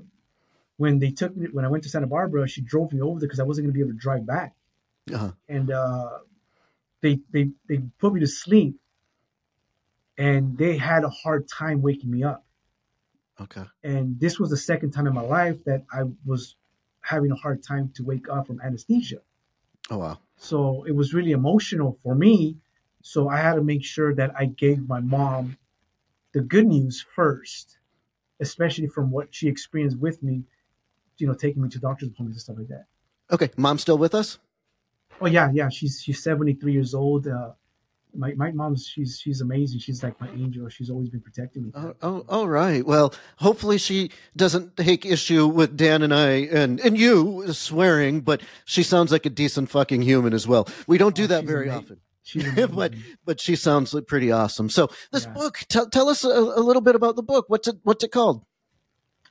when 0.76 1.00
they 1.00 1.10
took 1.10 1.36
me 1.36 1.48
when 1.52 1.64
I 1.64 1.68
went 1.68 1.82
to 1.84 1.90
Santa 1.90 2.06
Barbara, 2.06 2.46
she 2.46 2.60
drove 2.60 2.92
me 2.92 3.00
over 3.00 3.18
there 3.18 3.26
because 3.26 3.40
I 3.40 3.44
wasn't 3.44 3.66
going 3.66 3.72
to 3.72 3.78
be 3.78 3.80
able 3.80 3.92
to 3.92 3.98
drive 3.98 4.26
back, 4.26 4.54
uh-huh. 5.12 5.32
and 5.48 5.70
uh, 5.70 6.18
they 7.00 7.18
they 7.32 7.50
they 7.68 7.78
put 7.98 8.12
me 8.12 8.20
to 8.20 8.28
sleep, 8.28 8.78
and 10.16 10.56
they 10.56 10.76
had 10.76 11.02
a 11.02 11.10
hard 11.10 11.48
time 11.48 11.82
waking 11.82 12.10
me 12.10 12.22
up. 12.22 12.44
Okay. 13.40 13.62
And 13.84 14.18
this 14.18 14.38
was 14.38 14.50
the 14.50 14.56
second 14.56 14.92
time 14.92 15.06
in 15.06 15.14
my 15.14 15.22
life 15.22 15.62
that 15.64 15.84
I 15.92 16.02
was 16.24 16.56
having 17.00 17.30
a 17.30 17.36
hard 17.36 17.62
time 17.62 17.90
to 17.94 18.04
wake 18.04 18.28
up 18.28 18.46
from 18.46 18.60
anesthesia. 18.60 19.20
Oh 19.90 19.98
wow. 19.98 20.18
So 20.36 20.84
it 20.84 20.92
was 20.94 21.14
really 21.14 21.32
emotional 21.32 21.98
for 22.02 22.14
me. 22.14 22.56
So 23.02 23.28
I 23.28 23.38
had 23.38 23.54
to 23.54 23.62
make 23.62 23.84
sure 23.84 24.14
that 24.14 24.34
I 24.36 24.46
gave 24.46 24.86
my 24.88 25.00
mom 25.00 25.56
the 26.32 26.40
good 26.40 26.66
news 26.66 27.04
first, 27.14 27.78
especially 28.40 28.88
from 28.88 29.10
what 29.10 29.28
she 29.30 29.48
experienced 29.48 29.98
with 29.98 30.22
me, 30.22 30.42
you 31.16 31.26
know, 31.26 31.34
taking 31.34 31.62
me 31.62 31.68
to 31.70 31.78
doctor's 31.78 32.08
appointments 32.08 32.36
and 32.36 32.42
stuff 32.42 32.58
like 32.58 32.68
that. 32.68 32.86
Okay. 33.30 33.50
Mom's 33.56 33.82
still 33.82 33.98
with 33.98 34.14
us? 34.14 34.38
Oh 35.20 35.26
yeah, 35.26 35.50
yeah. 35.52 35.68
She's 35.68 36.00
she's 36.02 36.22
73 36.22 36.72
years 36.72 36.94
old. 36.94 37.26
Uh, 37.26 37.52
my, 38.14 38.32
my 38.34 38.50
mom's 38.50 38.86
she's 38.86 39.18
she's 39.18 39.40
amazing. 39.40 39.80
She's 39.80 40.02
like 40.02 40.20
my 40.20 40.28
angel. 40.30 40.68
She's 40.68 40.90
always 40.90 41.08
been 41.08 41.20
protecting 41.20 41.64
me. 41.64 41.72
Oh, 41.74 41.94
oh, 42.02 42.24
all 42.28 42.48
right. 42.48 42.84
Well, 42.84 43.14
hopefully 43.36 43.78
she 43.78 44.10
doesn't 44.36 44.76
take 44.76 45.04
issue 45.04 45.46
with 45.46 45.76
Dan 45.76 46.02
and 46.02 46.14
I 46.14 46.30
and 46.50 46.80
and 46.80 46.98
you 46.98 47.52
swearing, 47.52 48.20
but 48.20 48.40
she 48.64 48.82
sounds 48.82 49.12
like 49.12 49.26
a 49.26 49.30
decent 49.30 49.70
fucking 49.70 50.02
human 50.02 50.32
as 50.32 50.46
well. 50.46 50.68
We 50.86 50.98
don't 50.98 51.14
do 51.14 51.24
oh, 51.24 51.28
that 51.28 51.44
very 51.44 51.68
amazing. 51.68 51.98
often. 52.34 52.74
but 52.74 52.94
but 53.24 53.40
she 53.40 53.56
sounds 53.56 53.94
pretty 54.06 54.32
awesome. 54.32 54.68
So 54.68 54.90
this 55.12 55.24
yeah. 55.24 55.32
book, 55.32 55.58
t- 55.68 55.86
tell 55.90 56.08
us 56.08 56.24
a, 56.24 56.28
a, 56.28 56.60
little 56.60 56.82
bit 56.82 56.94
about 56.94 57.16
the 57.16 57.22
book. 57.22 57.46
What's 57.48 57.68
it 57.68 57.76
What's 57.84 58.04
it 58.04 58.12
called? 58.12 58.44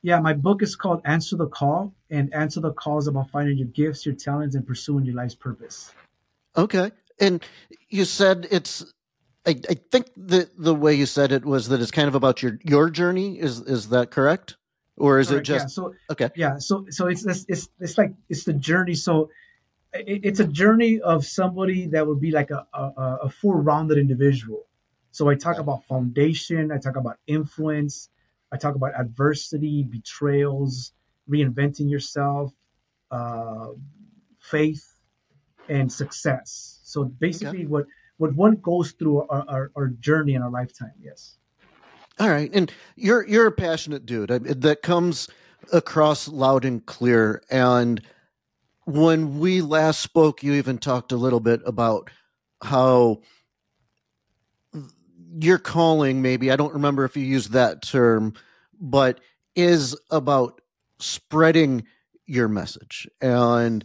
Yeah, 0.02 0.20
my 0.20 0.32
book 0.32 0.62
is 0.62 0.76
called 0.76 1.02
Answer 1.04 1.36
the 1.36 1.48
Call, 1.48 1.92
and 2.10 2.32
Answer 2.32 2.60
the 2.60 2.72
Call 2.72 2.98
is 2.98 3.08
about 3.08 3.30
finding 3.30 3.58
your 3.58 3.66
gifts, 3.68 4.06
your 4.06 4.14
talents, 4.14 4.54
and 4.54 4.64
pursuing 4.64 5.04
your 5.04 5.16
life's 5.16 5.34
purpose. 5.34 5.92
Okay, 6.56 6.92
and 7.20 7.44
you 7.88 8.04
said 8.04 8.46
it's 8.50 8.84
I, 9.46 9.60
I 9.70 9.74
think 9.90 10.10
the 10.16 10.50
the 10.58 10.74
way 10.74 10.94
you 10.94 11.06
said 11.06 11.32
it 11.32 11.44
was 11.44 11.68
that 11.68 11.80
it's 11.80 11.90
kind 11.90 12.08
of 12.08 12.14
about 12.14 12.42
your 12.42 12.58
your 12.64 12.90
journey. 12.90 13.38
Is 13.40 13.60
is 13.60 13.88
that 13.88 14.10
correct? 14.10 14.56
Or 14.96 15.18
is 15.18 15.28
correct, 15.28 15.48
it 15.48 15.52
just 15.52 15.64
yeah. 15.64 15.68
so 15.68 15.94
okay? 16.10 16.30
Yeah, 16.36 16.58
so 16.58 16.84
so 16.90 17.06
it's 17.06 17.24
it's 17.24 17.68
it's 17.78 17.96
like 17.96 18.12
it's 18.28 18.44
the 18.44 18.52
journey. 18.52 18.94
So 18.94 19.30
it, 19.94 20.20
it's 20.24 20.40
a 20.40 20.46
journey 20.46 21.00
of 21.00 21.24
somebody 21.24 21.86
that 21.88 22.06
would 22.06 22.20
be 22.20 22.30
like 22.30 22.50
a 22.50 22.66
a, 22.74 23.18
a 23.22 23.30
full 23.30 23.54
rounded 23.54 23.96
individual. 23.96 24.66
So 25.12 25.30
I 25.30 25.34
talk 25.34 25.56
yeah. 25.56 25.62
about 25.62 25.84
foundation. 25.84 26.70
I 26.70 26.78
talk 26.78 26.96
about 26.96 27.16
influence. 27.26 28.10
I 28.52 28.58
talk 28.58 28.74
about 28.74 28.98
adversity, 28.98 29.82
betrayals, 29.82 30.92
reinventing 31.28 31.90
yourself, 31.90 32.52
uh, 33.10 33.68
faith, 34.40 34.84
and 35.68 35.90
success. 35.92 36.77
So 36.88 37.04
basically, 37.04 37.60
okay. 37.60 37.66
what 37.66 37.86
what 38.16 38.34
one 38.34 38.56
goes 38.56 38.92
through 38.92 39.28
our, 39.28 39.44
our, 39.48 39.70
our, 39.76 39.88
journey 39.88 40.34
in 40.34 40.42
our 40.42 40.50
lifetime. 40.50 40.92
Yes. 41.00 41.36
All 42.18 42.30
right, 42.30 42.50
and 42.52 42.72
you're 42.96 43.26
you're 43.26 43.46
a 43.46 43.52
passionate 43.52 44.06
dude 44.06 44.30
that 44.30 44.82
comes 44.82 45.28
across 45.72 46.28
loud 46.28 46.64
and 46.64 46.84
clear. 46.84 47.42
And 47.50 48.00
when 48.86 49.38
we 49.38 49.60
last 49.60 50.00
spoke, 50.00 50.42
you 50.42 50.54
even 50.54 50.78
talked 50.78 51.12
a 51.12 51.16
little 51.16 51.40
bit 51.40 51.60
about 51.66 52.10
how 52.62 53.20
your 55.38 55.58
calling, 55.58 56.22
maybe 56.22 56.50
I 56.50 56.56
don't 56.56 56.72
remember 56.72 57.04
if 57.04 57.16
you 57.16 57.22
used 57.22 57.52
that 57.52 57.82
term, 57.82 58.32
but 58.80 59.20
is 59.54 59.96
about 60.10 60.60
spreading 60.98 61.84
your 62.26 62.48
message 62.48 63.06
and 63.20 63.84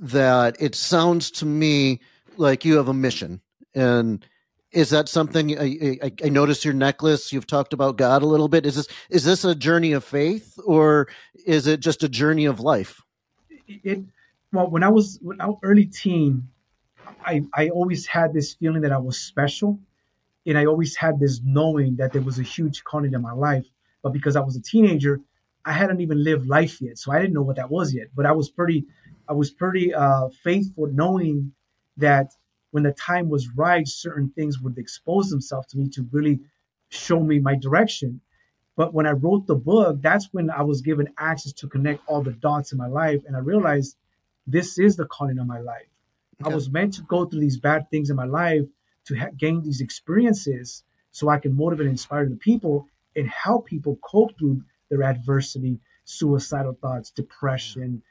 that 0.00 0.56
it 0.60 0.74
sounds 0.74 1.30
to 1.30 1.46
me 1.46 2.00
like 2.38 2.64
you 2.64 2.76
have 2.76 2.88
a 2.88 2.94
mission. 2.94 3.40
And 3.74 4.24
is 4.72 4.90
that 4.90 5.08
something 5.08 5.58
I, 5.58 5.98
I, 6.02 6.12
I 6.24 6.28
noticed 6.28 6.64
your 6.64 6.74
necklace? 6.74 7.32
You've 7.32 7.46
talked 7.46 7.72
about 7.72 7.96
God 7.96 8.22
a 8.22 8.26
little 8.26 8.48
bit. 8.48 8.66
Is 8.66 8.76
this 8.76 8.88
is 9.08 9.24
this 9.24 9.44
a 9.44 9.54
journey 9.54 9.92
of 9.92 10.04
faith 10.04 10.58
or 10.64 11.08
is 11.46 11.66
it 11.66 11.80
just 11.80 12.02
a 12.02 12.08
journey 12.08 12.44
of 12.44 12.60
life? 12.60 13.00
It 13.68 14.04
well, 14.52 14.70
when 14.70 14.82
I 14.82 14.88
was 14.88 15.18
when 15.22 15.40
I 15.40 15.46
was 15.46 15.58
early 15.62 15.86
teen, 15.86 16.48
I 17.24 17.42
I 17.54 17.68
always 17.70 18.06
had 18.06 18.32
this 18.32 18.54
feeling 18.54 18.82
that 18.82 18.92
I 18.92 18.98
was 18.98 19.18
special, 19.18 19.80
and 20.46 20.58
I 20.58 20.66
always 20.66 20.96
had 20.96 21.18
this 21.18 21.40
knowing 21.44 21.96
that 21.96 22.12
there 22.12 22.22
was 22.22 22.38
a 22.38 22.42
huge 22.42 22.84
calling 22.84 23.14
in 23.14 23.22
my 23.22 23.32
life. 23.32 23.66
But 24.02 24.12
because 24.12 24.36
I 24.36 24.40
was 24.40 24.56
a 24.56 24.62
teenager, 24.62 25.20
I 25.64 25.72
hadn't 25.72 26.00
even 26.00 26.22
lived 26.22 26.46
life 26.46 26.80
yet, 26.80 26.98
so 26.98 27.10
I 27.10 27.20
didn't 27.20 27.34
know 27.34 27.42
what 27.42 27.56
that 27.56 27.70
was 27.70 27.94
yet. 27.94 28.08
But 28.14 28.26
I 28.26 28.32
was 28.32 28.50
pretty 28.50 28.86
I 29.28 29.32
was 29.32 29.50
pretty 29.50 29.94
uh, 29.94 30.28
faithful, 30.42 30.86
knowing 30.88 31.52
that 31.98 32.32
when 32.70 32.82
the 32.82 32.92
time 32.92 33.28
was 33.28 33.48
right, 33.56 33.86
certain 33.86 34.30
things 34.30 34.60
would 34.60 34.78
expose 34.78 35.30
themselves 35.30 35.68
to 35.68 35.78
me 35.78 35.88
to 35.90 36.06
really 36.10 36.40
show 36.88 37.20
me 37.20 37.38
my 37.38 37.54
direction. 37.54 38.20
But 38.76 38.92
when 38.92 39.06
I 39.06 39.12
wrote 39.12 39.46
the 39.46 39.54
book, 39.54 40.02
that's 40.02 40.28
when 40.32 40.50
I 40.50 40.62
was 40.62 40.80
given 40.80 41.08
access 41.16 41.52
to 41.54 41.68
connect 41.68 42.02
all 42.08 42.22
the 42.22 42.32
dots 42.32 42.72
in 42.72 42.78
my 42.78 42.88
life, 42.88 43.22
and 43.26 43.36
I 43.36 43.40
realized 43.40 43.96
this 44.46 44.78
is 44.78 44.96
the 44.96 45.06
calling 45.06 45.38
of 45.38 45.46
my 45.46 45.60
life. 45.60 45.86
Okay. 46.42 46.50
I 46.50 46.54
was 46.54 46.68
meant 46.68 46.94
to 46.94 47.02
go 47.02 47.24
through 47.24 47.40
these 47.40 47.58
bad 47.58 47.88
things 47.90 48.10
in 48.10 48.16
my 48.16 48.24
life 48.24 48.66
to 49.06 49.16
ha- 49.16 49.30
gain 49.36 49.62
these 49.62 49.80
experiences 49.80 50.82
so 51.12 51.28
I 51.28 51.38
can 51.38 51.56
motivate 51.56 51.86
and 51.86 51.92
inspire 51.92 52.28
the 52.28 52.36
people 52.36 52.88
and 53.14 53.28
help 53.28 53.66
people 53.66 53.96
cope 54.02 54.36
through 54.36 54.62
their 54.90 55.04
adversity, 55.04 55.78
suicidal 56.04 56.76
thoughts, 56.80 57.10
depression, 57.10 58.02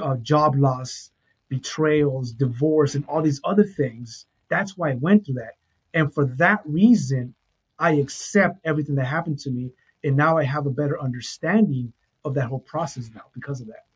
uh, 0.00 0.16
job 0.16 0.54
loss, 0.56 1.10
betrayals, 1.48 2.32
divorce, 2.32 2.94
and 2.94 3.04
all 3.06 3.22
these 3.22 3.40
other 3.44 3.64
things. 3.64 4.26
That's 4.48 4.76
why 4.76 4.90
I 4.90 4.94
went 4.94 5.26
through 5.26 5.36
that. 5.36 5.54
And 5.94 6.12
for 6.12 6.26
that 6.36 6.60
reason, 6.64 7.34
I 7.78 7.92
accept 7.92 8.60
everything 8.64 8.96
that 8.96 9.06
happened 9.06 9.38
to 9.40 9.50
me. 9.50 9.72
And 10.04 10.16
now 10.16 10.38
I 10.38 10.44
have 10.44 10.66
a 10.66 10.70
better 10.70 11.00
understanding 11.00 11.92
of 12.24 12.34
that 12.34 12.48
whole 12.48 12.60
process 12.60 13.10
now 13.14 13.24
because 13.34 13.60
of 13.60 13.68
that. 13.68 13.86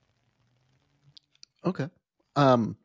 Okay. 1.65 1.89
Um, 2.35 2.77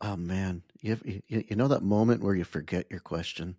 oh 0.00 0.16
man, 0.16 0.62
you, 0.80 0.98
you 1.04 1.44
you 1.48 1.56
know 1.56 1.68
that 1.68 1.82
moment 1.82 2.22
where 2.22 2.34
you 2.34 2.44
forget 2.44 2.86
your 2.90 3.00
question. 3.00 3.56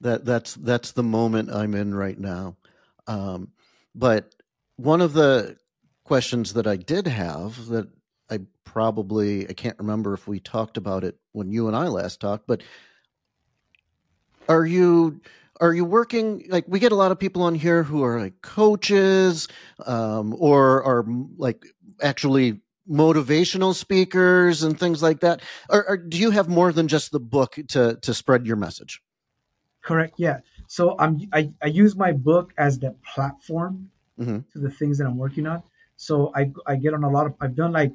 That 0.00 0.24
that's 0.24 0.54
that's 0.54 0.92
the 0.92 1.02
moment 1.02 1.50
I'm 1.50 1.74
in 1.74 1.94
right 1.94 2.18
now. 2.18 2.56
Um, 3.06 3.52
but 3.94 4.34
one 4.76 5.00
of 5.00 5.12
the 5.12 5.56
questions 6.08 6.54
that 6.54 6.66
I 6.66 6.76
did 6.76 7.06
have 7.06 7.66
that 7.66 7.86
I 8.30 8.40
probably 8.64 9.46
I 9.46 9.52
can't 9.52 9.78
remember 9.78 10.14
if 10.14 10.26
we 10.26 10.40
talked 10.40 10.78
about 10.78 11.04
it 11.04 11.18
when 11.32 11.52
you 11.52 11.68
and 11.68 11.76
I 11.76 11.88
last 11.88 12.18
talked, 12.18 12.46
but 12.46 12.62
are 14.48 14.64
you 14.64 15.20
are 15.60 15.74
you 15.74 15.84
working 15.84 16.46
like 16.48 16.64
we 16.66 16.78
get 16.78 16.92
a 16.92 16.96
lot 16.96 17.12
of 17.12 17.18
people 17.18 17.42
on 17.42 17.54
here 17.54 17.82
who 17.82 18.02
are 18.04 18.18
like 18.18 18.40
coaches 18.40 19.48
um, 19.84 20.34
or 20.38 20.82
are 20.82 21.04
like 21.36 21.66
actually 22.00 22.62
motivational 22.90 23.74
speakers 23.74 24.62
and 24.62 24.80
things 24.80 25.02
like 25.02 25.20
that. 25.20 25.42
Or, 25.68 25.86
or, 25.90 25.96
do 25.98 26.16
you 26.16 26.30
have 26.30 26.48
more 26.48 26.72
than 26.72 26.88
just 26.88 27.12
the 27.12 27.20
book 27.20 27.58
to 27.68 27.98
to 28.00 28.14
spread 28.14 28.46
your 28.46 28.56
message? 28.56 29.02
Correct 29.82 30.14
yeah. 30.16 30.38
So 30.68 30.96
i'm 30.98 31.20
i, 31.34 31.50
I 31.62 31.66
use 31.66 31.96
my 31.96 32.12
book 32.12 32.54
as 32.56 32.78
the 32.78 32.94
platform 33.14 33.90
mm-hmm. 34.18 34.38
to 34.52 34.58
the 34.58 34.70
things 34.70 34.96
that 34.98 35.06
i'm 35.06 35.18
working 35.18 35.46
on 35.46 35.62
so 35.98 36.32
i 36.34 36.50
i 36.66 36.76
get 36.76 36.94
on 36.94 37.04
a 37.04 37.10
lot 37.10 37.26
of 37.26 37.34
i've 37.40 37.56
done 37.56 37.72
like 37.72 37.92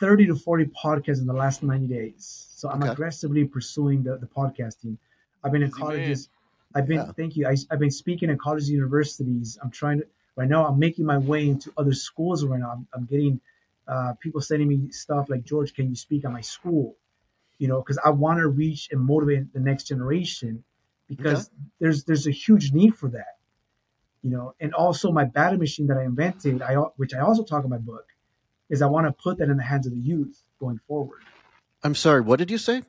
30 0.00 0.26
to 0.26 0.34
40 0.34 0.64
podcasts 0.84 1.20
in 1.20 1.26
the 1.26 1.32
last 1.32 1.62
90 1.62 1.86
days. 1.86 2.48
So 2.56 2.68
i'm 2.68 2.82
okay. 2.82 2.90
aggressively 2.90 3.44
pursuing 3.44 4.02
the, 4.02 4.16
the 4.16 4.26
podcasting. 4.26 4.96
I've 5.44 5.52
been 5.52 5.62
in 5.62 5.70
colleges. 5.70 6.28
I've 6.74 6.88
been 6.88 6.96
yeah. 6.96 7.12
thank 7.12 7.36
you. 7.36 7.46
I, 7.46 7.54
i've 7.70 7.78
been 7.78 7.90
speaking 7.90 8.30
in 8.30 8.38
colleges 8.38 8.70
universities. 8.70 9.58
I'm 9.62 9.70
trying 9.70 10.00
to 10.00 10.06
right 10.34 10.48
now 10.48 10.66
i'm 10.66 10.78
making 10.78 11.04
my 11.04 11.18
way 11.18 11.46
into 11.48 11.72
other 11.76 11.92
schools 11.92 12.44
right 12.44 12.60
now. 12.60 12.72
I'm, 12.72 12.86
I'm 12.94 13.04
getting 13.04 13.40
uh, 13.86 14.14
people 14.20 14.40
sending 14.40 14.68
me 14.68 14.90
stuff 14.90 15.28
like 15.28 15.44
george 15.44 15.74
can 15.74 15.88
you 15.90 15.96
speak 15.96 16.24
at 16.24 16.32
my 16.32 16.40
school? 16.40 16.96
You 17.58 17.68
know 17.68 17.80
because 17.80 17.98
i 18.04 18.10
want 18.10 18.38
to 18.38 18.48
reach 18.48 18.88
and 18.90 19.00
motivate 19.00 19.52
the 19.52 19.60
next 19.60 19.84
generation 19.84 20.64
because 21.06 21.46
okay. 21.46 21.56
there's 21.80 22.04
there's 22.04 22.26
a 22.26 22.32
huge 22.32 22.72
need 22.72 22.96
for 22.96 23.08
that 23.10 23.36
you 24.22 24.30
know 24.30 24.54
and 24.60 24.72
also 24.74 25.10
my 25.10 25.24
batting 25.24 25.58
machine 25.58 25.86
that 25.86 25.96
i 25.96 26.04
invented 26.04 26.62
i 26.62 26.74
which 26.96 27.14
i 27.14 27.20
also 27.20 27.42
talk 27.42 27.64
in 27.64 27.70
my 27.70 27.78
book 27.78 28.06
is 28.70 28.82
i 28.82 28.86
want 28.86 29.06
to 29.06 29.12
put 29.12 29.38
that 29.38 29.48
in 29.48 29.56
the 29.56 29.62
hands 29.62 29.86
of 29.86 29.92
the 29.92 29.98
youth 29.98 30.42
going 30.58 30.78
forward 30.86 31.22
i'm 31.82 31.94
sorry 31.94 32.20
what 32.20 32.38
did 32.38 32.50
you 32.50 32.58
say 32.58 32.82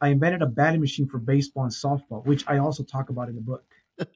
i 0.00 0.08
invented 0.08 0.42
a 0.42 0.46
batting 0.46 0.80
machine 0.80 1.08
for 1.08 1.18
baseball 1.18 1.64
and 1.64 1.72
softball 1.72 2.24
which 2.26 2.44
i 2.48 2.58
also 2.58 2.82
talk 2.82 3.08
about 3.08 3.28
in 3.28 3.34
the 3.34 3.40
book 3.40 3.64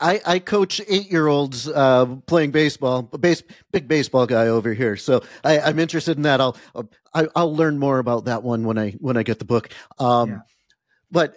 I, 0.00 0.20
I 0.24 0.38
coach 0.38 0.80
eight 0.88 1.10
year 1.10 1.26
olds 1.26 1.68
uh, 1.68 2.06
playing 2.26 2.52
baseball, 2.52 3.02
base, 3.02 3.42
big 3.70 3.86
baseball 3.86 4.26
guy 4.26 4.48
over 4.48 4.72
here. 4.72 4.96
So 4.96 5.22
I, 5.44 5.58
am 5.58 5.78
interested 5.78 6.16
in 6.16 6.22
that. 6.22 6.40
I'll 6.40 6.56
I, 7.14 7.22
will 7.22 7.30
i 7.36 7.42
will 7.42 7.54
learn 7.54 7.78
more 7.78 7.98
about 7.98 8.24
that 8.24 8.42
one 8.42 8.64
when 8.64 8.78
I 8.78 8.92
when 8.92 9.16
I 9.16 9.22
get 9.22 9.38
the 9.38 9.44
book. 9.44 9.68
Um, 9.98 10.30
yeah. 10.30 10.38
But 11.10 11.36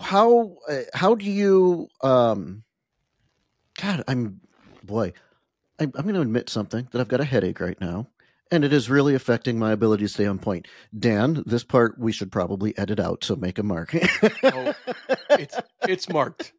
how 0.00 0.56
how 0.94 1.14
do 1.14 1.24
you? 1.24 1.88
Um, 2.02 2.64
God, 3.80 4.04
I'm 4.08 4.40
boy. 4.82 5.12
I'm, 5.78 5.92
I'm 5.94 6.02
going 6.02 6.14
to 6.14 6.20
admit 6.20 6.48
something 6.48 6.86
that 6.92 7.00
I've 7.00 7.08
got 7.08 7.20
a 7.20 7.24
headache 7.24 7.58
right 7.58 7.80
now 7.80 8.08
and 8.52 8.64
it 8.64 8.72
is 8.72 8.90
really 8.90 9.14
affecting 9.14 9.58
my 9.58 9.72
ability 9.72 10.04
to 10.04 10.08
stay 10.08 10.26
on 10.26 10.38
point. 10.38 10.68
Dan, 10.96 11.42
this 11.46 11.64
part 11.64 11.98
we 11.98 12.12
should 12.12 12.30
probably 12.30 12.76
edit 12.76 13.00
out, 13.00 13.24
so 13.24 13.34
make 13.34 13.58
a 13.58 13.62
mark. 13.62 13.94
oh, 14.42 14.74
it's 15.30 15.58
it's 15.88 16.08
marked. 16.10 16.52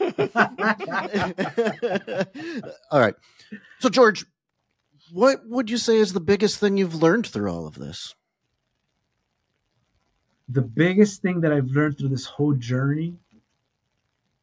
all 2.90 3.00
right. 3.00 3.14
So 3.80 3.90
George, 3.90 4.24
what 5.12 5.46
would 5.46 5.68
you 5.68 5.76
say 5.76 5.98
is 5.98 6.14
the 6.14 6.20
biggest 6.20 6.58
thing 6.58 6.78
you've 6.78 6.94
learned 6.94 7.26
through 7.26 7.52
all 7.52 7.66
of 7.66 7.74
this? 7.74 8.14
The 10.48 10.62
biggest 10.62 11.22
thing 11.22 11.40
that 11.40 11.52
I've 11.52 11.66
learned 11.66 11.98
through 11.98 12.10
this 12.10 12.26
whole 12.26 12.54
journey 12.54 13.16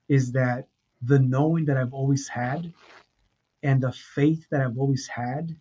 is 0.09 0.33
that 0.33 0.67
the 1.01 1.19
knowing 1.19 1.65
that 1.65 1.77
I've 1.77 1.93
always 1.93 2.27
had 2.27 2.73
and 3.61 3.81
the 3.81 3.91
faith 3.91 4.45
that 4.51 4.61
I've 4.61 4.77
always 4.77 5.07
had 5.07 5.55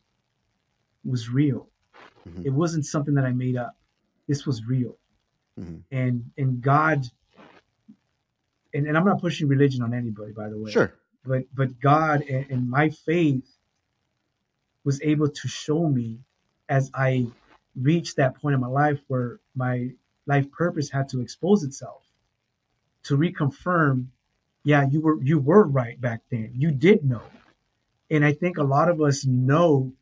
was 1.05 1.29
real. 1.29 1.69
Mm-hmm. 2.29 2.47
It 2.47 2.53
wasn't 2.53 2.87
something 2.87 3.15
that 3.15 3.25
I 3.25 3.33
made 3.33 3.57
up. 3.57 3.77
This 4.29 4.47
was 4.47 4.65
real. 4.65 4.99
Mm-hmm. 5.59 5.79
And 5.91 6.31
and 6.37 6.61
God 6.61 7.07
and, 8.75 8.87
and 8.87 8.97
I'm 8.97 9.05
not 9.05 9.21
pushing 9.21 9.49
religion 9.49 9.83
on 9.83 9.95
anybody, 9.95 10.33
by 10.33 10.49
the 10.49 10.59
way. 10.59 10.71
Sure. 10.71 10.95
But 11.25 11.45
but 11.55 11.81
God 11.81 12.23
and, 12.23 12.47
and 12.51 12.71
my 12.71 12.91
faith 12.91 13.49
was 14.85 15.01
able 15.03 15.29
to 15.29 15.49
show 15.49 15.89
me 15.89 16.21
as 16.69 16.91
I 16.95 17.27
reached 17.81 18.17
that 18.17 18.41
point 18.41 18.55
in 18.55 18.61
my 18.61 18.69
life 18.69 19.01
where 19.09 19.39
my 19.55 19.91
life 20.27 20.51
purpose 20.51 20.91
had 20.91 21.09
to 21.11 21.21
expose 21.21 21.65
itself 21.65 22.03
to 23.05 23.17
reconfirm, 23.17 24.07
yeah, 24.65 24.87
you 24.89 25.01
were 25.01 25.21
you 25.23 25.39
were 25.39 25.65
right 25.65 26.01
back 26.01 26.23
then. 26.31 26.53
You 26.55 26.71
did 26.71 27.05
know. 27.05 27.23
And 28.11 28.25
I 28.25 28.33
think 28.33 28.59
a 28.59 28.63
lot 28.63 28.89
of 28.89 29.01
us 29.01 29.25
know 29.25 29.93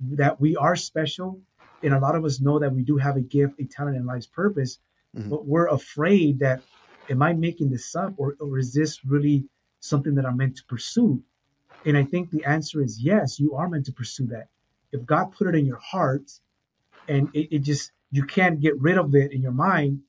that 0.00 0.40
we 0.40 0.56
are 0.56 0.76
special, 0.76 1.40
and 1.82 1.94
a 1.94 1.98
lot 1.98 2.16
of 2.16 2.24
us 2.24 2.40
know 2.40 2.58
that 2.58 2.74
we 2.74 2.82
do 2.82 2.96
have 2.96 3.16
a 3.16 3.20
gift, 3.20 3.60
a 3.60 3.64
talent, 3.64 3.96
and 3.96 4.06
life's 4.06 4.26
purpose, 4.26 4.78
mm-hmm. 5.16 5.28
but 5.30 5.46
we're 5.46 5.68
afraid 5.68 6.40
that 6.40 6.62
am 7.08 7.22
I 7.22 7.32
making 7.32 7.70
this 7.70 7.94
up, 7.94 8.14
or, 8.16 8.34
or 8.40 8.58
is 8.58 8.72
this 8.72 9.04
really 9.04 9.44
something 9.80 10.14
that 10.16 10.26
I'm 10.26 10.36
meant 10.36 10.56
to 10.56 10.64
pursue? 10.64 11.22
And 11.86 11.96
I 11.96 12.04
think 12.04 12.30
the 12.30 12.44
answer 12.44 12.82
is 12.82 13.00
yes, 13.00 13.38
you 13.38 13.54
are 13.54 13.68
meant 13.68 13.86
to 13.86 13.92
pursue 13.92 14.26
that. 14.26 14.48
If 14.92 15.04
God 15.06 15.32
put 15.32 15.46
it 15.46 15.54
in 15.54 15.66
your 15.66 15.78
heart, 15.78 16.30
and 17.08 17.28
it, 17.34 17.56
it 17.56 17.58
just 17.60 17.92
you 18.14 18.24
can't 18.24 18.60
get 18.60 18.80
rid 18.80 18.96
of 18.96 19.14
it 19.14 19.32
in 19.32 19.42
your 19.42 19.52
mind, 19.52 20.00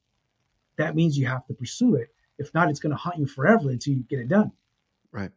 that 0.78 0.96
means 0.96 1.18
you 1.18 1.26
have 1.28 1.46
to 1.48 1.54
pursue 1.54 1.96
it. 1.96 2.10
If 2.38 2.54
not, 2.54 2.70
it's 2.70 2.80
going 2.80 2.92
to 2.92 2.98
haunt 2.98 3.18
you 3.18 3.26
forever 3.26 3.70
until 3.70 3.94
you 3.94 4.04
get 4.10 4.20
it 4.20 4.28
done. 4.28 4.52
Right. 5.12 5.32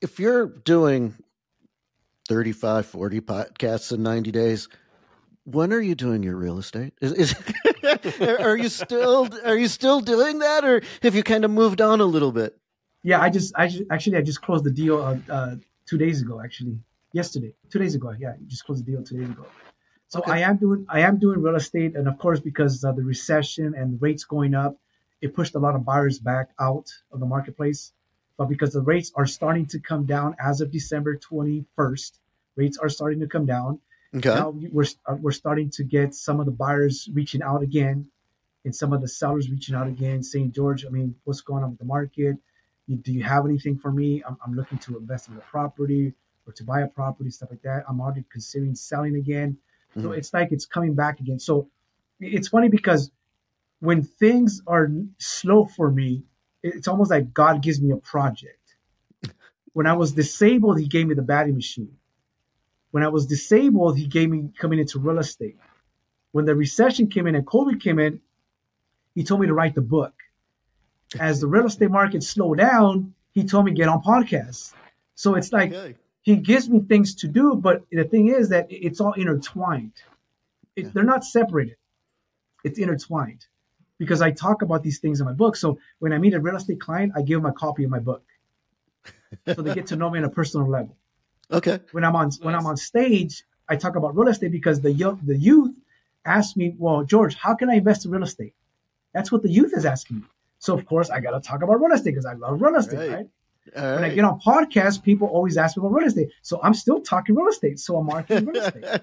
If 0.00 0.18
you're 0.18 0.46
doing 0.46 1.14
35, 2.28 2.86
40 2.86 3.20
podcasts 3.20 3.92
in 3.92 4.02
90 4.02 4.30
days. 4.30 4.68
When 5.44 5.72
are 5.72 5.80
you 5.80 5.94
doing 5.94 6.22
your 6.22 6.36
real 6.36 6.58
estate? 6.58 6.94
Is, 7.00 7.12
is 7.12 7.34
are 8.40 8.56
you 8.56 8.68
still 8.68 9.28
are 9.44 9.56
you 9.56 9.66
still 9.66 10.00
doing 10.00 10.38
that, 10.38 10.64
or 10.64 10.82
have 11.02 11.16
you 11.16 11.24
kind 11.24 11.44
of 11.44 11.50
moved 11.50 11.80
on 11.80 12.00
a 12.00 12.04
little 12.04 12.30
bit? 12.30 12.56
Yeah, 13.02 13.20
I 13.20 13.28
just 13.28 13.52
I 13.56 13.66
just, 13.66 13.82
actually 13.90 14.18
I 14.18 14.22
just 14.22 14.40
closed 14.40 14.62
the 14.62 14.70
deal 14.70 15.02
uh, 15.02 15.18
uh, 15.28 15.56
two 15.84 15.98
days 15.98 16.22
ago. 16.22 16.40
Actually, 16.40 16.78
yesterday, 17.12 17.52
two 17.70 17.80
days 17.80 17.96
ago. 17.96 18.14
Yeah, 18.16 18.34
just 18.46 18.64
closed 18.64 18.86
the 18.86 18.92
deal 18.92 19.02
two 19.02 19.18
days 19.18 19.30
ago. 19.30 19.46
So 20.12 20.18
okay. 20.20 20.32
I 20.32 20.38
am 20.40 20.58
doing 20.58 20.84
I 20.90 21.00
am 21.00 21.18
doing 21.18 21.40
real 21.40 21.56
estate, 21.56 21.96
and 21.96 22.06
of 22.06 22.18
course 22.18 22.38
because 22.38 22.84
of 22.84 22.96
the 22.96 23.02
recession 23.02 23.74
and 23.74 24.00
rates 24.02 24.24
going 24.24 24.54
up, 24.54 24.76
it 25.22 25.34
pushed 25.34 25.54
a 25.54 25.58
lot 25.58 25.74
of 25.74 25.86
buyers 25.86 26.18
back 26.18 26.50
out 26.60 26.92
of 27.10 27.18
the 27.18 27.24
marketplace. 27.24 27.94
But 28.36 28.50
because 28.50 28.74
the 28.74 28.82
rates 28.82 29.10
are 29.14 29.24
starting 29.24 29.64
to 29.68 29.80
come 29.80 30.04
down 30.04 30.36
as 30.38 30.60
of 30.60 30.70
December 30.70 31.16
21st, 31.16 32.12
rates 32.56 32.76
are 32.76 32.90
starting 32.90 33.20
to 33.20 33.26
come 33.26 33.46
down. 33.46 33.80
Okay. 34.14 34.28
Now 34.28 34.50
we're 34.50 34.84
uh, 35.06 35.16
we're 35.18 35.32
starting 35.32 35.70
to 35.76 35.82
get 35.82 36.14
some 36.14 36.40
of 36.40 36.44
the 36.44 36.52
buyers 36.52 37.08
reaching 37.14 37.40
out 37.40 37.62
again, 37.62 38.10
and 38.66 38.76
some 38.76 38.92
of 38.92 39.00
the 39.00 39.08
sellers 39.08 39.48
reaching 39.48 39.74
out 39.74 39.86
again, 39.86 40.22
saying, 40.22 40.52
George, 40.52 40.84
I 40.84 40.90
mean, 40.90 41.14
what's 41.24 41.40
going 41.40 41.64
on 41.64 41.70
with 41.70 41.78
the 41.78 41.86
market? 41.86 42.36
do 43.00 43.12
you 43.12 43.22
have 43.22 43.46
anything 43.46 43.78
for 43.78 43.90
me? 43.90 44.22
I'm, 44.28 44.36
I'm 44.44 44.54
looking 44.54 44.76
to 44.78 44.98
invest 44.98 45.28
in 45.28 45.36
a 45.36 45.40
property 45.40 46.12
or 46.46 46.52
to 46.52 46.64
buy 46.64 46.82
a 46.82 46.88
property, 46.88 47.30
stuff 47.30 47.48
like 47.50 47.62
that. 47.62 47.84
I'm 47.88 48.02
already 48.02 48.24
considering 48.30 48.74
selling 48.74 49.16
again. 49.16 49.56
Mm-hmm. 49.96 50.02
So 50.02 50.12
it's 50.12 50.32
like 50.32 50.52
it's 50.52 50.66
coming 50.66 50.94
back 50.94 51.20
again. 51.20 51.38
So 51.38 51.68
it's 52.20 52.48
funny 52.48 52.68
because 52.68 53.10
when 53.80 54.02
things 54.02 54.62
are 54.66 54.88
slow 55.18 55.66
for 55.66 55.90
me, 55.90 56.24
it's 56.62 56.88
almost 56.88 57.10
like 57.10 57.34
God 57.34 57.62
gives 57.62 57.80
me 57.80 57.92
a 57.92 57.96
project. 57.96 58.58
When 59.72 59.86
I 59.86 59.94
was 59.94 60.12
disabled, 60.12 60.78
He 60.78 60.86
gave 60.86 61.06
me 61.06 61.14
the 61.14 61.22
batting 61.22 61.54
machine. 61.54 61.96
When 62.92 63.02
I 63.02 63.08
was 63.08 63.26
disabled, 63.26 63.96
he 63.96 64.06
gave 64.06 64.28
me 64.30 64.50
coming 64.56 64.78
into 64.78 64.98
real 64.98 65.18
estate. 65.18 65.56
When 66.30 66.44
the 66.44 66.54
recession 66.54 67.08
came 67.08 67.26
in 67.26 67.34
and 67.34 67.44
COVID 67.44 67.80
came 67.80 67.98
in, 67.98 68.20
he 69.14 69.24
told 69.24 69.40
me 69.40 69.46
to 69.46 69.54
write 69.54 69.74
the 69.74 69.80
book. 69.80 70.12
As 71.18 71.40
the 71.40 71.46
real 71.46 71.66
estate 71.66 71.90
market 71.90 72.22
slowed 72.22 72.58
down, 72.58 73.14
he 73.32 73.44
told 73.44 73.64
me 73.64 73.72
get 73.72 73.88
on 73.88 74.02
podcasts. 74.02 74.74
So 75.14 75.34
it's 75.36 75.52
like 75.52 75.72
okay. 75.72 75.96
He 76.22 76.36
gives 76.36 76.70
me 76.70 76.80
things 76.80 77.16
to 77.16 77.28
do, 77.28 77.56
but 77.56 77.82
the 77.90 78.04
thing 78.04 78.28
is 78.28 78.48
that 78.50 78.68
it's 78.70 79.00
all 79.00 79.12
intertwined. 79.12 79.92
It, 80.76 80.84
yeah. 80.84 80.90
They're 80.94 81.04
not 81.04 81.24
separated. 81.24 81.76
It's 82.64 82.78
intertwined 82.78 83.44
because 83.98 84.22
I 84.22 84.30
talk 84.30 84.62
about 84.62 84.82
these 84.82 85.00
things 85.00 85.20
in 85.20 85.26
my 85.26 85.32
book. 85.32 85.56
So 85.56 85.78
when 85.98 86.12
I 86.12 86.18
meet 86.18 86.34
a 86.34 86.40
real 86.40 86.56
estate 86.56 86.80
client, 86.80 87.12
I 87.16 87.22
give 87.22 87.42
them 87.42 87.50
a 87.50 87.52
copy 87.52 87.84
of 87.84 87.90
my 87.90 87.98
book, 87.98 88.22
so 89.46 89.62
they 89.62 89.74
get 89.74 89.88
to 89.88 89.96
know 89.96 90.08
me 90.10 90.20
on 90.20 90.24
a 90.24 90.30
personal 90.30 90.68
level. 90.68 90.96
Okay. 91.50 91.80
When 91.90 92.04
I'm 92.04 92.16
on 92.16 92.26
nice. 92.26 92.40
when 92.40 92.54
I'm 92.54 92.66
on 92.66 92.76
stage, 92.76 93.44
I 93.68 93.76
talk 93.76 93.96
about 93.96 94.16
real 94.16 94.28
estate 94.28 94.52
because 94.52 94.80
the 94.80 94.92
young, 94.92 95.20
the 95.24 95.36
youth 95.36 95.74
ask 96.24 96.56
me, 96.56 96.74
"Well, 96.78 97.04
George, 97.04 97.34
how 97.34 97.54
can 97.56 97.68
I 97.68 97.74
invest 97.74 98.04
in 98.04 98.12
real 98.12 98.22
estate?" 98.22 98.54
That's 99.12 99.30
what 99.30 99.42
the 99.42 99.50
youth 99.50 99.72
is 99.76 99.84
asking 99.84 100.20
me. 100.20 100.26
So 100.60 100.78
of 100.78 100.86
course 100.86 101.10
I 101.10 101.18
got 101.20 101.32
to 101.32 101.40
talk 101.40 101.62
about 101.62 101.80
real 101.80 101.92
estate 101.92 102.12
because 102.12 102.26
I 102.26 102.34
love 102.34 102.62
real 102.62 102.76
estate, 102.76 102.96
right? 102.96 103.12
right? 103.12 103.28
All 103.76 103.82
when 103.82 104.02
right. 104.02 104.12
I 104.12 104.14
get 104.14 104.24
on 104.24 104.40
podcasts, 104.40 105.02
people 105.02 105.28
always 105.28 105.56
ask 105.56 105.76
me 105.76 105.82
about 105.82 105.92
real 105.92 106.06
estate. 106.06 106.30
So 106.42 106.60
I'm 106.62 106.74
still 106.74 107.00
talking 107.00 107.36
real 107.36 107.48
estate. 107.48 107.78
So 107.78 107.96
I'm 107.96 108.06
marketing 108.06 108.46
real 108.46 108.62
estate. 108.64 109.00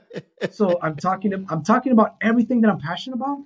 so 0.51 0.79
I'm 0.81 0.95
talking. 0.95 1.33
I'm 1.49 1.63
talking 1.63 1.91
about 1.91 2.15
everything 2.21 2.61
that 2.61 2.69
I'm 2.69 2.79
passionate 2.79 3.15
about 3.15 3.39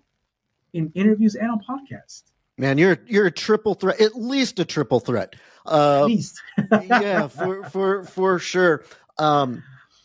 in 0.73 0.91
interviews 0.95 1.35
and 1.35 1.51
on 1.51 1.59
podcasts. 1.59 2.23
Man, 2.57 2.77
you're 2.77 2.99
you're 3.07 3.27
a 3.27 3.31
triple 3.31 3.75
threat, 3.75 4.01
at 4.01 4.15
least 4.15 4.59
a 4.59 4.65
triple 4.65 4.99
threat. 4.99 5.35
Uh, 5.65 6.01
at 6.01 6.05
least, 6.05 6.41
yeah, 6.71 7.27
for 7.27 7.63
for 7.65 8.03
for 8.03 8.39
sure. 8.39 8.83
Um, 9.17 9.63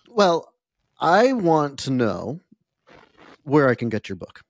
well, 0.08 0.52
I 1.00 1.32
want 1.32 1.80
to 1.80 1.90
know 1.90 2.40
where 3.44 3.68
I 3.68 3.74
can 3.74 3.88
get 3.88 4.08
your 4.08 4.16
book 4.16 4.44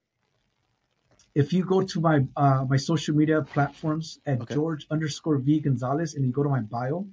if 1.34 1.52
you 1.52 1.64
go 1.64 1.82
to 1.82 2.00
my 2.00 2.24
uh, 2.36 2.64
my 2.68 2.76
social 2.76 3.14
media 3.14 3.42
platforms 3.42 4.18
at 4.26 4.40
okay. 4.40 4.54
George 4.54 4.86
underscore 4.90 5.38
V 5.38 5.60
Gonzalez 5.60 6.14
and 6.14 6.24
you 6.24 6.32
go 6.32 6.42
to 6.42 6.48
my 6.48 6.60
bio, 6.60 6.96
okay. 6.96 7.06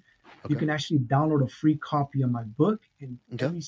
you 0.49 0.55
can 0.55 0.69
actually 0.69 0.99
download 0.99 1.43
a 1.43 1.47
free 1.47 1.77
copy 1.77 2.21
of 2.21 2.31
my 2.31 2.43
book. 2.43 2.81
And 3.01 3.17
okay. 3.33 3.45
every, 3.45 3.61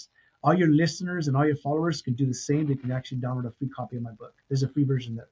all 0.44 0.54
your 0.54 0.70
listeners 0.70 1.28
and 1.28 1.38
all 1.38 1.46
your 1.46 1.56
followers 1.56 2.02
can 2.02 2.14
do 2.14 2.26
the 2.26 2.34
same. 2.34 2.68
They 2.68 2.76
can 2.76 2.92
actually 2.92 3.20
download 3.20 3.46
a 3.46 3.52
free 3.52 3.70
copy 3.70 3.98
of 3.98 4.04
my 4.04 4.12
book. 4.12 4.34
There's 4.48 4.64
a 4.64 4.70
free 4.70 4.84
version 4.84 5.16
there. 5.16 5.30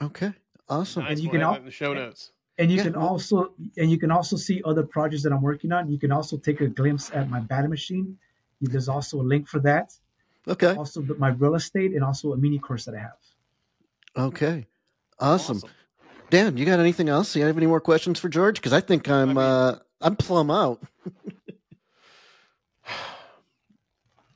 Okay, 0.00 0.32
awesome. 0.68 1.04
Nice. 1.04 1.12
And 1.12 1.20
you 1.20 1.28
we'll 1.28 1.40
can 1.40 1.42
al- 1.42 1.56
in 1.56 1.64
the 1.64 1.70
show 1.70 1.92
notes. 1.92 2.32
And 2.60 2.70
you 2.72 2.78
yeah. 2.78 2.84
can 2.84 2.96
also 2.96 3.52
and 3.76 3.90
you 3.90 3.98
can 3.98 4.10
also 4.10 4.36
see 4.36 4.62
other 4.64 4.82
projects 4.82 5.22
that 5.24 5.32
I'm 5.32 5.42
working 5.42 5.72
on. 5.72 5.90
You 5.90 5.98
can 5.98 6.10
also 6.10 6.36
take 6.36 6.60
a 6.60 6.68
glimpse 6.68 7.10
at 7.12 7.30
my 7.30 7.40
batting 7.40 7.70
machine. 7.70 8.18
There's 8.60 8.88
also 8.88 9.20
a 9.20 9.22
link 9.22 9.48
for 9.48 9.60
that. 9.60 9.92
Okay. 10.48 10.74
Also, 10.74 11.02
my 11.18 11.28
real 11.28 11.54
estate 11.54 11.92
and 11.92 12.02
also 12.02 12.32
a 12.32 12.36
mini 12.36 12.58
course 12.58 12.86
that 12.86 12.94
I 12.94 12.98
have. 13.00 13.18
Okay. 14.16 14.66
Awesome. 15.18 15.58
awesome. 15.58 15.70
Dan, 16.30 16.56
you 16.56 16.66
got 16.66 16.80
anything 16.80 17.08
else? 17.08 17.32
Do 17.32 17.38
you 17.38 17.46
have 17.46 17.56
any 17.56 17.66
more 17.66 17.80
questions 17.80 18.18
for 18.18 18.28
George? 18.28 18.56
Because 18.56 18.72
I 18.72 18.80
think 18.80 19.08
I'm 19.08 19.30
I 19.30 19.32
mean, 19.32 19.38
uh, 19.38 19.78
I'm 20.00 20.16
plumb 20.16 20.50
out. 20.50 20.82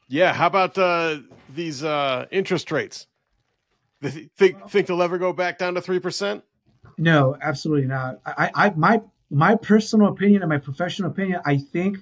yeah. 0.08 0.32
How 0.32 0.46
about 0.46 0.78
uh, 0.78 1.18
these 1.54 1.84
uh, 1.84 2.26
interest 2.30 2.72
rates? 2.72 3.06
Think 4.02 4.68
think 4.68 4.86
they'll 4.88 5.02
ever 5.02 5.18
go 5.18 5.32
back 5.32 5.58
down 5.58 5.74
to 5.74 5.80
three 5.80 6.00
percent? 6.00 6.42
No, 6.98 7.36
absolutely 7.40 7.86
not. 7.86 8.20
I, 8.26 8.50
I 8.54 8.70
my 8.70 9.02
my 9.30 9.54
personal 9.54 10.08
opinion 10.08 10.42
and 10.42 10.48
my 10.48 10.58
professional 10.58 11.10
opinion, 11.10 11.40
I 11.44 11.56
think 11.56 11.98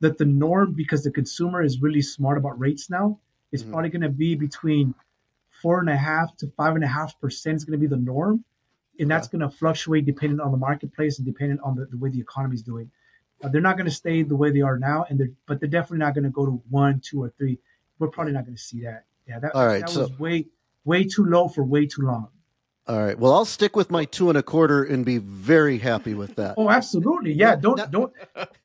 that 0.00 0.18
the 0.18 0.24
norm, 0.24 0.74
because 0.74 1.02
the 1.02 1.10
consumer 1.10 1.62
is 1.62 1.80
really 1.80 2.02
smart 2.02 2.38
about 2.38 2.58
rates 2.58 2.88
now, 2.88 3.18
is 3.50 3.62
mm-hmm. 3.62 3.72
probably 3.72 3.90
going 3.90 4.02
to 4.02 4.08
be 4.08 4.36
between 4.36 4.94
four 5.62 5.80
and 5.80 5.88
a 5.88 5.96
half 5.96 6.36
to 6.38 6.48
five 6.56 6.74
and 6.74 6.84
a 6.84 6.88
half 6.88 7.18
percent 7.20 7.56
is 7.56 7.64
going 7.64 7.78
to 7.78 7.78
be 7.78 7.86
the 7.86 8.00
norm, 8.00 8.44
and 8.98 9.10
that's 9.10 9.28
going 9.28 9.40
to 9.40 9.50
fluctuate 9.50 10.06
depending 10.06 10.40
on 10.40 10.50
the 10.52 10.58
marketplace 10.58 11.18
and 11.18 11.26
depending 11.26 11.58
on 11.60 11.76
the, 11.76 11.86
the 11.86 11.96
way 11.96 12.10
the 12.10 12.20
economy 12.20 12.54
is 12.54 12.62
doing. 12.62 12.90
Uh, 13.42 13.48
they're 13.48 13.60
not 13.60 13.76
going 13.76 13.88
to 13.88 13.94
stay 13.94 14.22
the 14.22 14.36
way 14.36 14.50
they 14.50 14.60
are 14.60 14.78
now, 14.78 15.04
and 15.08 15.18
they're 15.18 15.30
but 15.46 15.60
they're 15.60 15.68
definitely 15.68 15.98
not 15.98 16.14
going 16.14 16.24
to 16.24 16.30
go 16.30 16.46
to 16.46 16.62
one, 16.70 17.00
two, 17.04 17.22
or 17.22 17.32
three. 17.38 17.58
We're 17.98 18.08
probably 18.08 18.32
not 18.32 18.44
going 18.44 18.56
to 18.56 18.62
see 18.62 18.82
that. 18.82 19.04
Yeah, 19.28 19.38
that, 19.40 19.54
All 19.54 19.66
right, 19.66 19.80
that 19.80 19.90
so, 19.90 20.00
was 20.00 20.18
way 20.18 20.46
way 20.84 21.04
too 21.04 21.24
low 21.24 21.48
for 21.48 21.62
way 21.62 21.86
too 21.86 22.02
long. 22.02 22.28
All 22.88 22.98
right. 23.04 23.18
Well, 23.18 23.34
I'll 23.34 23.44
stick 23.44 23.76
with 23.76 23.90
my 23.90 24.06
two 24.06 24.30
and 24.30 24.38
a 24.38 24.42
quarter 24.42 24.82
and 24.82 25.04
be 25.04 25.18
very 25.18 25.76
happy 25.76 26.14
with 26.14 26.36
that. 26.36 26.54
Oh, 26.56 26.70
absolutely. 26.70 27.32
Yeah. 27.32 27.54
Don't 27.54 27.90
don't. 27.90 28.12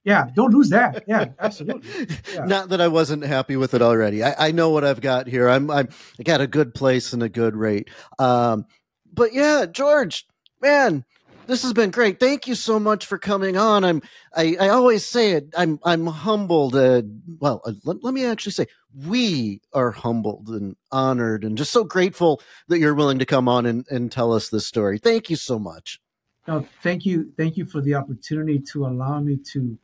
Yeah. 0.05 0.30
Don't 0.34 0.53
lose 0.53 0.69
that. 0.69 1.03
Yeah. 1.07 1.30
Absolutely. 1.39 2.07
Yeah. 2.34 2.45
Not 2.45 2.69
that 2.69 2.80
I 2.82 2.88
wasn't 2.88 3.24
happy 3.24 3.57
with 3.57 3.74
it 3.74 3.82
already. 3.82 4.24
I, 4.24 4.47
I 4.47 4.51
know 4.51 4.69
what 4.69 4.84
I've 4.86 5.01
got 5.01 5.28
here. 5.28 5.49
I'm 5.49 5.69
I'm 5.69 5.89
I 6.19 6.24
got 6.24 6.41
a 6.41 6.47
good 6.47 6.74
place 6.74 7.11
and 7.13 7.21
a 7.21 7.30
good 7.30 7.55
rate. 7.55 7.89
Um, 8.17 8.65
but 9.13 9.34
yeah, 9.34 9.65
George, 9.69 10.26
man, 10.61 11.03
this 11.47 11.63
has 11.63 11.73
been 11.73 11.91
great. 11.91 12.19
Thank 12.19 12.47
you 12.47 12.55
so 12.55 12.79
much 12.79 13.05
for 13.05 13.17
coming 13.17 13.57
on. 13.57 13.83
I'm 13.83 14.01
I, 14.35 14.55
I 14.59 14.69
always 14.69 15.05
say 15.05 15.31
it. 15.31 15.53
I'm 15.57 15.79
I'm 15.83 16.05
humbled. 16.05 16.75
Uh, 16.75 17.03
well, 17.39 17.61
uh, 17.65 17.73
let, 17.83 18.03
let 18.03 18.13
me 18.13 18.25
actually 18.25 18.53
say 18.53 18.67
we 19.07 19.61
are 19.73 19.91
humbled 19.91 20.49
and 20.49 20.75
honored 20.91 21.43
and 21.43 21.57
just 21.57 21.71
so 21.71 21.83
grateful 21.83 22.41
that 22.67 22.79
you're 22.79 22.93
willing 22.93 23.19
to 23.19 23.25
come 23.25 23.47
on 23.47 23.65
and, 23.65 23.85
and 23.89 24.11
tell 24.11 24.33
us 24.33 24.49
this 24.49 24.67
story. 24.67 24.97
Thank 24.97 25.29
you 25.29 25.35
so 25.35 25.57
much. 25.59 25.99
No, 26.47 26.65
thank 26.81 27.05
you. 27.05 27.31
Thank 27.37 27.57
you 27.57 27.65
for 27.65 27.81
the 27.81 27.95
opportunity 27.95 28.59
to 28.71 28.85
allow 28.85 29.19
me 29.19 29.37
to 29.53 29.77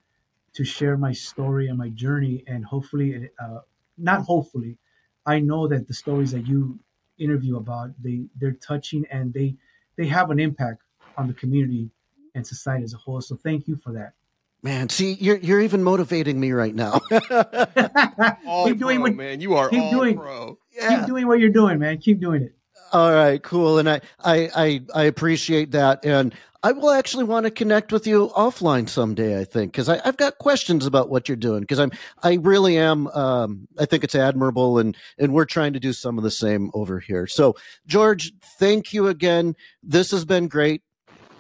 to 0.54 0.64
share 0.66 0.98
my 0.98 1.14
story 1.14 1.68
and 1.68 1.78
my 1.78 1.90
journey. 1.90 2.44
And 2.48 2.66
hopefully, 2.66 3.30
uh, 3.42 3.60
not 3.98 4.22
hopefully, 4.22 4.78
I 5.26 5.40
know 5.40 5.68
that 5.68 5.88
the 5.88 5.94
stories 5.94 6.32
that 6.32 6.48
you 6.48 6.80
interview 7.18 7.58
about 7.58 7.92
they 8.02 8.26
they're 8.38 8.54
touching 8.54 9.06
and 9.12 9.34
they 9.34 9.56
they 9.98 10.08
have 10.08 10.32
an 10.32 10.40
impact 10.40 10.82
on 11.20 11.28
the 11.28 11.34
community 11.34 11.92
and 12.34 12.48
society 12.48 12.84
as 12.84 12.94
a 12.94 12.98
whole. 12.98 13.22
So 13.22 13.36
thank 13.36 13.68
you 13.68 13.76
for 13.84 13.94
that. 13.94 14.14
Man, 14.62 14.90
see, 14.90 15.14
you're 15.14 15.38
you're 15.38 15.62
even 15.62 15.84
motivating 15.84 16.38
me 16.40 16.52
right 16.52 16.76
now. 16.76 17.00
all 18.46 18.68
keep 18.68 18.78
doing 18.78 18.98
pro, 18.98 19.04
what, 19.04 19.16
man. 19.16 19.40
You 19.40 19.54
are 19.56 19.70
keep 19.70 19.82
all 19.82 19.92
doing, 19.92 20.18
pro. 20.18 20.58
Yeah. 20.72 20.98
Keep 20.98 21.08
doing 21.08 21.28
what 21.28 21.40
you're 21.40 21.50
doing, 21.50 21.80
man. 21.80 21.98
Keep 22.00 22.20
doing 22.20 22.44
it. 22.44 22.56
All 22.92 23.14
right, 23.14 23.42
cool. 23.42 23.78
And 23.78 23.90
I, 23.90 24.02
I, 24.20 24.50
I, 24.56 24.82
I 24.96 25.04
appreciate 25.04 25.72
that. 25.72 26.04
And 26.04 26.34
I 26.62 26.74
will 26.74 26.90
actually 26.90 27.24
want 27.24 27.46
to 27.46 27.52
connect 27.52 27.94
with 27.94 28.06
you 28.06 28.30
offline 28.36 28.90
someday. 28.90 29.40
I 29.40 29.46
think 29.46 29.72
because 29.72 29.88
I've 29.88 30.18
got 30.18 30.40
questions 30.40 30.86
about 30.86 31.10
what 31.10 31.30
you're 31.30 31.38
doing. 31.38 31.62
Because 31.62 31.80
I'm, 31.80 31.92
I 32.22 32.34
really 32.34 32.78
am. 32.78 33.08
Um, 33.08 33.68
I 33.78 33.86
think 33.86 34.04
it's 34.04 34.16
admirable, 34.16 34.78
and 34.78 34.98
and 35.18 35.34
we're 35.34 35.46
trying 35.46 35.74
to 35.74 35.80
do 35.80 35.94
some 35.94 36.18
of 36.18 36.26
the 36.26 36.32
same 36.32 36.70
over 36.74 37.00
here. 37.00 37.28
So, 37.28 37.56
George, 37.88 38.34
thank 38.60 38.94
you 38.94 39.08
again. 39.08 39.56
This 39.84 40.12
has 40.12 40.26
been 40.26 40.50
great. 40.50 40.82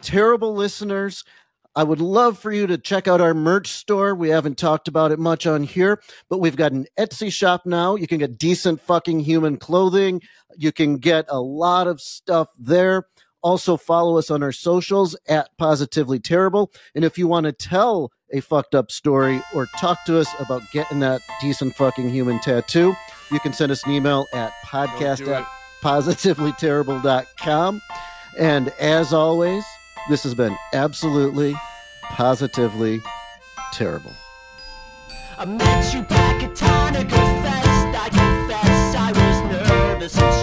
Terrible 0.01 0.53
listeners. 0.53 1.23
I 1.75 1.83
would 1.83 2.01
love 2.01 2.39
for 2.39 2.51
you 2.51 2.67
to 2.67 2.77
check 2.77 3.07
out 3.07 3.21
our 3.21 3.33
merch 3.33 3.69
store. 3.69 4.15
We 4.15 4.29
haven't 4.29 4.57
talked 4.57 4.87
about 4.87 5.11
it 5.11 5.19
much 5.19 5.45
on 5.45 5.63
here, 5.63 6.01
but 6.29 6.39
we've 6.39 6.55
got 6.55 6.71
an 6.71 6.87
Etsy 6.97 7.31
shop 7.31 7.65
now. 7.65 7.95
You 7.95 8.07
can 8.07 8.17
get 8.17 8.37
decent 8.37 8.81
fucking 8.81 9.21
human 9.21 9.57
clothing. 9.57 10.21
You 10.57 10.71
can 10.71 10.97
get 10.97 11.25
a 11.29 11.39
lot 11.39 11.87
of 11.87 12.01
stuff 12.01 12.49
there. 12.57 13.05
Also, 13.41 13.77
follow 13.77 14.17
us 14.17 14.29
on 14.29 14.43
our 14.43 14.51
socials 14.51 15.15
at 15.27 15.49
Positively 15.57 16.19
Terrible. 16.19 16.71
And 16.93 17.05
if 17.05 17.17
you 17.17 17.27
want 17.27 17.45
to 17.45 17.53
tell 17.53 18.11
a 18.33 18.41
fucked 18.41 18.75
up 18.75 18.91
story 18.91 19.41
or 19.55 19.65
talk 19.79 20.03
to 20.05 20.19
us 20.19 20.27
about 20.39 20.61
getting 20.73 20.99
that 20.99 21.21
decent 21.39 21.75
fucking 21.75 22.09
human 22.09 22.39
tattoo, 22.41 22.93
you 23.31 23.39
can 23.39 23.53
send 23.53 23.71
us 23.71 23.85
an 23.85 23.93
email 23.93 24.25
at 24.33 24.51
podcast 24.65 25.25
at 25.27 25.47
positivelyterrible.com. 25.81 27.81
And 28.37 28.69
as 28.79 29.13
always, 29.13 29.63
this 30.09 30.23
has 30.23 30.33
been 30.33 30.57
absolutely, 30.73 31.55
positively 32.01 32.99
terrible. 33.73 34.11
I 35.37 35.45
met 35.45 35.93
you 35.93 36.01
back 36.01 36.43
at 36.43 36.55
Tonic 36.55 37.09
Fest. 37.09 37.95
I 37.95 38.09
confess 38.09 38.95
I 38.95 39.11
was 39.11 39.69
nervous 39.69 40.38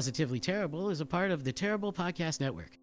Positively 0.00 0.40
Terrible 0.40 0.88
is 0.88 1.02
a 1.02 1.04
part 1.04 1.30
of 1.30 1.44
the 1.44 1.52
Terrible 1.52 1.92
Podcast 1.92 2.40
Network. 2.40 2.79